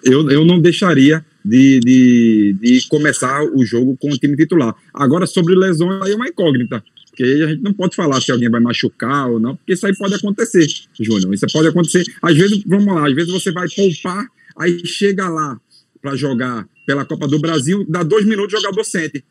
Eu, 0.02 0.30
eu 0.30 0.44
não 0.44 0.60
deixaria 0.60 1.24
de, 1.44 1.80
de, 1.80 2.56
de 2.60 2.88
começar 2.88 3.42
o 3.42 3.64
jogo 3.64 3.96
com 3.98 4.10
o 4.10 4.18
time 4.18 4.36
titular. 4.36 4.74
Agora, 4.92 5.26
sobre 5.26 5.54
lesões, 5.54 6.02
aí 6.02 6.12
é 6.12 6.16
uma 6.16 6.28
incógnita 6.28 6.82
porque 7.14 7.22
a 7.22 7.46
gente 7.46 7.62
não 7.62 7.72
pode 7.72 7.94
falar 7.94 8.20
se 8.20 8.32
alguém 8.32 8.50
vai 8.50 8.60
machucar 8.60 9.30
ou 9.30 9.38
não, 9.38 9.54
porque 9.54 9.72
isso 9.72 9.86
aí 9.86 9.96
pode 9.96 10.14
acontecer, 10.14 10.66
Júnior. 10.98 11.32
Isso 11.32 11.46
pode 11.52 11.68
acontecer. 11.68 12.04
Às 12.20 12.36
vezes, 12.36 12.64
vamos 12.66 12.86
lá, 12.86 13.06
às 13.06 13.14
vezes 13.14 13.32
você 13.32 13.52
vai 13.52 13.68
poupar, 13.68 14.26
aí 14.58 14.84
chega 14.84 15.28
lá, 15.28 15.58
para 16.04 16.14
jogar 16.16 16.68
pela 16.86 17.02
Copa 17.06 17.26
do 17.26 17.38
Brasil, 17.38 17.82
dá 17.88 18.02
dois 18.02 18.26
minutos 18.26 18.52
o 18.52 18.60
jogador 18.60 18.84
sente. 18.84 19.24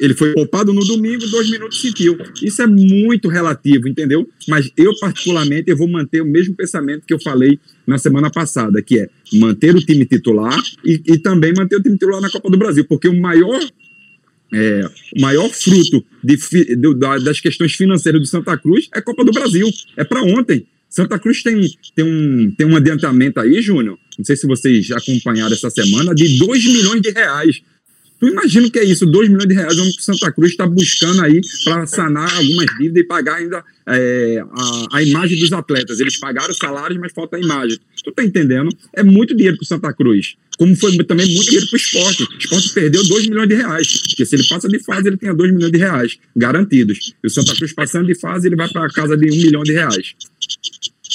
Ele 0.00 0.12
foi 0.12 0.34
poupado 0.34 0.72
no 0.72 0.84
domingo, 0.84 1.24
dois 1.28 1.48
minutos 1.48 1.80
sentiu. 1.80 2.18
Isso 2.42 2.60
é 2.60 2.66
muito 2.66 3.28
relativo, 3.28 3.86
entendeu? 3.86 4.28
Mas 4.48 4.68
eu, 4.76 4.92
particularmente, 4.98 5.70
eu 5.70 5.76
vou 5.76 5.86
manter 5.86 6.20
o 6.20 6.26
mesmo 6.26 6.56
pensamento 6.56 7.06
que 7.06 7.14
eu 7.14 7.20
falei 7.22 7.60
na 7.86 7.96
semana 7.96 8.28
passada, 8.28 8.82
que 8.82 8.98
é 8.98 9.08
manter 9.34 9.72
o 9.76 9.78
time 9.78 10.04
titular 10.04 10.60
e, 10.84 11.00
e 11.06 11.18
também 11.18 11.52
manter 11.56 11.76
o 11.76 11.82
time 11.82 11.96
titular 11.96 12.20
na 12.20 12.28
Copa 12.28 12.50
do 12.50 12.58
Brasil, 12.58 12.84
porque 12.84 13.06
o 13.06 13.18
maior 13.18 13.60
é, 14.52 14.80
o 15.16 15.20
maior 15.20 15.48
fruto 15.50 16.04
de, 16.24 16.36
de, 16.76 16.94
das 17.24 17.38
questões 17.38 17.72
financeiras 17.72 18.20
do 18.20 18.26
Santa 18.26 18.56
Cruz 18.58 18.88
é 18.92 19.00
Copa 19.00 19.24
do 19.24 19.30
Brasil. 19.30 19.70
É 19.96 20.02
para 20.02 20.22
ontem. 20.22 20.66
Santa 20.88 21.18
Cruz 21.18 21.42
tem, 21.44 21.60
tem, 21.94 22.04
um, 22.04 22.50
tem 22.50 22.66
um 22.66 22.76
adiantamento 22.76 23.38
aí, 23.38 23.62
Júnior, 23.62 23.98
não 24.18 24.24
sei 24.24 24.36
se 24.36 24.46
vocês 24.46 24.90
acompanharam 24.90 25.54
essa 25.54 25.70
semana, 25.70 26.14
de 26.14 26.38
2 26.38 26.64
milhões 26.66 27.00
de 27.02 27.10
reais. 27.10 27.60
Tu 28.18 28.28
imagina 28.28 28.66
o 28.66 28.70
que 28.70 28.78
é 28.78 28.84
isso, 28.84 29.04
2 29.04 29.28
milhões 29.28 29.46
de 29.46 29.54
reais, 29.54 29.78
onde 29.78 29.90
o 29.90 30.00
Santa 30.00 30.32
Cruz 30.32 30.52
está 30.52 30.66
buscando 30.66 31.22
aí 31.22 31.38
para 31.64 31.86
sanar 31.86 32.34
algumas 32.34 32.66
dívidas 32.78 33.02
e 33.02 33.04
pagar 33.04 33.36
ainda 33.36 33.62
é, 33.86 34.42
a, 34.50 34.96
a 34.96 35.02
imagem 35.02 35.38
dos 35.38 35.52
atletas. 35.52 36.00
Eles 36.00 36.18
pagaram 36.18 36.54
salários, 36.54 36.98
mas 36.98 37.12
falta 37.12 37.36
a 37.36 37.40
imagem. 37.40 37.78
Tu 38.02 38.12
tá 38.12 38.24
entendendo? 38.24 38.74
É 38.94 39.02
muito 39.02 39.34
dinheiro 39.34 39.58
para 39.58 39.64
o 39.64 39.66
Santa 39.66 39.92
Cruz. 39.92 40.34
Como 40.56 40.74
foi 40.76 40.96
também 41.04 41.26
muito 41.34 41.44
dinheiro 41.44 41.66
para 41.66 41.76
o 41.76 41.76
esporte. 41.76 42.22
O 42.22 42.38
esporte 42.38 42.72
perdeu 42.72 43.04
2 43.06 43.28
milhões 43.28 43.48
de 43.48 43.54
reais. 43.56 44.00
Porque 44.08 44.24
se 44.24 44.34
ele 44.34 44.44
passa 44.44 44.66
de 44.66 44.78
fase, 44.82 45.08
ele 45.08 45.18
tem 45.18 45.34
2 45.34 45.52
milhões 45.52 45.72
de 45.72 45.78
reais 45.78 46.18
garantidos. 46.34 47.12
E 47.22 47.26
o 47.26 47.30
Santa 47.30 47.54
Cruz 47.54 47.74
passando 47.74 48.06
de 48.06 48.14
fase, 48.18 48.48
ele 48.48 48.56
vai 48.56 48.68
para 48.70 48.88
casa 48.88 49.14
de 49.14 49.30
1 49.30 49.34
um 49.34 49.36
milhão 49.36 49.62
de 49.62 49.72
reais. 49.72 50.14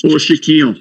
Ô, 0.04 0.20
Chiquinho, 0.20 0.78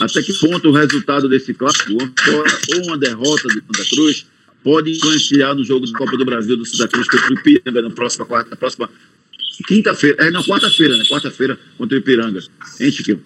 até 0.00 0.22
que 0.22 0.32
ponto 0.38 0.68
o 0.68 0.72
resultado 0.72 1.28
desse 1.28 1.54
clássico, 1.54 1.92
ou 1.92 2.84
uma 2.86 2.98
derrota 2.98 3.48
do 3.48 3.54
Santa 3.54 3.88
Cruz, 3.90 4.26
pode 4.62 4.90
influenciar 4.90 5.54
no 5.54 5.64
jogo 5.64 5.86
da 5.86 5.96
Copa 5.96 6.16
do 6.16 6.24
Brasil 6.24 6.56
do 6.56 6.64
Santa 6.64 6.88
Cruz 6.88 7.08
contra 7.08 7.30
o 7.30 7.34
Ipiranga 7.34 7.82
na 7.82 7.90
próxima 7.90 8.26
quarta, 8.26 8.50
na 8.50 8.56
próxima 8.56 8.90
quinta-feira, 9.68 10.26
é, 10.26 10.30
não, 10.30 10.42
quarta-feira, 10.42 10.96
né? 10.96 11.04
Quarta-feira 11.04 11.58
contra 11.78 11.96
o 11.96 12.00
Ipiranga. 12.00 12.42
Hein, 12.80 12.90
Chiquinho? 12.90 13.22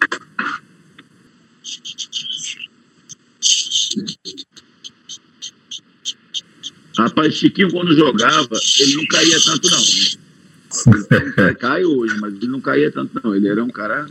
Rapaz, 6.97 7.33
Chiquinho, 7.33 7.71
quando 7.71 7.95
jogava, 7.95 8.59
ele 8.79 8.95
não 8.95 9.05
caía 9.07 9.39
tanto, 9.39 9.71
não. 9.71 9.79
Né? 9.79 11.33
Ele 11.37 11.55
cai 11.55 11.83
hoje, 11.85 12.15
mas 12.19 12.33
ele 12.35 12.47
não 12.47 12.61
caía 12.61 12.91
tanto, 12.91 13.19
não. 13.23 13.33
Ele 13.33 13.47
era 13.47 13.63
um 13.63 13.69
cara 13.69 14.07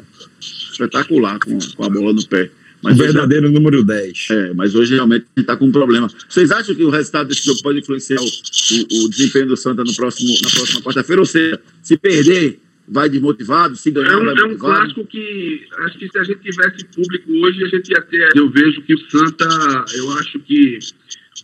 espetacular 0.78 1.38
com, 1.40 1.58
com 1.58 1.84
a 1.84 1.88
bola 1.88 2.12
no 2.12 2.26
pé. 2.26 2.50
Mas 2.82 2.94
o 2.94 3.02
verdadeiro 3.02 3.46
hoje, 3.46 3.54
número 3.54 3.82
10. 3.82 4.28
É, 4.30 4.54
mas 4.54 4.74
hoje 4.74 4.94
realmente 4.94 5.26
está 5.36 5.56
com 5.56 5.66
um 5.66 5.72
problema. 5.72 6.08
Vocês 6.28 6.50
acham 6.52 6.74
que 6.74 6.84
o 6.84 6.90
resultado 6.90 7.28
desse 7.28 7.44
jogo 7.44 7.60
pode 7.60 7.80
influenciar 7.80 8.20
o, 8.20 8.24
o, 8.24 9.04
o 9.04 9.08
desempenho 9.10 9.48
do 9.48 9.56
Santa 9.56 9.82
no 9.82 9.94
próximo, 9.94 10.32
na 10.42 10.50
próxima 10.50 10.80
quarta-feira? 10.82 11.20
Ou 11.20 11.26
seja, 11.26 11.60
se 11.82 11.96
perder, 11.96 12.60
vai 12.86 13.08
desmotivado, 13.08 13.74
se 13.74 13.90
ganhar, 13.90 14.12
é 14.12 14.16
um, 14.16 14.24
vai 14.24 14.38
É 14.38 14.44
um 14.44 14.56
clássico 14.56 15.04
que 15.06 15.66
acho 15.78 15.98
que 15.98 16.08
se 16.08 16.18
a 16.18 16.24
gente 16.24 16.40
tivesse 16.40 16.84
público 16.94 17.32
hoje, 17.32 17.64
a 17.64 17.68
gente 17.68 17.90
ia 17.90 18.00
ter. 18.00 18.30
Eu 18.36 18.48
vejo 18.48 18.80
que 18.82 18.94
o 18.94 19.10
Santa, 19.10 19.84
eu 19.94 20.12
acho 20.12 20.38
que 20.38 20.78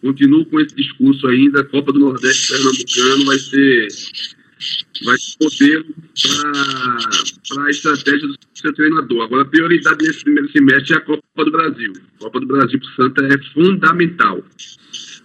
continua 0.01 0.45
com 0.45 0.61
esse 0.61 0.75
discurso 0.77 1.27
ainda, 1.27 1.65
Copa 1.65 1.93
do 1.93 1.99
Nordeste 1.99 2.53
Pernambucano 2.53 3.25
vai 3.25 3.39
ser 3.39 3.89
vai 5.05 5.17
ser 5.19 5.37
modelo 5.41 5.85
para 7.49 7.65
a 7.65 7.71
estratégia 7.71 8.29
do 8.29 8.37
seu 8.55 8.73
treinador. 8.75 9.25
Agora, 9.25 9.43
a 9.43 9.47
prioridade 9.47 10.07
nesse 10.07 10.25
primeiro 10.25 10.51
semestre 10.51 10.95
é 10.95 10.99
a 10.99 11.01
Copa 11.01 11.45
do 11.45 11.51
Brasil. 11.51 11.93
A 12.17 12.25
Copa 12.25 12.41
do 12.41 12.47
Brasil 12.47 12.81
para 12.81 12.89
o 12.89 12.95
Santa 12.95 13.27
é 13.27 13.39
fundamental. 13.53 14.45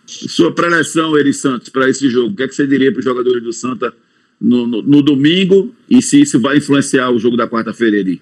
Sua 0.05 0.53
preleção, 0.53 1.17
Eri 1.17 1.33
Santos, 1.33 1.69
para 1.69 1.89
esse 1.89 2.09
jogo, 2.09 2.33
o 2.33 2.35
que, 2.35 2.43
é 2.43 2.47
que 2.47 2.55
você 2.55 2.65
diria 2.65 2.91
para 2.91 2.99
os 2.99 3.05
jogadores 3.05 3.43
do 3.43 3.53
Santa 3.53 3.93
no, 4.41 4.65
no, 4.65 4.81
no, 4.81 5.01
domingo 5.01 5.75
e 5.89 6.01
se 6.01 6.21
isso 6.21 6.39
vai 6.39 6.57
influenciar 6.57 7.11
o 7.11 7.19
jogo 7.19 7.37
da 7.37 7.47
quarta-feira, 7.47 7.97
Eri? 7.97 8.21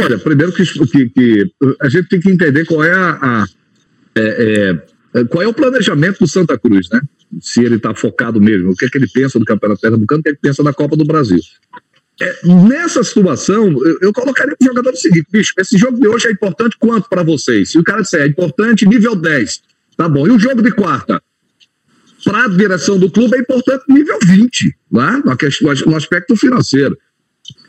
Olha, 0.00 0.18
primeiro 0.18 0.52
que, 0.52 0.64
que, 0.64 1.08
que, 1.08 1.52
a 1.80 1.88
gente 1.88 2.08
tem 2.08 2.20
que 2.20 2.30
entender 2.30 2.64
qual 2.64 2.82
é 2.82 2.92
a, 2.92 3.10
a 3.22 3.46
é, 4.14 4.82
é, 5.14 5.24
qual 5.24 5.42
é 5.42 5.46
o 5.46 5.54
planejamento 5.54 6.18
do 6.18 6.28
Santa 6.28 6.58
Cruz, 6.58 6.88
né? 6.90 7.00
Se 7.40 7.62
ele 7.62 7.76
está 7.76 7.94
focado 7.94 8.40
mesmo, 8.40 8.70
o 8.70 8.76
que 8.76 8.86
é 8.86 8.88
que 8.88 8.98
ele 8.98 9.08
pensa 9.12 9.38
do 9.38 9.44
Campeonato 9.44 9.80
Pernambucano, 9.80 10.20
o 10.20 10.22
que 10.22 10.30
é 10.30 10.34
que 10.34 10.40
pensa 10.40 10.62
da 10.62 10.72
Copa 10.72 10.96
do 10.96 11.04
Brasil. 11.04 11.38
É, 12.20 12.34
nessa 12.44 13.02
situação, 13.04 13.68
eu, 13.68 13.98
eu 14.02 14.12
colocaria 14.12 14.56
o 14.60 14.64
jogador 14.64 14.92
o 14.92 14.96
seguinte: 14.96 15.26
bicho, 15.30 15.52
esse 15.58 15.78
jogo 15.78 16.00
de 16.00 16.08
hoje 16.08 16.26
é 16.26 16.32
importante 16.32 16.76
quanto 16.78 17.08
para 17.08 17.22
vocês? 17.22 17.70
Se 17.70 17.78
o 17.78 17.84
cara 17.84 18.02
disser 18.02 18.22
é 18.22 18.26
importante 18.26 18.86
nível 18.86 19.14
10, 19.14 19.62
tá 19.96 20.08
bom. 20.08 20.26
E 20.26 20.30
o 20.30 20.38
jogo 20.38 20.62
de 20.62 20.72
quarta? 20.72 21.22
Para 22.24 22.44
a 22.44 22.48
direção 22.48 22.98
do 22.98 23.10
clube 23.10 23.36
é 23.36 23.40
importante 23.40 23.84
nível 23.88 24.18
20, 24.24 24.76
né? 24.90 25.22
no, 25.24 25.90
no 25.90 25.96
aspecto 25.96 26.34
financeiro. 26.36 26.98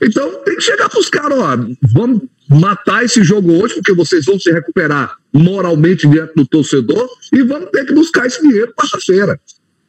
Então 0.01 0.43
tem 0.43 0.55
que 0.55 0.61
chegar 0.61 0.89
para 0.89 0.99
os 0.99 1.09
caras: 1.09 1.37
ó, 1.37 1.57
vamos 1.93 2.21
matar 2.49 3.05
esse 3.05 3.23
jogo 3.23 3.53
hoje, 3.53 3.75
porque 3.75 3.93
vocês 3.93 4.25
vão 4.25 4.39
se 4.39 4.51
recuperar 4.51 5.18
moralmente 5.33 6.07
diante 6.07 6.33
do 6.35 6.45
torcedor 6.45 7.07
e 7.31 7.41
vamos 7.43 7.69
ter 7.71 7.85
que 7.85 7.93
buscar 7.93 8.25
esse 8.25 8.41
dinheiro 8.41 8.73
quarta-feira. 8.73 9.39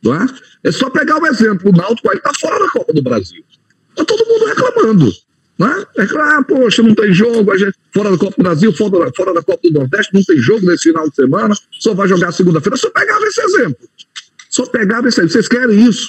Não 0.03 0.15
é? 0.15 0.27
é 0.65 0.73
só 0.73 0.89
pegar 0.91 1.17
o 1.17 1.23
um 1.23 1.27
exemplo, 1.27 1.71
o 1.71 1.77
Náutico 1.77 2.11
aí 2.11 2.17
está 2.17 2.31
fora 2.39 2.59
da 2.59 2.71
Copa 2.71 2.93
do 2.93 3.03
Brasil. 3.03 3.45
Está 3.91 4.05
todo 4.05 4.27
mundo 4.27 4.47
reclamando. 4.47 5.13
Não 5.59 5.69
é? 5.69 5.87
Reclamar, 5.99 6.39
ah, 6.39 6.43
poxa, 6.43 6.83
não 6.83 6.95
tem 6.95 7.13
jogo, 7.13 7.53
a 7.53 7.59
gente, 7.59 7.75
fora 7.93 8.11
da 8.11 8.17
Copa 8.17 8.35
do 8.39 8.43
Brasil, 8.43 8.73
fora, 8.73 9.13
fora 9.15 9.35
da 9.35 9.43
Copa 9.43 9.61
do 9.63 9.79
Nordeste, 9.79 10.15
não 10.15 10.23
tem 10.23 10.39
jogo 10.39 10.65
nesse 10.65 10.85
final 10.85 11.07
de 11.09 11.15
semana, 11.15 11.55
só 11.79 11.93
vai 11.93 12.09
jogar 12.09 12.33
segunda-feira. 12.33 12.79
Só 12.79 12.89
pegava 12.89 13.27
esse 13.27 13.43
exemplo. 13.43 13.89
Só 14.49 14.65
pegava 14.67 15.09
esse 15.09 15.21
exemplo. 15.21 15.33
Vocês 15.33 15.49
querem 15.49 15.87
isso? 15.87 16.09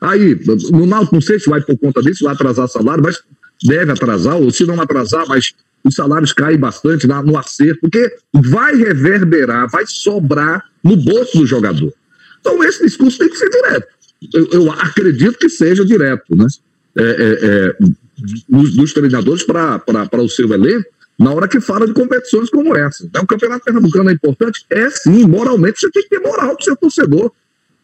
Aí, 0.00 0.40
no 0.72 0.84
Náutico, 0.84 1.14
não 1.14 1.22
sei 1.22 1.38
se 1.38 1.48
vai 1.48 1.60
por 1.60 1.78
conta 1.78 2.02
disso, 2.02 2.24
vai 2.24 2.34
atrasar 2.34 2.66
salário, 2.68 3.02
mas 3.02 3.22
deve 3.62 3.92
atrasar, 3.92 4.36
ou 4.36 4.50
se 4.50 4.64
não 4.64 4.80
atrasar, 4.80 5.26
mas 5.28 5.52
os 5.88 5.94
salários 5.94 6.32
caem 6.32 6.58
bastante 6.58 7.06
no 7.06 7.36
acerto, 7.36 7.80
porque 7.80 8.14
vai 8.34 8.74
reverberar, 8.76 9.68
vai 9.68 9.84
sobrar 9.86 10.64
no 10.82 10.96
bolso 10.96 11.38
do 11.38 11.46
jogador. 11.46 11.92
Então, 12.40 12.62
esse 12.62 12.84
discurso 12.84 13.18
tem 13.18 13.28
que 13.28 13.36
ser 13.36 13.50
direto. 13.50 13.86
Eu, 14.34 14.48
eu 14.52 14.72
acredito 14.72 15.38
que 15.38 15.48
seja 15.48 15.84
direto, 15.84 16.36
né? 16.36 16.46
É, 16.96 17.02
é, 17.02 17.46
é, 17.46 17.76
dos, 18.48 18.92
treinadores 18.92 19.44
para 19.44 20.22
o 20.22 20.28
seu 20.28 20.52
elenco, 20.52 20.88
na 21.18 21.32
hora 21.32 21.46
que 21.46 21.60
fala 21.60 21.86
de 21.86 21.92
competições 21.92 22.50
como 22.50 22.76
essa. 22.76 23.04
Então, 23.04 23.22
o 23.22 23.26
Campeonato 23.26 23.64
Pernambucano 23.64 24.10
é 24.10 24.12
importante? 24.12 24.64
É 24.70 24.90
sim, 24.90 25.24
moralmente 25.24 25.80
você 25.80 25.90
tem 25.90 26.02
que 26.02 26.08
ter 26.08 26.20
moral 26.20 26.56
para 26.56 26.64
ser 26.64 26.76
torcedor. 26.76 27.32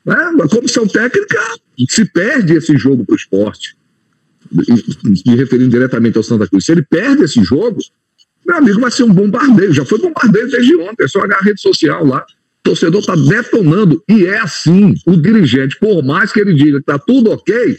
Né? 0.04 0.16
A 0.42 0.48
comissão 0.48 0.86
técnica 0.86 1.40
se 1.88 2.04
perde 2.04 2.54
esse 2.54 2.76
jogo 2.76 3.04
para 3.04 3.14
o 3.14 3.16
esporte 3.16 3.76
me 4.52 5.36
referindo 5.36 5.70
diretamente 5.70 6.16
ao 6.16 6.22
Santa 6.22 6.46
Cruz, 6.46 6.64
se 6.64 6.72
ele 6.72 6.82
perde 6.82 7.24
esse 7.24 7.42
jogo, 7.42 7.78
meu 8.46 8.56
amigo 8.56 8.80
vai 8.80 8.90
ser 8.90 9.04
um 9.04 9.12
bombardeio. 9.12 9.72
Já 9.72 9.84
foi 9.84 9.98
bombardeio 9.98 10.50
desde 10.50 10.76
ontem, 10.76 11.04
é 11.04 11.08
só 11.08 11.20
olhar 11.20 11.38
a 11.38 11.42
rede 11.42 11.60
social 11.60 12.04
lá. 12.04 12.24
O 12.60 12.62
torcedor 12.62 13.00
está 13.00 13.14
detonando. 13.14 14.02
E 14.08 14.26
é 14.26 14.38
assim: 14.38 14.94
o 15.06 15.16
dirigente, 15.16 15.78
por 15.78 16.02
mais 16.04 16.32
que 16.32 16.40
ele 16.40 16.54
diga 16.54 16.78
que 16.78 16.90
está 16.90 16.98
tudo 16.98 17.30
ok, 17.30 17.76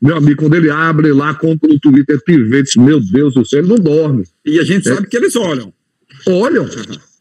meu 0.00 0.16
amigo, 0.16 0.42
quando 0.42 0.54
ele 0.54 0.70
abre 0.70 1.12
lá, 1.12 1.34
compra 1.34 1.68
no 1.68 1.78
Twitter, 1.78 2.20
diz, 2.26 2.76
meu 2.76 3.00
Deus 3.00 3.34
do 3.34 3.44
céu, 3.44 3.60
ele 3.60 3.68
não 3.68 3.76
dorme. 3.76 4.24
E 4.44 4.58
a 4.58 4.64
gente 4.64 4.88
é. 4.88 4.94
sabe 4.94 5.06
que 5.06 5.16
eles 5.16 5.36
olham. 5.36 5.72
Olham, 6.26 6.68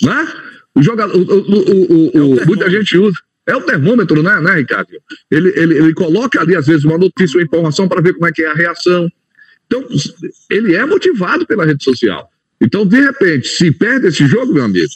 né? 0.01 0.27
O 0.75 0.83
jogador, 0.83 1.15
o, 1.15 1.21
o, 1.21 2.33
o, 2.33 2.39
é 2.39 2.45
muita 2.45 2.69
gente 2.69 2.97
usa. 2.97 3.17
É 3.47 3.55
o 3.55 3.61
termômetro, 3.61 4.23
né, 4.23 4.39
né 4.41 4.55
Ricardo? 4.55 4.89
Ele, 5.29 5.53
ele, 5.55 5.77
ele 5.77 5.93
coloca 5.93 6.41
ali, 6.41 6.55
às 6.55 6.65
vezes, 6.65 6.83
uma 6.83 6.97
notícia 6.97 7.37
ou 7.37 7.43
informação 7.43 7.87
para 7.87 8.01
ver 8.01 8.13
como 8.13 8.27
é 8.27 8.31
que 8.31 8.41
é 8.41 8.47
a 8.47 8.53
reação. 8.53 9.09
Então, 9.67 9.83
ele 10.49 10.75
é 10.75 10.85
motivado 10.85 11.45
pela 11.45 11.65
rede 11.65 11.83
social. 11.83 12.29
Então, 12.61 12.85
de 12.85 12.99
repente, 12.99 13.47
se 13.47 13.71
perde 13.71 14.07
esse 14.07 14.25
jogo, 14.27 14.53
meu 14.53 14.63
amigo, 14.63 14.89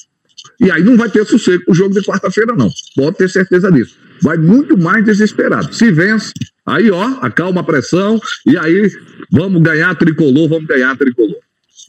e 0.60 0.72
aí 0.72 0.84
não 0.84 0.97
vai 0.97 1.10
ter 1.10 1.26
sossego 1.26 1.64
o 1.68 1.74
jogo 1.74 1.93
de 1.93 2.06
quarta-feira, 2.06 2.54
não. 2.56 2.70
Pode 2.95 3.18
ter 3.18 3.30
certeza 3.30 3.72
disso. 3.72 3.97
Vai 4.22 4.38
muito 4.38 4.78
mais 4.78 5.04
desesperado. 5.06 5.74
Se 5.74 5.91
vence, 5.91 6.34
aí, 6.66 6.91
ó, 6.91 7.04
acalma 7.22 7.62
a 7.62 7.64
pressão, 7.64 8.20
e 8.45 8.58
aí 8.58 8.91
vamos 9.32 9.62
ganhar 9.62 9.95
tricolor, 9.95 10.50
vamos 10.50 10.68
ganhar 10.68 10.97
tricolor. 10.97 11.38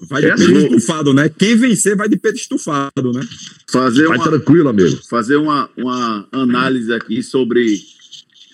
Vai 0.01 0.23
de 0.23 0.29
é 0.29 0.35
peito 0.35 0.57
assim. 0.57 0.67
estufado, 0.67 1.13
né? 1.13 1.29
Quem 1.29 1.57
vencer 1.57 1.97
vai 1.97 2.09
de 2.09 2.17
peito 2.17 2.39
estufado, 2.39 3.13
né? 3.13 3.27
Fazer 3.71 4.07
vai 4.07 4.17
uma, 4.17 4.25
tranquilo, 4.25 4.69
amigo. 4.69 4.99
Fazer 5.09 5.37
uma, 5.37 5.69
uma 5.77 6.27
análise 6.33 6.93
aqui 6.93 7.23
sobre 7.23 7.79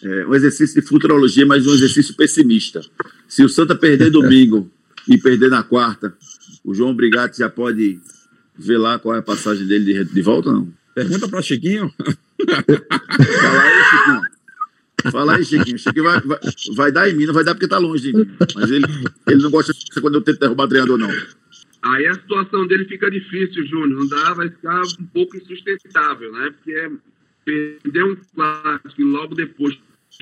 é, 0.03 0.27
um 0.27 0.35
exercício 0.35 0.81
de 0.81 0.87
futurologia, 0.87 1.47
mas 1.47 1.67
um 1.67 1.75
exercício 1.75 2.15
pessimista. 2.15 2.81
Se 3.29 3.45
o 3.45 3.49
Santa 3.49 3.75
perder 3.75 4.11
domingo 4.13 4.71
e 5.09 5.17
perder 5.17 5.51
na 5.51 5.63
quarta, 5.63 6.13
o 6.65 6.75
João 6.75 6.95
Brigatti 6.95 7.39
já 7.39 7.49
pode 7.49 8.01
ver 8.59 8.79
lá 8.79 8.99
qual 8.99 9.15
é 9.15 9.19
a 9.19 9.23
passagem 9.23 9.67
dele 9.67 9.85
de, 9.85 10.13
de 10.13 10.23
volta, 10.23 10.51
não? 10.51 10.69
Pergunta 10.95 11.29
para 11.29 11.43
Chiquinho. 11.43 11.93
Fala 11.99 13.63
aí, 13.63 13.85
Chiquinho. 13.85 14.36
Fala 15.11 15.37
aí, 15.37 15.45
Chiquinho. 15.45 15.79
Chiquinho 15.79 16.05
vai, 16.05 16.21
vai, 16.21 16.39
vai, 16.75 16.93
dar 16.93 17.09
em 17.09 17.15
mim, 17.15 17.27
não 17.27 17.35
vai 17.35 17.45
dar 17.45 17.55
porque 17.55 17.69
tá 17.69 17.79
longe 17.79 18.11
de 18.11 18.17
mim. 18.17 18.29
Mas 18.55 18.71
ele, 18.71 18.87
ele 19.27 19.43
não 19.43 19.51
gosta 19.51 19.73
quando 20.01 20.15
eu 20.15 20.23
tento 20.23 20.41
derrubar 20.41 20.69
treinador, 20.69 20.99
não. 20.99 21.11
Aí 21.83 22.07
a 22.07 22.15
situação 22.15 22.67
dele 22.67 22.85
fica 22.87 23.11
difícil, 23.11 23.67
Júnior. 23.67 24.01
Não 24.01 24.09
dá, 24.09 24.35
vai 24.35 24.49
ficar 24.49 24.83
um 25.01 25.07
pouco 25.13 25.37
insustentável, 25.37 26.33
né? 26.33 26.51
Porque 26.51 26.73
é 26.73 26.91
perder 27.45 28.05
um 28.05 28.17
clássico 28.35 29.01
e 29.01 29.05
logo 29.05 29.35
depois 29.35 29.79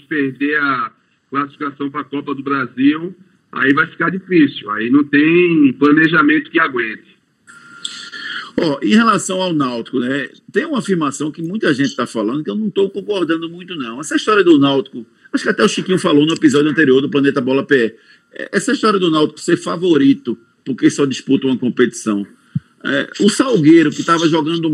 perder 0.09 0.61
a 0.61 0.93
classificação 1.31 1.91
para 1.91 2.03
a 2.03 2.05
Copa 2.05 2.35
do 2.35 2.43
Brasil, 2.43 3.15
aí 3.51 3.73
vai 3.73 3.87
ficar 3.87 4.11
difícil. 4.11 4.71
Aí 4.71 4.91
não 4.91 5.05
tem 5.05 5.73
planejamento 5.75 6.51
que 6.51 6.61
aguente. 6.61 7.14
Oh, 8.57 8.79
em 8.83 8.95
relação 8.95 9.43
ao 9.43 9.53
Náutico, 9.53 9.99
né, 9.99 10.29
tem 10.53 10.65
uma 10.65 10.79
afirmação 10.79 11.31
que 11.31 11.43
muita 11.43 11.75
gente 11.75 11.89
está 11.89 12.07
falando 12.07 12.45
que 12.45 12.51
eu 12.51 12.55
não 12.55 12.69
estou 12.69 12.89
concordando 12.89 13.49
muito, 13.49 13.75
não. 13.75 14.01
Essa 14.01 14.15
história 14.15 14.45
do 14.45 14.59
Náutico, 14.59 15.05
acho 15.33 15.43
que 15.43 15.51
até 15.51 15.65
o 15.65 15.69
Chiquinho 15.69 15.99
falou 15.99 16.25
no 16.25 16.35
episódio 16.35 16.71
anterior 16.71 17.01
do 17.01 17.11
Planeta 17.11 17.41
Bola 17.41 17.65
PE. 17.65 17.95
É, 18.33 18.51
essa 18.53 18.73
história 18.73 18.99
do 18.99 19.11
Náutico 19.11 19.41
ser 19.41 19.57
favorito 19.57 20.39
porque 20.65 20.91
só 20.91 21.05
disputa 21.05 21.47
uma 21.47 21.59
competição. 21.59 22.27
É, 22.85 23.11
o 23.21 23.29
Salgueiro, 23.29 23.91
que 23.91 24.01
estava 24.01 24.27
jogando, 24.29 24.71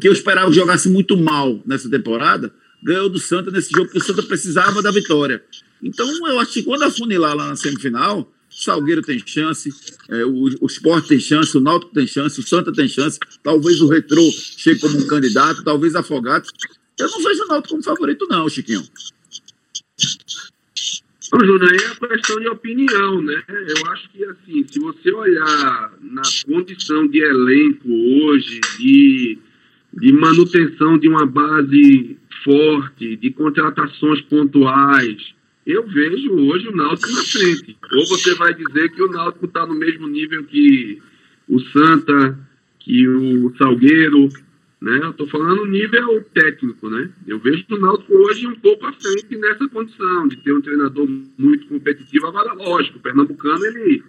que 0.00 0.08
eu 0.08 0.12
esperava 0.12 0.48
que 0.48 0.56
jogasse 0.56 0.88
muito 0.88 1.16
mal 1.16 1.60
nessa 1.66 1.88
temporada, 1.90 2.52
ganhou 2.82 3.08
do 3.08 3.18
Santa 3.18 3.50
nesse 3.50 3.70
jogo, 3.70 3.86
porque 3.86 3.98
o 3.98 4.02
Santa 4.02 4.22
precisava 4.22 4.82
da 4.82 4.90
vitória. 4.90 5.42
Então, 5.82 6.08
eu 6.28 6.40
acho 6.40 6.52
que 6.52 6.62
quando 6.62 6.82
afunilar 6.82 7.34
lá 7.34 7.48
na 7.48 7.56
semifinal, 7.56 8.32
Salgueiro 8.64 9.02
tem 9.02 9.22
chance, 9.24 9.70
é, 10.08 10.24
o, 10.24 10.48
o 10.62 10.66
Sport 10.66 11.06
tem 11.06 11.20
chance, 11.20 11.56
o 11.56 11.60
Náutico 11.60 11.92
tem 11.92 12.06
chance, 12.06 12.40
o 12.40 12.42
Santa 12.42 12.72
tem 12.72 12.88
chance, 12.88 13.18
talvez 13.42 13.82
o 13.82 13.88
Retrô 13.88 14.22
chegue 14.32 14.80
como 14.80 14.98
um 14.98 15.06
candidato, 15.06 15.62
talvez 15.62 15.94
Afogados. 15.94 16.50
Eu 16.98 17.10
não 17.10 17.22
vejo 17.22 17.44
o 17.44 17.48
Náutico 17.48 17.74
como 17.74 17.82
favorito, 17.82 18.26
não, 18.30 18.48
Chiquinho. 18.48 18.82
Ô, 21.34 21.44
Júnior, 21.44 21.70
aí 21.70 21.76
é 21.76 22.08
questão 22.08 22.40
de 22.40 22.48
opinião, 22.48 23.20
né? 23.20 23.42
Eu 23.48 23.92
acho 23.92 24.08
que, 24.10 24.24
assim, 24.24 24.64
se 24.66 24.78
você 24.78 25.12
olhar 25.12 25.92
na 26.00 26.22
condição 26.46 27.06
de 27.08 27.20
elenco 27.20 27.88
hoje, 27.90 28.60
de, 28.78 29.38
de 29.92 30.12
manutenção 30.12 30.96
de 30.96 31.08
uma 31.08 31.26
base 31.26 32.16
forte, 32.42 33.16
de 33.16 33.30
contratações 33.32 34.22
pontuais, 34.22 35.34
eu 35.66 35.86
vejo 35.86 36.32
hoje 36.32 36.68
o 36.68 36.76
Náutico 36.76 37.10
na 37.12 37.22
frente. 37.22 37.76
Ou 37.92 38.06
você 38.06 38.34
vai 38.34 38.54
dizer 38.54 38.90
que 38.92 39.02
o 39.02 39.10
Náutico 39.10 39.46
está 39.46 39.66
no 39.66 39.74
mesmo 39.74 40.06
nível 40.06 40.44
que 40.44 41.02
o 41.48 41.58
Santa, 41.60 42.38
que 42.78 43.08
o 43.08 43.52
Salgueiro, 43.56 44.28
né? 44.80 45.00
Eu 45.02 45.10
estou 45.10 45.26
falando 45.26 45.66
nível 45.66 46.24
técnico, 46.32 46.88
né? 46.88 47.10
Eu 47.26 47.38
vejo 47.40 47.64
o 47.70 47.78
Náutico 47.78 48.14
hoje 48.14 48.46
um 48.46 48.54
pouco 48.54 48.86
à 48.86 48.92
frente 48.92 49.36
nessa 49.36 49.68
condição 49.68 50.28
de 50.28 50.36
ter 50.36 50.52
um 50.52 50.60
treinador 50.60 51.08
muito 51.36 51.66
competitivo. 51.66 52.26
Agora, 52.26 52.52
lógico, 52.52 52.98
o 52.98 53.02
Pernambucano 53.02 53.64
ele, 53.66 54.04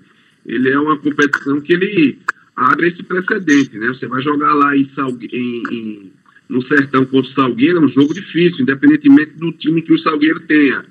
ele 0.46 0.70
é 0.70 0.80
uma 0.80 0.98
competição 0.98 1.60
que 1.60 1.74
ele 1.74 2.20
abre 2.56 2.90
esse 2.90 3.02
precedente, 3.02 3.78
né? 3.78 3.88
Você 3.88 4.06
vai 4.06 4.22
jogar 4.22 4.54
lá 4.54 4.78
em, 4.78 4.90
em, 5.34 5.64
em 5.72 6.12
no 6.50 6.66
Sertão 6.66 7.06
contra 7.06 7.30
o 7.30 7.34
Salgueiro 7.34 7.80
é 7.80 7.82
um 7.82 7.90
jogo 7.90 8.14
difícil, 8.14 8.62
independentemente 8.62 9.32
do 9.34 9.52
time 9.52 9.82
que 9.82 9.94
o 9.94 10.00
Salgueiro 10.00 10.40
tenha. 10.42 10.86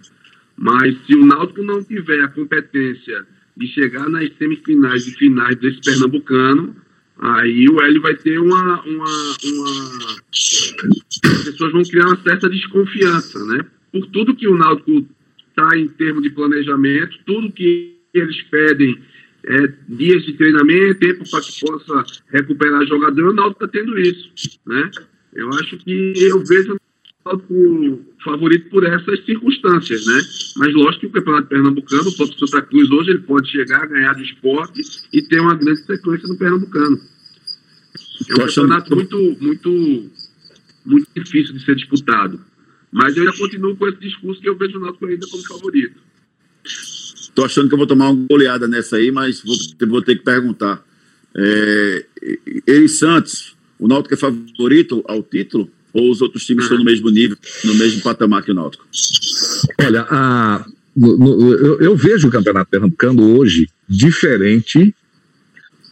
Mas 0.57 0.97
se 1.07 1.15
o 1.15 1.27
Náutico 1.27 1.63
não 1.63 1.83
tiver 1.85 2.21
a 2.23 2.29
competência 2.29 3.27
de 3.57 3.67
chegar 3.69 4.09
nas 4.09 4.31
semifinais 4.37 5.07
e 5.07 5.13
finais 5.13 5.57
desse 5.57 5.81
Pernambucano, 5.81 6.75
aí 7.19 7.69
o 7.69 7.81
Hélio 7.81 8.03
vai 8.03 8.15
ter 8.15 8.39
uma, 8.39 8.83
uma, 8.83 9.37
uma. 9.45 10.17
As 10.31 11.45
pessoas 11.45 11.73
vão 11.73 11.83
criar 11.83 12.07
uma 12.07 12.23
certa 12.23 12.49
desconfiança, 12.49 13.45
né? 13.47 13.65
Por 13.93 14.07
tudo 14.07 14.37
que 14.37 14.49
o 14.49 14.57
Náutico 14.57 15.07
está 15.49 15.77
em 15.79 15.89
termos 15.89 16.23
de 16.23 16.31
planejamento, 16.31 17.19
tudo 17.25 17.53
que 17.53 17.97
eles 18.13 18.43
pedem 18.45 18.99
é, 19.45 19.73
dias 19.89 20.25
de 20.25 20.35
treinamento, 20.35 21.01
tempo 21.01 21.31
para 21.31 21.41
que 21.41 21.61
possa 21.61 22.05
recuperar 22.31 22.87
jogador, 22.87 23.31
o 23.31 23.35
Náutico 23.35 23.65
está 23.65 23.79
tendo 23.79 23.99
isso, 23.99 24.31
né? 24.67 24.91
Eu 25.35 25.51
acho 25.51 25.77
que 25.79 26.15
eu 26.17 26.43
vejo 26.45 26.77
favorito 28.25 28.71
por 28.71 28.85
essas 28.85 29.25
circunstâncias, 29.25 30.07
né? 30.07 30.21
Mas 30.57 30.75
lógico 30.75 31.01
que 31.01 31.07
o 31.07 31.11
Campeonato 31.11 31.49
Pernambucano, 31.49 32.09
o 32.09 32.17
próprio 32.17 32.47
Santa 32.47 32.63
Cruz 32.63 32.91
hoje, 32.91 33.11
ele 33.11 33.21
pode 33.21 33.51
chegar, 33.51 33.87
ganhar 33.87 34.15
do 34.15 34.23
esporte 34.23 34.81
e 35.13 35.23
ter 35.23 35.41
uma 35.41 35.55
grande 35.55 35.85
sequência 35.85 36.29
no 36.29 36.39
Pernambucano. 36.39 37.01
É 38.31 38.35
um 38.35 38.47
campeonato 38.47 38.95
muito, 38.95 39.37
muito, 39.41 40.11
muito 40.85 41.09
difícil 41.15 41.55
de 41.55 41.65
ser 41.65 41.77
disputado. 41.77 42.41
Mas 42.91 43.17
eu 43.17 43.25
ainda 43.25 43.37
continuo 43.37 43.77
com 43.77 43.89
esse 43.89 43.99
discurso 43.99 44.41
que 44.41 44.49
eu 44.49 44.57
vejo 44.57 44.79
o 44.79 44.81
Náutico 44.81 45.07
ainda 45.07 45.27
como 45.27 45.43
favorito. 45.47 46.01
Tô 47.35 47.45
achando 47.45 47.69
que 47.69 47.75
eu 47.75 47.79
vou 47.79 47.87
tomar 47.87 48.11
uma 48.11 48.27
goleada 48.27 48.67
nessa 48.67 48.97
aí, 48.97 49.11
mas 49.11 49.43
vou, 49.43 49.57
vou 49.89 50.03
ter 50.03 50.17
que 50.17 50.25
perguntar. 50.25 50.83
É, 51.35 52.07
Eri 52.67 52.89
Santos, 52.89 53.55
o 53.79 53.87
Náutico 53.87 54.15
é 54.15 54.17
favorito 54.17 55.05
ao 55.07 55.23
título? 55.23 55.71
Ou 55.97 56.11
os 56.11 56.21
outros 56.21 56.45
times 56.45 56.65
estão 56.65 56.79
no 56.79 56.85
mesmo 56.85 57.09
nível, 57.09 57.39
no 57.65 57.75
mesmo 57.75 58.03
patamar 58.03 58.43
que 58.43 58.51
o 58.51 58.55
Náutico? 58.55 58.87
Olha, 59.81 60.07
a, 60.11 60.67
no, 60.95 61.17
no, 61.17 61.53
eu, 61.53 61.81
eu, 61.81 61.97
vejo 61.97 62.29
o 62.29 62.31
Campeonato 62.31 62.71
Pernambucano 62.71 63.37
hoje 63.37 63.69
diferente 63.89 64.95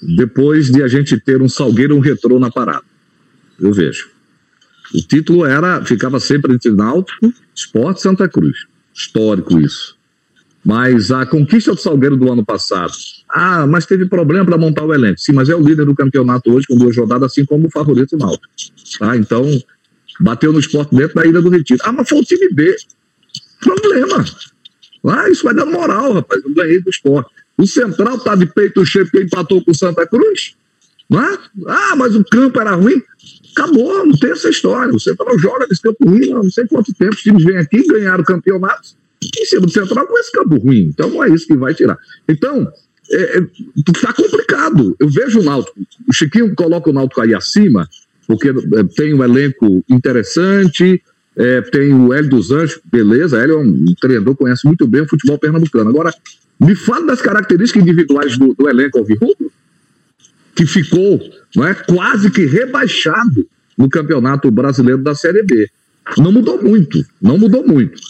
depois 0.03 0.71
de 0.71 0.83
a 0.83 0.89
gente 0.89 1.19
ter 1.19 1.41
um 1.41 1.49
Salgueiro 1.49 1.97
um 1.97 2.01
retrô 2.01 2.39
na 2.39 2.51
parada. 2.51 2.85
Eu 3.59 3.73
vejo. 3.73 4.11
O 4.95 5.01
título 5.01 5.47
era, 5.47 5.83
ficava 5.85 6.21
sempre 6.21 6.53
entre 6.53 6.71
Náutico, 6.71 7.33
Esporte 7.55 8.03
Santa 8.03 8.29
Cruz. 8.29 8.67
Histórico 8.93 9.59
isso. 9.59 9.97
Mas 10.63 11.11
a 11.11 11.25
conquista 11.25 11.75
do 11.75 11.81
Salgueiro 11.81 12.17
do 12.17 12.31
ano 12.31 12.45
passado. 12.45 12.93
Ah, 13.29 13.67
mas 13.67 13.87
teve 13.87 14.07
problema 14.07 14.45
para 14.45 14.59
montar 14.59 14.85
o 14.85 14.93
elenco. 14.93 15.19
Sim, 15.19 15.33
mas 15.33 15.49
é 15.49 15.57
o 15.57 15.61
líder 15.61 15.87
do 15.87 15.95
campeonato 15.95 16.53
hoje 16.53 16.67
com 16.67 16.77
duas 16.77 16.97
rodadas, 16.97 17.33
assim 17.33 17.45
como 17.45 17.67
o 17.67 17.71
favorito 17.71 18.17
Náutico. 18.17 18.49
Tá? 18.99 19.17
Então, 19.17 19.45
bateu 20.21 20.53
no 20.53 20.59
esporte 20.59 20.95
dentro 20.95 21.15
da 21.15 21.27
Ilha 21.27 21.41
do 21.41 21.49
Retiro. 21.49 21.81
Ah, 21.85 21.93
mas 21.93 22.09
foi 22.09 22.19
o 22.19 22.25
time 22.25 22.49
B. 22.53 22.77
Problema. 23.61 24.25
Ah, 25.07 25.29
isso 25.29 25.45
vai 25.45 25.55
dando 25.55 25.73
moral, 25.73 26.13
rapaz. 26.13 26.43
Eu 26.45 26.55
ganhei 26.55 26.81
do 26.81 26.91
esporte. 26.91 27.31
O 27.57 27.67
Central 27.67 28.19
tá 28.19 28.35
de 28.35 28.47
peito 28.47 28.85
cheio 28.85 29.05
porque 29.05 29.25
empatou 29.25 29.65
com 29.65 29.71
o 29.71 29.75
Santa 29.75 30.07
Cruz. 30.07 30.57
Não 31.09 31.23
é? 31.23 31.39
Ah, 31.67 31.97
mas 31.97 32.15
o 32.15 32.25
campo 32.25 32.61
era 32.61 32.73
ruim. 32.73 33.03
Acabou, 33.57 34.05
não 34.05 34.17
tem 34.17 34.33
essa 34.33 34.49
história. 34.49 34.93
O 34.93 34.99
Central 34.99 35.39
joga 35.39 35.67
nesse 35.69 35.83
campo 35.83 36.09
ruim, 36.09 36.31
não 36.31 36.51
sei 36.51 36.67
quanto 36.67 36.93
tempo. 36.95 37.15
Os 37.15 37.23
times 37.23 37.45
vêm 37.45 37.57
aqui, 37.59 37.87
ganharam 37.87 38.25
campeonatos 38.25 38.97
em 39.23 39.45
cima 39.47 39.63
do 39.63 39.71
Central 39.71 40.07
com 40.07 40.19
esse 40.19 40.33
campo 40.33 40.57
ruim. 40.57 40.91
Então 40.93 41.09
não 41.09 41.23
é 41.23 41.29
isso 41.29 41.47
que 41.47 41.57
vai 41.57 41.75
tirar. 41.75 41.97
Então, 42.29 42.71
é, 43.11 43.39
é, 43.39 43.41
tá 44.01 44.13
complicado. 44.13 44.97
Eu 44.99 45.09
vejo 45.09 45.41
o 45.41 45.45
Náutico. 45.45 45.79
O 46.09 46.13
Chiquinho 46.13 46.55
coloca 46.55 46.91
o 46.91 46.93
Náutico 46.93 47.21
aí 47.21 47.35
acima, 47.35 47.89
porque 48.27 48.49
é, 48.49 48.85
tem 48.97 49.15
um 49.15 49.23
elenco 49.23 49.85
interessante, 49.89 51.03
é, 51.37 51.61
tem 51.63 51.93
o 51.93 52.13
Hélio 52.13 52.31
dos 52.31 52.51
Anjos, 52.51 52.81
beleza, 52.85 53.39
Hélio 53.39 53.57
é 53.57 53.59
um 53.59 53.85
treinador, 54.01 54.37
conhece 54.37 54.67
muito 54.67 54.87
bem 54.87 55.03
o 55.03 55.09
futebol 55.09 55.39
pernambucano. 55.39 55.91
Agora, 55.91 56.15
me 56.61 56.75
fala 56.75 57.07
das 57.07 57.21
características 57.21 57.83
individuais 57.83 58.39
do, 58.39 58.55
do 58.55 58.69
elenco 58.69 59.05
que 60.55 60.67
ficou 60.67 61.21
não 61.55 61.67
é, 61.67 61.75
quase 61.75 62.31
que 62.31 62.45
rebaixado 62.47 63.47
no 63.77 63.89
Campeonato 63.89 64.51
Brasileiro 64.51 65.03
da 65.03 65.15
Série 65.15 65.43
B. 65.43 65.69
Não 66.19 66.31
mudou 66.31 66.63
muito, 66.63 67.05
não 67.21 67.39
mudou 67.39 67.67
muito. 67.67 68.01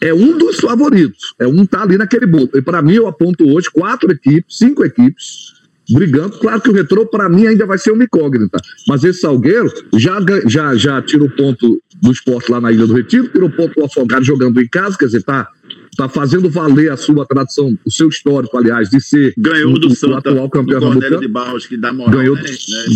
É 0.00 0.12
um 0.12 0.36
dos 0.36 0.60
favoritos, 0.60 1.34
é 1.38 1.46
um 1.46 1.64
tá 1.64 1.82
ali 1.82 1.96
naquele 1.96 2.26
bolo. 2.26 2.50
E 2.54 2.62
para 2.62 2.82
mim 2.82 2.94
eu 2.94 3.06
aponto 3.06 3.48
hoje 3.48 3.68
quatro 3.72 4.12
equipes, 4.12 4.58
cinco 4.58 4.84
equipes 4.84 5.55
brigando. 5.90 6.38
Claro 6.38 6.60
que 6.60 6.70
o 6.70 6.72
retrô, 6.72 7.06
para 7.06 7.28
mim, 7.28 7.46
ainda 7.46 7.66
vai 7.66 7.78
ser 7.78 7.92
uma 7.92 8.04
incógnita. 8.04 8.58
Mas 8.88 9.04
esse 9.04 9.20
Salgueiro 9.20 9.72
já, 9.94 10.18
já, 10.46 10.74
já 10.74 11.02
tira 11.02 11.24
o 11.24 11.30
ponto 11.30 11.80
do 12.02 12.12
esporte 12.12 12.50
lá 12.50 12.60
na 12.60 12.72
Ilha 12.72 12.86
do 12.86 12.94
Retiro, 12.94 13.28
tirou 13.28 13.48
o 13.48 13.52
ponto 13.52 13.74
do 13.74 13.84
Afogado 13.84 14.24
jogando 14.24 14.60
em 14.60 14.68
casa, 14.68 14.96
quer 14.98 15.06
dizer, 15.06 15.22
tá 15.22 15.48
está 15.96 16.08
fazendo 16.10 16.50
valer 16.50 16.92
a 16.92 16.96
sua 16.96 17.24
tradição, 17.24 17.76
o 17.84 17.90
seu 17.90 18.08
histórico, 18.08 18.56
aliás, 18.56 18.90
de 18.90 19.00
ser 19.00 19.32
ganhou 19.36 19.78
do 19.78 19.88
o 19.88 19.96
Santa, 19.96 20.30
atual 20.30 20.50
campeão 20.50 20.90
do 20.90 21.20
de 21.20 21.26
Barros, 21.28 21.66
que 21.66 21.76
dá 21.76 21.92
moral, 21.92 22.18
ganhou, 22.18 22.36
né? 22.36 22.42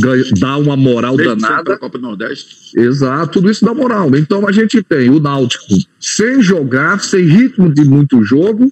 ganhou, 0.00 0.26
dá 0.38 0.58
uma 0.58 0.76
moral 0.76 1.16
Desde 1.16 1.34
danada. 1.34 1.78
Copa 1.78 1.98
do 1.98 2.02
Nordeste. 2.02 2.78
Exato, 2.78 3.32
tudo 3.32 3.50
isso 3.50 3.64
dá 3.64 3.72
moral. 3.72 4.14
Então 4.14 4.46
a 4.46 4.52
gente 4.52 4.82
tem 4.82 5.08
o 5.08 5.18
Náutico 5.18 5.64
sem 5.98 6.42
jogar, 6.42 7.00
sem 7.00 7.24
ritmo 7.24 7.72
de 7.72 7.84
muito 7.84 8.22
jogo, 8.22 8.70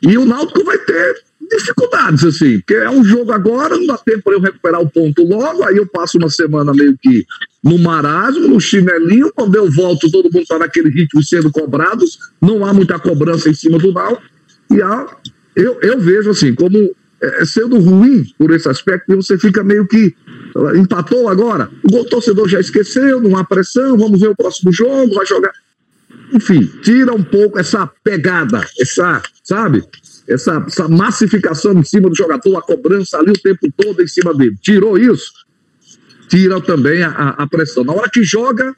e 0.00 0.16
o 0.16 0.24
Náutico 0.24 0.64
vai 0.64 0.78
ter 0.78 1.25
dificuldades, 1.48 2.24
assim, 2.24 2.58
porque 2.58 2.74
é 2.74 2.90
um 2.90 3.04
jogo 3.04 3.32
agora, 3.32 3.76
não 3.76 3.86
dá 3.86 3.98
tempo 3.98 4.22
para 4.24 4.34
eu 4.34 4.40
recuperar 4.40 4.80
o 4.80 4.90
ponto 4.90 5.24
logo, 5.24 5.64
aí 5.64 5.76
eu 5.76 5.86
passo 5.86 6.18
uma 6.18 6.28
semana 6.28 6.72
meio 6.72 6.96
que 7.00 7.24
no 7.62 7.78
marasmo, 7.78 8.48
no 8.48 8.60
chinelinho, 8.60 9.32
quando 9.34 9.54
eu 9.56 9.70
volto, 9.70 10.10
todo 10.10 10.24
mundo 10.24 10.42
está 10.42 10.58
naquele 10.58 10.90
ritmo 10.90 11.22
sendo 11.22 11.50
cobrados, 11.50 12.18
não 12.40 12.64
há 12.64 12.72
muita 12.72 12.98
cobrança 12.98 13.48
em 13.48 13.54
cima 13.54 13.78
do 13.78 13.92
Náutico, 13.92 14.22
e 14.70 14.82
há, 14.82 15.06
eu, 15.54 15.78
eu 15.80 15.98
vejo 15.98 16.30
assim, 16.30 16.54
como 16.54 16.94
é, 17.22 17.44
sendo 17.44 17.78
ruim 17.78 18.24
por 18.38 18.50
esse 18.52 18.68
aspecto, 18.68 19.16
você 19.16 19.38
fica 19.38 19.62
meio 19.64 19.86
que 19.86 20.14
empatou 20.76 21.28
agora, 21.28 21.70
o 21.84 22.04
torcedor 22.04 22.48
já 22.48 22.60
esqueceu, 22.60 23.20
não 23.20 23.36
há 23.36 23.44
pressão, 23.44 23.96
vamos 23.96 24.20
ver 24.20 24.28
o 24.28 24.36
próximo 24.36 24.72
jogo, 24.72 25.14
vai 25.14 25.26
jogar. 25.26 25.52
Enfim, 26.32 26.66
tira 26.82 27.14
um 27.14 27.22
pouco 27.22 27.58
essa 27.58 27.86
pegada, 28.02 28.66
essa, 28.80 29.22
sabe? 29.42 29.84
Essa, 30.28 30.64
essa 30.66 30.88
massificação 30.88 31.72
em 31.72 31.84
cima 31.84 32.08
do 32.08 32.16
jogador, 32.16 32.56
a 32.56 32.62
cobrança 32.62 33.18
ali 33.18 33.30
o 33.30 33.40
tempo 33.40 33.72
todo 33.76 34.02
em 34.02 34.06
cima 34.06 34.34
dele. 34.34 34.56
Tirou 34.60 34.98
isso, 34.98 35.32
tira 36.28 36.60
também 36.60 37.02
a, 37.02 37.30
a 37.30 37.46
pressão. 37.46 37.84
Na 37.84 37.92
hora 37.92 38.10
que 38.10 38.22
joga, 38.24 38.74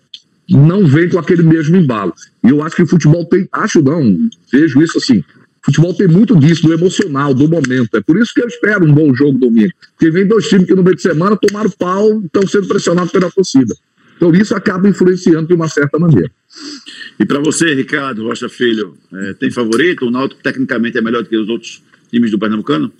não 0.48 0.86
vem 0.86 1.08
com 1.08 1.18
aquele 1.18 1.42
mesmo 1.42 1.76
embalo. 1.76 2.14
E 2.44 2.48
eu 2.48 2.62
acho 2.62 2.76
que 2.76 2.82
o 2.82 2.86
futebol 2.86 3.24
tem, 3.26 3.48
acho 3.52 3.82
não, 3.82 4.28
vejo 4.52 4.82
isso 4.82 4.98
assim. 4.98 5.18
O 5.18 5.66
futebol 5.66 5.92
tem 5.92 6.08
muito 6.08 6.34
disso, 6.36 6.62
do 6.62 6.72
emocional, 6.72 7.34
do 7.34 7.48
momento. 7.48 7.96
É 7.96 8.00
por 8.00 8.16
isso 8.16 8.32
que 8.32 8.40
eu 8.40 8.46
espero 8.46 8.86
um 8.86 8.92
bom 8.92 9.12
jogo 9.14 9.38
domingo. 9.38 9.72
Porque 9.92 10.10
vem 10.10 10.26
dois 10.26 10.48
times 10.48 10.66
que 10.66 10.74
no 10.74 10.82
meio 10.82 10.96
de 10.96 11.02
semana 11.02 11.36
tomaram 11.36 11.70
pau, 11.70 12.20
estão 12.20 12.46
sendo 12.46 12.68
pressionados 12.68 13.12
pela 13.12 13.30
torcida. 13.30 13.74
Então 14.16 14.34
isso 14.34 14.54
acaba 14.54 14.88
influenciando 14.88 15.48
de 15.48 15.54
uma 15.54 15.68
certa 15.68 15.98
maneira. 15.98 16.30
E 17.18 17.24
para 17.24 17.40
você, 17.40 17.74
Ricardo 17.74 18.24
Rocha 18.24 18.48
Filho, 18.48 18.96
é, 19.12 19.34
tem 19.34 19.50
favorito? 19.50 20.06
O 20.06 20.10
Náutico 20.10 20.42
tecnicamente 20.42 20.96
é 20.96 21.00
melhor 21.00 21.22
do 21.22 21.28
que 21.28 21.36
os 21.36 21.48
outros 21.48 21.82
times 22.10 22.30
do 22.30 22.38
Pernambucano? 22.38 22.92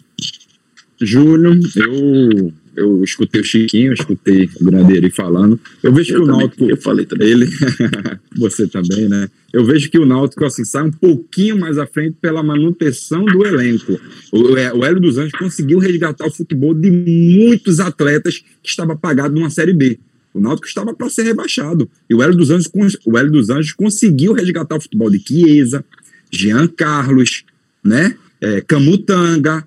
Júnior, 1.01 1.57
eu, 1.77 2.53
eu 2.77 3.05
escutei 3.05 3.41
o 3.41 3.45
Chiquinho, 3.45 3.93
escutei 3.93 4.51
o 4.61 4.65
Grandeiro 4.65 5.11
falando. 5.13 5.59
Eu 5.83 5.93
vejo 5.93 6.15
eu 6.15 6.17
que 6.17 6.23
o 6.23 6.27
Náutico. 6.27 6.71
Eu 6.71 6.77
falei 6.77 7.07
também. 7.07 7.29
Ele, 7.29 7.47
você 8.37 8.67
também, 8.67 9.09
né? 9.09 9.29
Eu 9.53 9.65
vejo 9.65 9.91
que 9.91 9.99
o 9.99 10.05
Náutico 10.05 10.45
assim, 10.45 10.65
sai 10.65 10.83
um 10.83 10.91
pouquinho 10.91 11.59
mais 11.59 11.79
à 11.79 11.87
frente 11.87 12.17
pela 12.21 12.43
manutenção 12.43 13.25
do 13.25 13.47
elenco. 13.47 13.99
O, 14.33 14.57
é, 14.57 14.73
o 14.73 14.85
Hélio 14.85 15.01
dos 15.01 15.17
Anjos 15.17 15.39
conseguiu 15.39 15.79
resgatar 15.79 16.27
o 16.27 16.33
futebol 16.33 16.75
de 16.75 16.91
muitos 16.91 17.81
atletas 17.81 18.39
que 18.63 18.69
estava 18.69 18.93
apagado 18.93 19.35
numa 19.35 19.51
Série 19.51 19.73
B. 19.73 19.99
O 20.39 20.41
Náutico 20.41 20.69
estava 20.69 20.95
para 20.95 21.11
ser 21.11 21.25
rebaixado. 21.25 21.91
E 22.09 22.15
o 22.15 22.23
Hélio 22.23 22.37
dos 22.37 22.51
Anjos, 22.51 22.71
o 23.05 23.19
Hélio 23.19 23.33
dos 23.33 23.51
Anjos 23.51 23.73
conseguiu 23.73 24.33
resgatar 24.33 24.77
o 24.77 24.81
futebol 24.81 25.11
de 25.11 25.19
Chiesa, 25.19 25.85
Jean 26.31 26.69
Carlos, 26.69 27.45
né? 27.85 28.17
É, 28.41 28.61
Camutanga, 28.61 29.67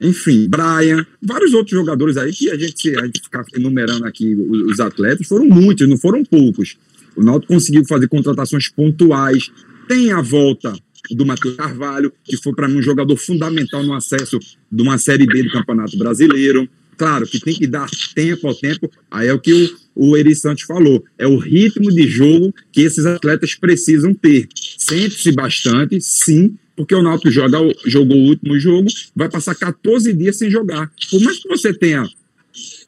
enfim, 0.00 0.48
Brian, 0.48 1.04
vários 1.20 1.52
outros 1.54 1.76
jogadores 1.76 2.16
aí 2.16 2.30
que 2.32 2.48
a 2.50 2.56
gente, 2.56 2.96
a 2.96 3.04
gente 3.04 3.20
ficar 3.20 3.44
enumerando 3.54 4.04
aqui 4.04 4.34
os 4.34 4.78
atletas, 4.78 5.26
foram 5.26 5.46
muitos, 5.46 5.88
não 5.88 5.96
foram 5.96 6.24
poucos. 6.24 6.76
O 7.16 7.22
Náutico 7.22 7.52
conseguiu 7.52 7.84
fazer 7.84 8.06
contratações 8.06 8.68
pontuais, 8.68 9.50
tem 9.88 10.12
a 10.12 10.20
volta 10.20 10.72
do 11.10 11.26
Matheus 11.26 11.56
Carvalho, 11.56 12.12
que 12.24 12.36
foi 12.36 12.54
para 12.54 12.68
mim 12.68 12.78
um 12.78 12.82
jogador 12.82 13.16
fundamental 13.16 13.82
no 13.82 13.94
acesso 13.94 14.38
de 14.70 14.82
uma 14.82 14.98
Série 14.98 15.26
B 15.26 15.42
do 15.42 15.50
Campeonato 15.50 15.96
Brasileiro. 15.98 16.68
Claro 16.96 17.26
que 17.26 17.40
tem 17.40 17.54
que 17.54 17.66
dar 17.66 17.88
tempo 18.14 18.48
ao 18.48 18.54
tempo, 18.54 18.90
aí 19.10 19.28
é 19.28 19.32
o 19.32 19.38
que 19.38 19.52
o, 19.94 20.10
o 20.10 20.16
Eri 20.16 20.34
Santos 20.34 20.64
falou, 20.64 21.04
é 21.18 21.26
o 21.26 21.36
ritmo 21.36 21.92
de 21.92 22.06
jogo 22.06 22.54
que 22.72 22.82
esses 22.82 23.04
atletas 23.04 23.54
precisam 23.54 24.14
ter. 24.14 24.48
Sente-se 24.78 25.32
bastante, 25.32 26.00
sim, 26.00 26.56
porque 26.76 26.94
o 26.94 27.02
Náutico 27.02 27.30
joga, 27.30 27.58
jogou 27.86 28.16
o 28.16 28.28
último 28.28 28.58
jogo, 28.58 28.88
vai 29.14 29.28
passar 29.28 29.54
14 29.54 30.12
dias 30.12 30.36
sem 30.36 30.50
jogar. 30.50 30.90
Por 31.10 31.20
mais 31.22 31.38
que 31.38 31.48
você 31.48 31.72
tenha 31.72 32.06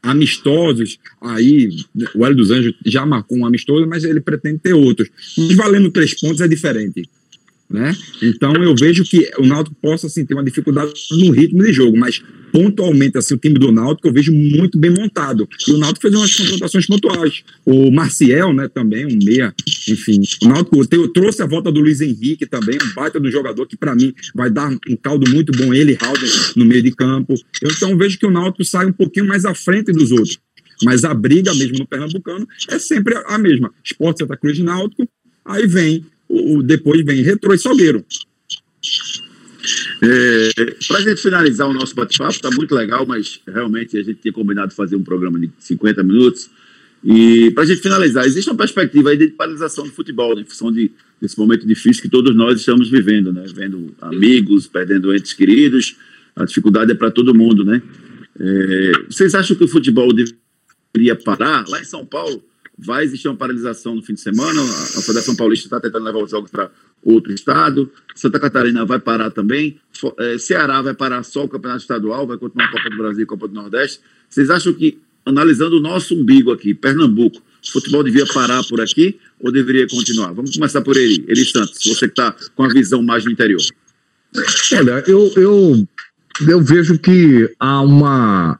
amistosos, 0.02 0.98
aí 1.20 1.68
o 2.14 2.24
Hélio 2.24 2.36
dos 2.36 2.50
Anjos 2.50 2.74
já 2.86 3.04
marcou 3.04 3.38
um 3.38 3.46
amistoso, 3.46 3.86
mas 3.86 4.04
ele 4.04 4.20
pretende 4.20 4.58
ter 4.58 4.74
outros. 4.74 5.08
Mas 5.36 5.54
valendo 5.54 5.90
três 5.90 6.14
pontos 6.18 6.40
é 6.40 6.48
diferente. 6.48 7.08
Né? 7.70 7.94
Então 8.22 8.54
eu 8.54 8.74
vejo 8.74 9.04
que 9.04 9.30
o 9.38 9.44
Náutico 9.44 9.76
possa 9.76 10.06
assim, 10.06 10.24
ter 10.24 10.32
uma 10.32 10.42
dificuldade 10.42 10.90
no 11.10 11.30
ritmo 11.30 11.62
de 11.62 11.70
jogo, 11.70 11.98
mas 11.98 12.22
pontualmente 12.50 13.18
assim, 13.18 13.34
o 13.34 13.38
time 13.38 13.58
do 13.58 13.70
Náutico 13.70 14.08
eu 14.08 14.12
vejo 14.12 14.32
muito 14.32 14.78
bem 14.78 14.90
montado. 14.90 15.46
E 15.68 15.72
o 15.72 15.76
Náutico 15.76 16.00
fez 16.00 16.14
umas 16.14 16.34
contratações 16.34 16.86
pontuais. 16.86 17.44
O 17.66 17.90
Marcial, 17.90 18.54
né, 18.54 18.68
também, 18.68 19.04
um 19.04 19.18
meia, 19.22 19.54
enfim. 19.86 20.18
O 20.42 20.48
Náutico 20.48 20.86
trouxe 21.12 21.42
a 21.42 21.46
volta 21.46 21.70
do 21.70 21.80
Luiz 21.80 22.00
Henrique 22.00 22.46
também, 22.46 22.78
um 22.82 22.94
baita 22.94 23.20
do 23.20 23.30
jogador 23.30 23.66
que 23.66 23.76
para 23.76 23.94
mim 23.94 24.14
vai 24.34 24.50
dar 24.50 24.70
um 24.70 24.96
caldo 24.96 25.30
muito 25.30 25.52
bom, 25.52 25.74
ele 25.74 25.92
e 25.92 26.58
no 26.58 26.64
meio 26.64 26.82
de 26.82 26.92
campo. 26.92 27.34
Eu, 27.60 27.70
então 27.70 27.98
vejo 27.98 28.18
que 28.18 28.26
o 28.26 28.30
Náutico 28.30 28.64
sai 28.64 28.86
um 28.86 28.92
pouquinho 28.92 29.26
mais 29.26 29.44
à 29.44 29.54
frente 29.54 29.92
dos 29.92 30.10
outros. 30.10 30.38
Mas 30.84 31.04
a 31.04 31.12
briga 31.12 31.52
mesmo 31.54 31.78
no 31.78 31.86
Pernambucano 31.86 32.48
é 32.68 32.78
sempre 32.78 33.14
a 33.26 33.36
mesma. 33.36 33.70
Esporte 33.84 34.20
Santa 34.20 34.36
Cruz 34.36 34.58
Náutico, 34.58 35.06
aí 35.44 35.66
vem 35.66 36.04
o, 36.38 36.62
depois 36.62 37.04
vem 37.04 37.22
Retrô 37.22 37.54
e 37.54 37.58
Salgueiro. 37.58 38.04
É, 40.02 40.50
Para 40.86 40.98
a 40.98 41.00
gente 41.02 41.20
finalizar 41.20 41.68
o 41.68 41.74
nosso 41.74 41.94
bate-papo, 41.94 42.32
está 42.32 42.50
muito 42.50 42.74
legal, 42.74 43.04
mas 43.06 43.40
realmente 43.46 43.96
a 43.98 44.02
gente 44.02 44.20
tinha 44.20 44.32
combinado 44.32 44.72
fazer 44.74 44.96
um 44.96 45.02
programa 45.02 45.38
de 45.38 45.50
50 45.58 46.02
minutos. 46.02 46.50
E 47.04 47.50
para 47.52 47.62
a 47.62 47.66
gente 47.66 47.80
finalizar, 47.80 48.26
existe 48.26 48.50
uma 48.50 48.56
perspectiva 48.56 49.10
aí 49.10 49.16
de 49.16 49.28
paralisação 49.28 49.84
do 49.84 49.90
futebol, 49.92 50.34
né, 50.34 50.42
em 50.42 50.44
função 50.44 50.72
de, 50.72 50.90
desse 51.20 51.38
momento 51.38 51.66
difícil 51.66 52.02
que 52.02 52.08
todos 52.08 52.34
nós 52.34 52.58
estamos 52.58 52.90
vivendo, 52.90 53.32
né? 53.32 53.44
Vendo 53.54 53.94
amigos, 54.00 54.66
perdendo 54.66 55.14
entes 55.14 55.32
queridos, 55.32 55.96
a 56.34 56.44
dificuldade 56.44 56.90
é 56.90 56.94
para 56.94 57.10
todo 57.10 57.34
mundo, 57.34 57.64
né? 57.64 57.80
É, 58.40 58.92
vocês 59.08 59.34
acham 59.34 59.56
que 59.56 59.64
o 59.64 59.68
futebol 59.68 60.12
deveria 60.12 61.14
parar? 61.14 61.68
Lá 61.68 61.80
em 61.80 61.84
São 61.84 62.04
Paulo, 62.04 62.42
vai 62.78 63.04
existir 63.04 63.28
uma 63.28 63.36
paralisação 63.36 63.94
no 63.94 64.02
fim 64.02 64.14
de 64.14 64.20
semana. 64.20 64.62
A 64.62 65.02
Federação 65.02 65.34
Paulista 65.34 65.66
está 65.66 65.80
tentando 65.80 66.04
levar 66.04 66.22
os 66.22 66.30
jogos 66.30 66.50
para 66.50 66.70
outro 67.02 67.32
estado. 67.32 67.90
Santa 68.14 68.38
Catarina 68.38 68.84
vai 68.84 68.98
parar 68.98 69.30
também. 69.30 69.80
É, 70.18 70.38
Ceará 70.38 70.80
vai 70.80 70.94
parar 70.94 71.22
só 71.24 71.44
o 71.44 71.48
Campeonato 71.48 71.82
Estadual, 71.82 72.26
vai 72.26 72.38
continuar 72.38 72.66
a 72.66 72.70
Copa 72.70 72.90
do 72.90 72.96
Brasil 72.96 73.20
e 73.20 73.24
a 73.24 73.26
Copa 73.26 73.48
do 73.48 73.54
Nordeste. 73.54 74.00
Vocês 74.28 74.48
acham 74.48 74.72
que 74.72 74.98
analisando 75.26 75.76
o 75.76 75.80
nosso 75.80 76.14
umbigo 76.14 76.52
aqui, 76.52 76.72
Pernambuco. 76.72 77.42
O 77.66 77.72
futebol 77.72 78.02
devia 78.02 78.24
parar 78.26 78.62
por 78.64 78.80
aqui 78.80 79.18
ou 79.40 79.52
deveria 79.52 79.86
continuar? 79.86 80.32
Vamos 80.32 80.54
começar 80.54 80.80
por 80.80 80.96
ele, 80.96 81.24
Eli 81.28 81.44
Santos, 81.44 81.84
você 81.84 82.06
que 82.06 82.12
está 82.12 82.34
com 82.54 82.62
a 82.62 82.68
visão 82.68 83.02
mais 83.02 83.24
do 83.24 83.30
interior. 83.30 83.60
Olha, 84.72 85.02
eu, 85.06 85.32
eu, 85.36 85.88
eu 86.48 86.60
vejo 86.62 86.98
que 86.98 87.52
há 87.58 87.80
uma, 87.80 88.58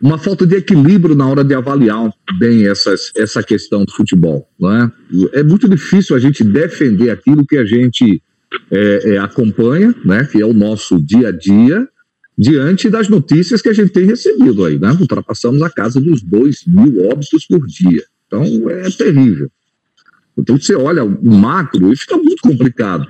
uma 0.00 0.18
falta 0.18 0.46
de 0.46 0.56
equilíbrio 0.56 1.14
na 1.14 1.28
hora 1.28 1.44
de 1.44 1.54
avaliar 1.54 2.10
bem 2.38 2.66
essas, 2.66 3.12
essa 3.16 3.42
questão 3.42 3.84
do 3.84 3.92
futebol. 3.92 4.48
Não 4.58 4.72
é? 4.72 4.92
é 5.34 5.42
muito 5.42 5.68
difícil 5.68 6.16
a 6.16 6.18
gente 6.18 6.42
defender 6.42 7.10
aquilo 7.10 7.46
que 7.46 7.56
a 7.56 7.64
gente 7.64 8.22
é, 8.70 9.14
é, 9.14 9.18
acompanha, 9.18 9.94
né, 10.04 10.24
que 10.24 10.40
é 10.40 10.46
o 10.46 10.54
nosso 10.54 11.00
dia 11.00 11.28
a 11.28 11.32
dia, 11.32 11.86
diante 12.36 12.88
das 12.88 13.08
notícias 13.08 13.60
que 13.60 13.68
a 13.68 13.72
gente 13.72 13.92
tem 13.92 14.06
recebido 14.06 14.64
aí. 14.64 14.78
Né? 14.78 14.96
Ultrapassamos 14.98 15.60
a 15.60 15.68
casa 15.68 16.00
dos 16.00 16.22
2 16.22 16.64
mil 16.66 17.10
óbitos 17.10 17.46
por 17.46 17.66
dia. 17.66 18.02
Então 18.26 18.70
é 18.70 18.88
terrível. 18.90 19.50
Então 20.38 20.56
você 20.56 20.74
olha 20.74 21.04
o 21.04 21.30
macro 21.30 21.92
e 21.92 21.96
fica 21.96 22.16
muito 22.16 22.40
complicado. 22.42 23.06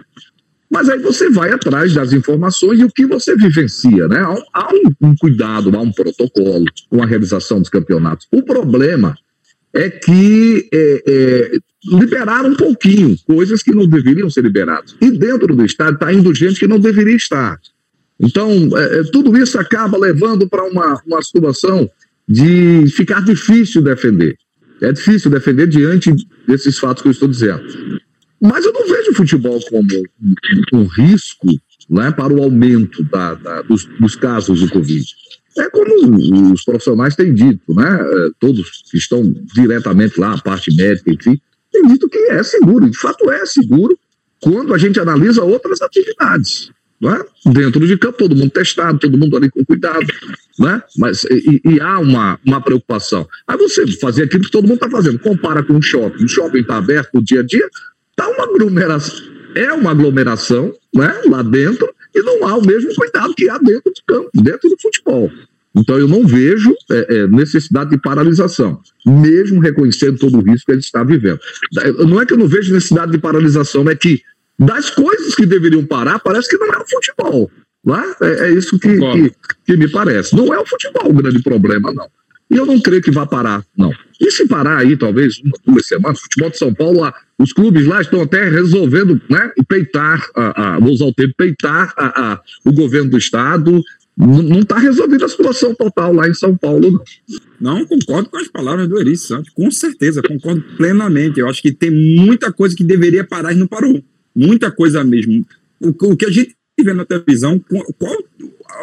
Mas 0.71 0.89
aí 0.89 1.01
você 1.01 1.29
vai 1.29 1.51
atrás 1.51 1.93
das 1.93 2.13
informações 2.13 2.79
e 2.79 2.85
o 2.85 2.91
que 2.91 3.05
você 3.05 3.35
vivencia, 3.35 4.07
né? 4.07 4.21
Há, 4.53 4.69
um, 4.73 5.09
um, 5.09 5.17
cuidado, 5.17 5.77
há 5.77 5.81
um 5.81 5.91
protocolo 5.91 6.65
com 6.89 7.03
a 7.03 7.07
realização 7.07 7.59
dos 7.59 7.69
campeonatos. 7.69 8.29
O 8.31 8.43
problema 8.43 9.17
é 9.75 9.91
que 9.91 10.69
é, 10.73 11.03
é, 11.07 11.59
liberaram 11.85 12.51
um 12.51 12.57
pouquinho 12.57 13.17
coisas 13.27 13.63
que 13.63 13.75
não 13.75 13.87
deveriam 13.87 14.31
ser 14.31 14.43
liberadas. 14.43 14.95
E 15.01 15.11
dentro 15.11 15.57
do 15.57 15.65
Estado 15.65 15.95
está 15.95 16.13
indo 16.13 16.33
gente 16.33 16.61
que 16.61 16.69
não 16.69 16.79
deveria 16.79 17.17
estar. 17.17 17.59
Então, 18.19 18.71
é, 18.77 19.01
é 19.01 19.05
tudo 19.05 19.37
isso 19.37 19.59
acaba 19.59 19.99
levando 19.99 20.49
para 20.49 20.65
uma, 20.65 21.03
uma 21.05 21.23
situação 21.23 21.91
de 22.29 22.87
ficar 22.91 23.25
difícil 23.25 23.83
defender. 23.83 24.37
É 24.81 24.93
difícil 24.93 25.31
defender 25.31 25.67
diante 25.67 26.13
desses 26.47 26.79
fatos 26.79 27.03
que 27.03 27.09
eu 27.09 27.13
estou 27.13 27.29
dizendo. 27.29 28.01
Mas 28.41 28.65
eu 28.65 28.73
não 28.73 28.87
vejo 28.87 29.11
o 29.11 29.15
futebol 29.15 29.61
como 29.69 29.87
um, 30.73 30.85
risco 30.85 31.47
né, 31.89 32.11
para 32.11 32.33
o 32.33 32.43
aumento 32.43 33.03
da, 33.05 33.35
da, 33.35 33.63
dos, 33.63 33.85
dos, 34.01 34.17
casos 34.17 34.61
do 34.61 34.71
Covid. 34.71 35.05
É 35.59 35.69
como 35.69 36.53
os 36.53 36.65
profissionais 36.65 37.17
têm 37.17 37.35
dito, 37.35 37.75
né? 37.75 37.99
É, 38.01 38.31
todos 38.39 38.83
que 38.91 38.97
estão 38.97 39.35
diretamente 39.55 40.19
lá, 40.19 40.35
a 40.35 40.39
parte 40.39 40.75
médica, 40.75 41.13
enfim, 41.13 41.39
têm 41.71 41.87
dito 41.87 42.09
que 42.09 42.19
é 42.31 42.43
seguro. 42.43 42.89
De 42.89 42.97
fato, 42.97 43.31
é 43.31 43.45
seguro 43.45 43.99
quando 44.41 44.73
a 44.73 44.79
gente 44.79 44.99
analisa 44.99 45.43
outras 45.43 45.83
atividades. 45.83 46.71
Né? 47.01 47.19
Dentro 47.47 47.87
de 47.87 47.97
campo, 47.97 48.19
todo 48.19 48.37
mundo 48.37 48.51
testado, 48.51 48.99
todo 48.99 49.17
mundo 49.17 49.35
ali 49.35 49.51
com 49.51 49.65
cuidado, 49.65 50.07
né? 50.59 50.83
Mas, 50.99 51.25
e, 51.25 51.61
e, 51.65 51.81
há 51.81 51.99
uma, 51.99 52.39
uma 52.47 52.61
preocupação. 52.61 53.27
Aí 53.47 53.57
você 53.57 53.87
fazer 53.97 54.25
aquilo 54.25 54.45
que 54.45 54.51
todo 54.51 54.69
mundo 54.69 54.75
está 54.75 54.91
fazendo, 54.91 55.19
compara 55.19 55.63
com 55.63 55.73
um 55.73 55.81
shopping. 55.81 56.25
O 56.25 56.29
shopping 56.29 56.61
está 56.61 56.77
aberto 56.77 57.15
no 57.15 57.25
dia 57.25 57.41
a 57.41 57.43
dia, 57.43 57.67
está 58.11 58.29
uma 58.29 58.45
aglomeração, 58.45 59.25
é 59.55 59.73
uma 59.73 59.91
aglomeração 59.91 60.75
né, 60.95 61.21
lá 61.27 61.43
dentro, 61.43 61.89
e 62.15 62.23
não 62.23 62.47
há 62.47 62.57
o 62.57 62.65
mesmo 62.65 62.95
cuidado 62.95 63.35
que 63.35 63.49
há 63.49 63.59
dentro 63.59 63.93
de 63.93 64.03
campo, 64.07 64.31
dentro 64.35 64.69
do 64.69 64.77
futebol. 64.81 65.31
Então 65.75 65.99
eu 65.99 66.09
não 66.09 66.27
vejo 66.27 66.75
é, 66.91 67.17
é, 67.17 67.27
necessidade 67.29 67.91
de 67.91 67.99
paralisação, 67.99 68.81
mesmo 69.07 69.61
reconhecendo 69.61 70.19
todo 70.19 70.39
o 70.39 70.43
risco 70.43 70.67
que 70.67 70.73
a 70.73 70.75
gente 70.75 70.85
está 70.85 71.05
vivendo. 71.05 71.39
Não 72.09 72.21
é 72.21 72.27
que 72.27 72.33
eu 72.33 72.39
não 72.39 72.49
vejo 72.49 72.75
necessidade 72.75 73.13
de 73.13 73.19
paralisação, 73.19 73.89
é 73.89 73.95
que 73.95 74.21
das 74.59 74.91
coisas 74.91 75.35
que 75.35 75.47
deveriam 75.47 75.87
parar, 75.87 76.19
parece 76.19 76.49
que 76.49 76.59
não 76.59 76.67
é 76.67 76.79
o 76.79 76.89
futebol. 76.89 77.51
Né? 77.85 78.15
É, 78.21 78.49
é 78.49 78.51
isso 78.53 78.79
que, 78.79 78.99
que, 78.99 79.33
que, 79.65 79.77
me 79.77 79.89
parece. 79.89 80.37
Não 80.37 80.53
é 80.53 80.59
o 80.59 80.67
futebol 80.67 81.09
o 81.09 81.15
grande 81.15 81.43
problema, 81.43 81.93
não. 81.93 82.07
E 82.51 82.57
eu 82.57 82.67
não 82.67 82.81
creio 82.81 83.01
que 83.01 83.13
vá 83.13 83.25
parar, 83.25 83.65
não. 83.77 83.93
E 84.21 84.31
se 84.31 84.47
parar 84.47 84.79
aí, 84.79 84.97
talvez, 84.97 85.39
uma, 85.39 85.53
duas 85.65 85.87
semanas, 85.87 86.21
futebol 86.21 86.51
de 86.51 86.59
São 86.59 86.75
Paulo, 86.75 87.01
lá, 87.01 87.15
os 87.39 87.53
clubes 87.53 87.87
lá 87.87 88.01
estão 88.01 88.21
até 88.21 88.49
resolvendo 88.49 89.21
né, 89.31 89.53
peitar, 89.69 90.29
a, 90.35 90.75
a, 90.75 90.79
vou 90.81 90.91
usar 90.91 91.07
o 91.07 91.15
termo, 91.15 91.33
peitar 91.37 91.95
a, 91.97 92.33
a, 92.33 92.41
o 92.65 92.73
governo 92.73 93.11
do 93.11 93.17
Estado. 93.17 93.83
Não 94.17 94.61
está 94.61 94.79
resolvida 94.79 95.25
a 95.25 95.29
situação 95.29 95.75
total 95.75 96.13
lá 96.13 96.29
em 96.29 96.35
São 96.35 96.55
Paulo, 96.55 96.91
não. 96.91 97.05
Não, 97.59 97.87
concordo 97.87 98.29
com 98.29 98.37
as 98.37 98.49
palavras 98.49 98.89
do 98.89 98.99
Eri 99.01 99.17
Santos, 99.17 99.51
com 99.51 99.71
certeza, 99.71 100.21
concordo 100.21 100.63
plenamente. 100.77 101.41
Eu 101.41 101.49
acho 101.49 101.63
que 101.63 101.73
tem 101.73 101.91
muita 101.91 102.53
coisa 102.53 102.77
que 102.77 102.85
deveria 102.85 103.25
parar 103.25 103.53
e 103.53 103.57
não 103.57 103.67
parou 103.67 104.03
muita 104.35 104.71
coisa 104.71 105.03
mesmo. 105.05 105.47
O, 105.81 105.89
o 105.89 106.17
que 106.17 106.27
a 106.27 106.31
gente 106.31 106.55
vê 106.83 106.93
na 106.93 107.05
televisão, 107.05 107.59
qual 107.99 108.17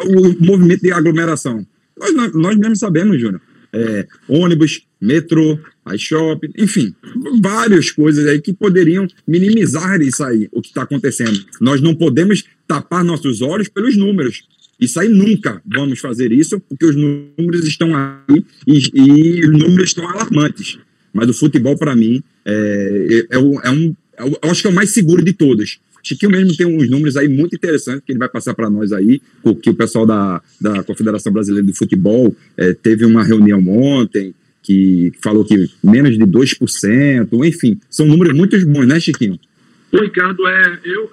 o 0.06 0.44
movimento 0.44 0.82
de 0.82 0.92
aglomeração? 0.92 1.64
Nós, 1.98 2.32
nós 2.32 2.56
mesmo 2.56 2.76
sabemos, 2.76 3.20
Júnior. 3.20 3.40
É, 3.72 4.06
ônibus, 4.28 4.82
metrô, 5.00 5.58
shopping, 5.96 6.50
enfim, 6.56 6.94
várias 7.40 7.90
coisas 7.90 8.26
aí 8.26 8.40
que 8.40 8.52
poderiam 8.52 9.06
minimizar 9.26 10.00
isso 10.00 10.22
aí, 10.24 10.48
o 10.52 10.60
que 10.60 10.68
está 10.68 10.82
acontecendo. 10.82 11.44
Nós 11.60 11.80
não 11.80 11.94
podemos 11.94 12.44
tapar 12.66 13.04
nossos 13.04 13.40
olhos 13.40 13.68
pelos 13.68 13.96
números. 13.96 14.44
Isso 14.80 15.00
aí 15.00 15.08
nunca 15.08 15.60
vamos 15.66 15.98
fazer 15.98 16.30
isso, 16.30 16.60
porque 16.60 16.86
os 16.86 16.94
números 16.94 17.66
estão 17.66 17.94
aí 17.96 18.44
e, 18.66 19.40
os 19.44 19.52
números 19.52 19.88
estão 19.88 20.08
alarmantes. 20.08 20.78
Mas 21.12 21.28
o 21.28 21.34
futebol, 21.34 21.76
para 21.76 21.96
mim, 21.96 22.22
é, 22.44 23.26
é, 23.30 23.36
é, 23.36 23.70
um, 23.70 23.94
eu 24.18 24.50
acho 24.50 24.62
que 24.62 24.68
é 24.68 24.70
o 24.70 24.74
mais 24.74 24.90
seguro 24.90 25.24
de 25.24 25.32
todos. 25.32 25.80
Chiquinho 26.02 26.32
mesmo 26.32 26.56
tem 26.56 26.66
uns 26.66 26.88
números 26.88 27.16
aí 27.16 27.28
muito 27.28 27.54
interessantes 27.54 28.02
que 28.04 28.12
ele 28.12 28.18
vai 28.18 28.28
passar 28.28 28.54
para 28.54 28.70
nós 28.70 28.92
aí, 28.92 29.20
que 29.62 29.70
o 29.70 29.74
pessoal 29.74 30.06
da, 30.06 30.40
da 30.60 30.82
Confederação 30.82 31.32
Brasileira 31.32 31.66
de 31.66 31.76
Futebol 31.76 32.34
é, 32.56 32.72
teve 32.72 33.04
uma 33.04 33.24
reunião 33.24 33.66
ontem 33.68 34.34
que 34.62 35.12
falou 35.22 35.44
que 35.44 35.70
menos 35.82 36.16
de 36.16 36.24
2%, 36.24 37.46
enfim, 37.46 37.80
são 37.88 38.06
números 38.06 38.36
muito 38.36 38.58
bons, 38.66 38.86
né, 38.86 39.00
Chiquinho? 39.00 39.38
O 39.90 39.98
Ricardo, 39.98 40.46
é, 40.46 40.80
eu 40.84 41.10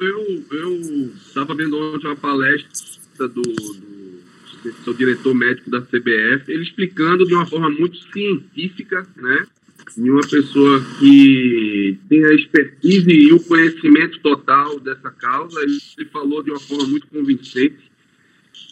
eu 0.51 1.11
estava 1.25 1.55
vendo 1.55 1.77
ontem 1.77 2.07
uma 2.07 2.15
palestra 2.17 3.27
do, 3.29 3.41
do 3.41 4.83
seu 4.83 4.93
diretor 4.93 5.33
médico 5.33 5.69
da 5.69 5.81
CBF, 5.81 6.51
ele 6.51 6.63
explicando 6.63 7.25
de 7.25 7.33
uma 7.33 7.45
forma 7.45 7.69
muito 7.69 7.97
científica, 8.11 9.07
né, 9.15 9.45
de 9.97 10.09
uma 10.09 10.21
pessoa 10.21 10.83
que 10.99 11.97
tem 12.09 12.25
a 12.25 12.33
expertise 12.33 13.09
e 13.09 13.33
o 13.33 13.39
conhecimento 13.39 14.19
total 14.19 14.79
dessa 14.79 15.11
causa. 15.11 15.61
Ele 15.61 16.09
falou 16.09 16.43
de 16.43 16.51
uma 16.51 16.59
forma 16.59 16.87
muito 16.87 17.07
convincente, 17.07 17.91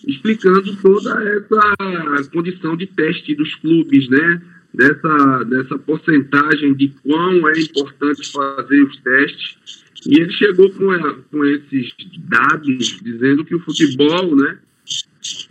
explicando 0.08 0.76
toda 0.78 1.12
essa 1.24 2.30
condição 2.32 2.76
de 2.76 2.88
teste 2.88 3.36
dos 3.36 3.54
clubes, 3.56 4.10
né? 4.10 4.42
Dessa, 4.74 5.44
dessa 5.44 5.78
porcentagem 5.78 6.74
de 6.74 6.88
quão 7.04 7.48
é 7.48 7.60
importante 7.60 8.32
fazer 8.32 8.84
os 8.84 8.98
testes. 8.98 9.84
E 10.08 10.20
ele 10.20 10.34
chegou 10.34 10.70
com, 10.72 10.88
com 11.30 11.46
esses 11.46 11.94
dados 12.28 13.00
dizendo 13.04 13.46
que 13.46 13.54
o 13.54 13.60
futebol, 13.60 14.36
né? 14.36 14.58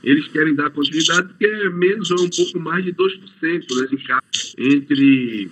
Eles 0.02 0.28
querem 0.28 0.54
dar 0.54 0.70
continuidade 0.70 1.28
porque 1.28 1.46
é 1.46 1.70
menos 1.70 2.10
ou 2.10 2.24
um 2.24 2.30
pouco 2.30 2.60
mais 2.60 2.84
de 2.84 2.92
2% 2.92 3.20
né, 3.80 4.20
entre, 4.58 5.50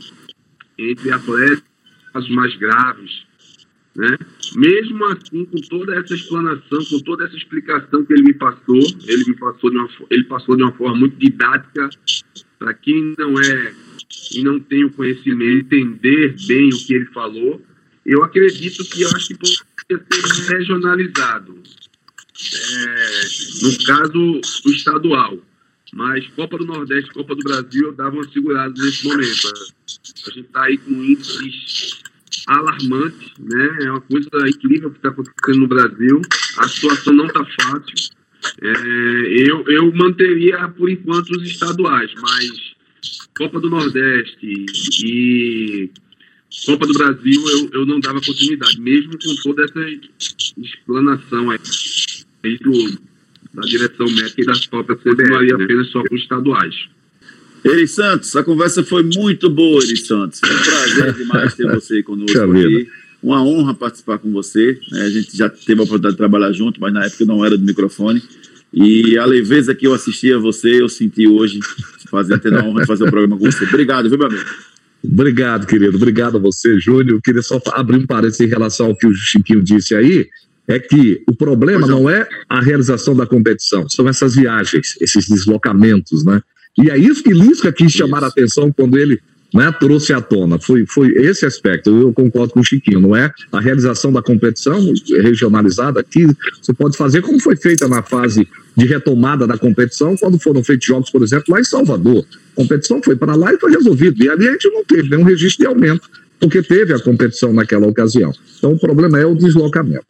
entre 0.78 1.12
atletas 1.12 2.28
mais 2.30 2.54
graves. 2.56 3.24
Né? 3.96 4.16
Mesmo 4.56 5.04
assim, 5.06 5.44
com 5.44 5.60
toda 5.68 5.96
essa 5.96 6.14
explanação, 6.14 6.84
com 6.84 6.98
toda 7.00 7.24
essa 7.24 7.36
explicação 7.36 8.04
que 8.04 8.12
ele 8.12 8.22
me 8.22 8.34
passou, 8.34 8.80
ele 9.06 9.24
me 9.26 9.36
passou 9.36 9.70
de 9.70 9.76
uma, 9.76 9.88
ele 10.10 10.24
passou 10.24 10.56
de 10.56 10.62
uma 10.62 10.72
forma 10.72 10.98
muito 10.98 11.16
didática 11.16 11.88
para 12.58 12.74
quem 12.74 13.14
não 13.18 13.38
é 13.40 13.74
e 14.34 14.42
não 14.42 14.60
tem 14.60 14.84
o 14.84 14.92
conhecimento 14.92 15.74
entender 15.74 16.36
bem 16.46 16.68
o 16.68 16.86
que 16.86 16.94
ele 16.94 17.06
falou. 17.06 17.60
Eu 18.04 18.22
acredito 18.24 18.84
que 18.84 19.02
eu 19.02 19.08
acho 19.14 19.28
que 19.28 19.34
poderia 19.34 20.06
ser 20.08 20.56
regionalizado 20.56 21.62
é, 22.52 23.62
no 23.62 23.84
caso, 23.84 24.40
o 24.66 24.70
estadual. 24.70 25.38
Mas 25.92 26.26
Copa 26.28 26.56
do 26.56 26.66
Nordeste, 26.66 27.12
Copa 27.12 27.34
do 27.34 27.42
Brasil, 27.42 27.86
eu 27.86 27.92
dava 27.92 28.22
segurada 28.32 28.72
nesse 28.76 29.04
momento. 29.04 29.48
A 30.26 30.30
gente 30.30 30.46
está 30.46 30.64
aí 30.64 30.78
com 30.78 30.92
índices 30.92 32.00
alarmantes, 32.46 33.32
né? 33.38 33.78
É 33.82 33.90
uma 33.90 34.00
coisa 34.00 34.28
incrível 34.48 34.90
que 34.90 34.98
está 34.98 35.08
acontecendo 35.08 35.60
no 35.60 35.68
Brasil. 35.68 36.20
A 36.58 36.68
situação 36.68 37.12
não 37.12 37.26
está 37.26 37.44
fácil. 37.44 38.20
É, 38.62 39.50
eu, 39.50 39.64
eu 39.66 39.92
manteria, 39.94 40.68
por 40.68 40.88
enquanto, 40.88 41.30
os 41.30 41.42
estaduais, 41.42 42.10
mas 42.20 42.74
Copa 43.36 43.60
do 43.60 43.68
Nordeste 43.68 44.66
e 45.02 45.90
Copa 46.66 46.86
do 46.86 46.92
Brasil 46.94 47.42
eu, 47.48 47.70
eu 47.72 47.86
não 47.86 48.00
dava 48.00 48.20
continuidade, 48.20 48.80
mesmo 48.80 49.12
com 49.12 49.34
toda 49.42 49.64
essa 49.64 49.80
explanação 50.58 51.50
aí 51.50 51.58
do, 52.42 52.98
da 53.54 53.62
direção 53.62 54.06
médica 54.06 54.42
e 54.42 54.44
das 54.44 54.66
próprias 54.66 55.02
continuaria 55.02 55.56
né? 55.56 55.64
apenas 55.64 55.88
só 55.88 56.02
com 56.02 56.16
estaduais. 56.16 56.74
Eri 57.64 57.86
Santos, 57.86 58.34
a 58.36 58.42
conversa 58.42 58.82
foi 58.82 59.02
muito 59.02 59.50
boa, 59.50 59.82
Eri 59.82 59.96
Santos. 59.96 60.40
É 60.42 60.46
um 60.46 60.62
prazer 60.62 61.14
demais 61.18 61.54
ter 61.54 61.70
você 61.70 62.02
conosco 62.02 62.38
aqui. 62.38 62.88
Uma 63.22 63.42
honra 63.44 63.74
participar 63.74 64.18
com 64.18 64.30
você. 64.32 64.78
Né? 64.90 65.02
A 65.02 65.10
gente 65.10 65.36
já 65.36 65.48
teve 65.48 65.80
a 65.80 65.84
oportunidade 65.84 66.14
de 66.14 66.18
trabalhar 66.18 66.52
junto, 66.52 66.80
mas 66.80 66.92
na 66.92 67.04
época 67.04 67.24
não 67.26 67.44
era 67.44 67.56
do 67.58 67.64
microfone. 67.64 68.22
E 68.72 69.18
a 69.18 69.26
leveza 69.26 69.74
que 69.74 69.86
eu 69.86 69.92
assisti 69.92 70.32
a 70.32 70.38
você, 70.38 70.80
eu 70.80 70.88
senti 70.88 71.26
hoje, 71.26 71.58
fazer, 72.08 72.38
tendo 72.38 72.58
a 72.58 72.64
honra 72.64 72.82
de 72.82 72.86
fazer 72.86 73.04
o 73.04 73.10
programa 73.10 73.36
com 73.36 73.50
você. 73.50 73.64
Obrigado, 73.64 74.08
viu, 74.08 74.16
meu 74.16 74.28
amigo? 74.28 74.44
Obrigado, 75.02 75.66
querido. 75.66 75.96
Obrigado 75.96 76.36
a 76.36 76.40
você, 76.40 76.78
Júnior. 76.78 77.16
Eu 77.16 77.20
queria 77.20 77.42
só 77.42 77.60
abrir 77.72 77.96
um 77.96 78.06
parênteses 78.06 78.40
em 78.40 78.46
relação 78.46 78.86
ao 78.86 78.96
que 78.96 79.06
o 79.06 79.12
Chiquinho 79.12 79.62
disse 79.62 79.94
aí. 79.94 80.28
É 80.70 80.78
que 80.78 81.20
o 81.28 81.34
problema 81.34 81.84
não 81.84 82.08
é 82.08 82.28
a 82.48 82.60
realização 82.60 83.16
da 83.16 83.26
competição, 83.26 83.88
são 83.88 84.08
essas 84.08 84.36
viagens, 84.36 84.94
esses 85.00 85.28
deslocamentos, 85.28 86.24
né? 86.24 86.40
E 86.78 86.88
é 86.88 86.96
isso 86.96 87.24
que 87.24 87.32
Lisca 87.32 87.72
quis 87.72 87.90
chamar 87.90 88.22
a 88.22 88.28
atenção 88.28 88.70
quando 88.70 88.96
ele 88.96 89.20
né, 89.52 89.72
trouxe 89.72 90.12
à 90.12 90.20
tona. 90.20 90.60
Foi, 90.60 90.86
foi 90.86 91.08
esse 91.16 91.44
aspecto. 91.44 91.90
Eu 91.90 92.12
concordo 92.12 92.52
com 92.52 92.60
o 92.60 92.64
Chiquinho. 92.64 93.00
Não 93.00 93.16
é 93.16 93.32
a 93.50 93.60
realização 93.60 94.12
da 94.12 94.22
competição 94.22 94.78
regionalizada 95.08 95.98
aqui. 95.98 96.24
Você 96.62 96.72
pode 96.72 96.96
fazer 96.96 97.20
como 97.22 97.40
foi 97.40 97.56
feita 97.56 97.88
na 97.88 98.00
fase 98.00 98.46
de 98.76 98.86
retomada 98.86 99.48
da 99.48 99.58
competição, 99.58 100.16
quando 100.16 100.38
foram 100.38 100.62
feitos 100.62 100.86
jogos, 100.86 101.10
por 101.10 101.22
exemplo, 101.22 101.46
lá 101.48 101.60
em 101.60 101.64
Salvador. 101.64 102.24
A 102.52 102.56
competição 102.56 103.02
foi 103.02 103.16
para 103.16 103.34
lá 103.34 103.52
e 103.52 103.58
foi 103.58 103.72
resolvido. 103.72 104.22
E 104.22 104.28
ali 104.28 104.48
a 104.48 104.52
gente 104.52 104.70
não 104.70 104.84
teve 104.84 105.10
nenhum 105.10 105.24
registro 105.24 105.64
de 105.64 105.66
aumento, 105.66 106.08
porque 106.38 106.62
teve 106.62 106.94
a 106.94 107.00
competição 107.00 107.52
naquela 107.52 107.88
ocasião. 107.88 108.32
Então 108.56 108.72
o 108.72 108.78
problema 108.78 109.18
é 109.18 109.26
o 109.26 109.34
deslocamento. 109.34 110.06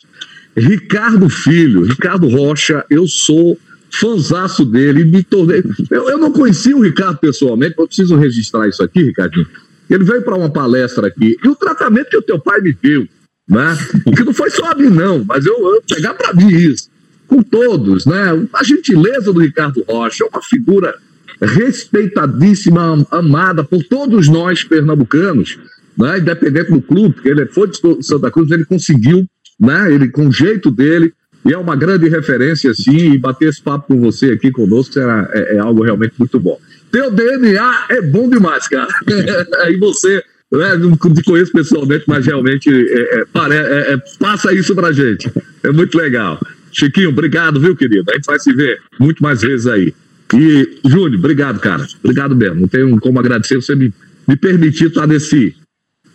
Ricardo 0.61 1.29
Filho, 1.29 1.85
Ricardo 1.85 2.29
Rocha, 2.29 2.85
eu 2.91 3.07
sou 3.07 3.59
fanzaço 3.91 4.65
dele, 4.65 5.05
me 5.05 5.23
tornei. 5.23 5.63
Eu, 5.91 6.09
eu 6.11 6.19
não 6.19 6.31
conhecia 6.31 6.77
o 6.77 6.83
Ricardo 6.83 7.19
pessoalmente, 7.19 7.75
eu 7.79 7.87
preciso 7.87 8.17
registrar 8.17 8.69
isso 8.69 8.83
aqui, 8.83 9.03
Ricardinho. 9.03 9.47
Ele 9.89 10.05
veio 10.05 10.23
para 10.23 10.37
uma 10.37 10.51
palestra 10.51 11.09
aqui, 11.09 11.37
e 11.43 11.49
o 11.49 11.57
tratamento 11.57 12.11
que 12.11 12.17
o 12.17 12.23
teu 12.23 12.39
pai 12.39 12.61
me 12.61 12.73
deu, 12.81 13.09
né? 13.49 13.77
Que 14.17 14.23
não 14.23 14.33
foi 14.33 14.51
só 14.51 14.71
a 14.71 14.75
mim, 14.75 14.89
não, 14.89 15.25
mas 15.27 15.45
eu, 15.45 15.55
eu 15.55 15.83
pegar 15.83 16.15
para 16.15 16.33
mim 16.33 16.49
isso, 16.49 16.89
com 17.27 17.43
todos, 17.43 18.07
né? 18.07 18.47
A 18.53 18.63
gentileza 18.63 19.33
do 19.33 19.41
Ricardo 19.41 19.85
Rocha, 19.89 20.25
é 20.25 20.29
uma 20.29 20.43
figura 20.43 20.95
respeitadíssima, 21.41 23.05
amada 23.11 23.65
por 23.65 23.83
todos 23.83 24.29
nós 24.29 24.63
pernambucanos, 24.63 25.59
né? 25.99 26.19
Independente 26.19 26.71
do 26.71 26.83
clube, 26.83 27.15
porque 27.15 27.29
ele 27.29 27.47
foi 27.47 27.69
de 27.69 28.05
Santa 28.05 28.31
Cruz, 28.31 28.51
ele 28.51 28.65
conseguiu, 28.65 29.27
né? 29.61 29.93
Ele 29.93 30.09
com 30.09 30.29
o 30.29 30.33
jeito 30.33 30.71
dele, 30.71 31.13
e 31.45 31.53
é 31.53 31.59
uma 31.59 31.77
grande 31.77 32.09
referência, 32.09 32.73
sim, 32.75 33.13
e 33.13 33.19
bater 33.19 33.49
esse 33.49 33.63
papo 33.63 33.89
com 33.89 34.01
você 34.01 34.33
aqui 34.33 34.51
conosco 34.51 34.99
é, 34.99 35.57
é, 35.57 35.59
algo 35.59 35.83
realmente 35.83 36.15
muito 36.19 36.39
bom. 36.39 36.59
Teu 36.91 37.11
DNA 37.11 37.87
é 37.91 38.03
bom 38.03 38.29
demais, 38.29 38.69
cara. 38.69 38.89
e 39.71 39.77
você, 39.79 40.23
né, 40.53 40.77
não 40.77 40.97
te 40.97 41.23
conheço 41.23 41.53
pessoalmente, 41.53 42.05
mas 42.07 42.27
realmente 42.27 42.69
é, 42.69 43.21
é, 43.21 43.25
é, 43.53 43.93
é, 43.93 43.97
passa 44.19 44.53
isso 44.53 44.75
pra 44.75 44.93
gente. 44.93 45.31
É 45.63 45.71
muito 45.71 45.97
legal. 45.97 46.39
Chiquinho, 46.73 47.09
obrigado, 47.09 47.61
viu, 47.61 47.75
querido? 47.75 48.11
A 48.11 48.15
gente 48.15 48.27
vai 48.27 48.39
se 48.39 48.53
ver 48.53 48.79
muito 48.99 49.23
mais 49.23 49.41
vezes 49.41 49.67
aí. 49.67 49.95
E, 50.35 50.79
Júnior, 50.85 51.19
obrigado, 51.19 51.59
cara. 51.59 51.87
Obrigado 52.03 52.37
mesmo. 52.37 52.61
Não 52.61 52.69
tenho 52.69 52.99
como 53.01 53.19
agradecer 53.19 53.57
você 53.57 53.75
me, 53.75 53.93
me 54.29 54.37
permitir 54.37 54.89
estar 54.89 55.07
nesse, 55.07 55.57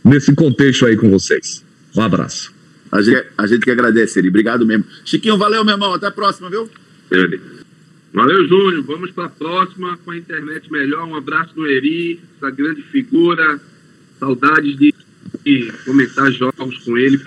nesse 0.04 0.34
contexto 0.34 0.86
aí 0.86 0.96
com 0.96 1.10
vocês. 1.10 1.64
Um 1.96 2.02
abraço. 2.02 2.55
A 2.92 3.02
gente, 3.02 3.26
a 3.38 3.48
gente 3.48 3.64
que 3.64 3.72
agradece 3.72 4.20
ele. 4.20 4.30
Obrigado 4.30 4.66
mesmo. 4.66 4.86
Chiquinho, 5.04 5.38
valeu, 5.38 5.64
meu 5.64 5.74
irmão. 5.74 5.94
Até 5.94 6.08
a 6.08 6.12
próxima, 6.12 6.50
viu? 6.50 6.70
Valeu, 8.14 8.48
Júnior. 8.48 8.84
Vamos 8.84 9.12
para 9.12 9.26
a 9.26 9.30
próxima 9.30 9.98
com 10.04 10.12
a 10.12 10.18
internet 10.18 10.72
melhor. 10.72 11.06
Um 11.08 11.16
abraço 11.16 11.54
do 11.54 11.68
Eri, 11.68 12.20
essa 12.38 12.50
grande 12.50 12.82
figura. 12.84 13.60
Saudades 14.20 14.78
de, 14.78 14.94
comentar 15.84 16.32
jogos 16.32 16.78
com 16.80 16.98
ele, 16.98 17.20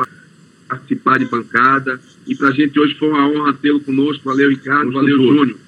participar 0.67 1.19
de 1.19 1.27
bancada. 1.27 2.01
E 2.27 2.35
para 2.35 2.49
a 2.49 2.53
gente 2.53 2.79
hoje 2.79 2.95
foi 2.95 3.09
uma 3.09 3.29
honra 3.29 3.53
tê-lo 3.53 3.81
conosco. 3.81 4.25
Valeu, 4.25 4.49
Ricardo. 4.49 4.93
Valeu, 4.93 5.17
Júnior. 5.17 5.59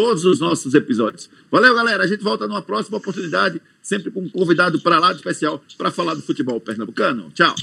todos 0.00 0.24
os 0.24 0.40
nossos 0.40 0.72
episódios. 0.72 1.28
Valeu, 1.50 1.74
galera. 1.74 2.04
A 2.04 2.06
gente 2.06 2.24
volta 2.24 2.46
numa 2.46 2.62
próxima 2.62 2.96
oportunidade, 2.96 3.60
sempre 3.82 4.10
com 4.10 4.22
um 4.22 4.30
convidado 4.30 4.80
para 4.80 4.98
lá 4.98 5.12
de 5.12 5.18
especial 5.18 5.62
para 5.76 5.90
falar 5.90 6.14
do 6.14 6.22
futebol 6.22 6.58
pernambucano. 6.58 7.30
Tchau. 7.34 7.54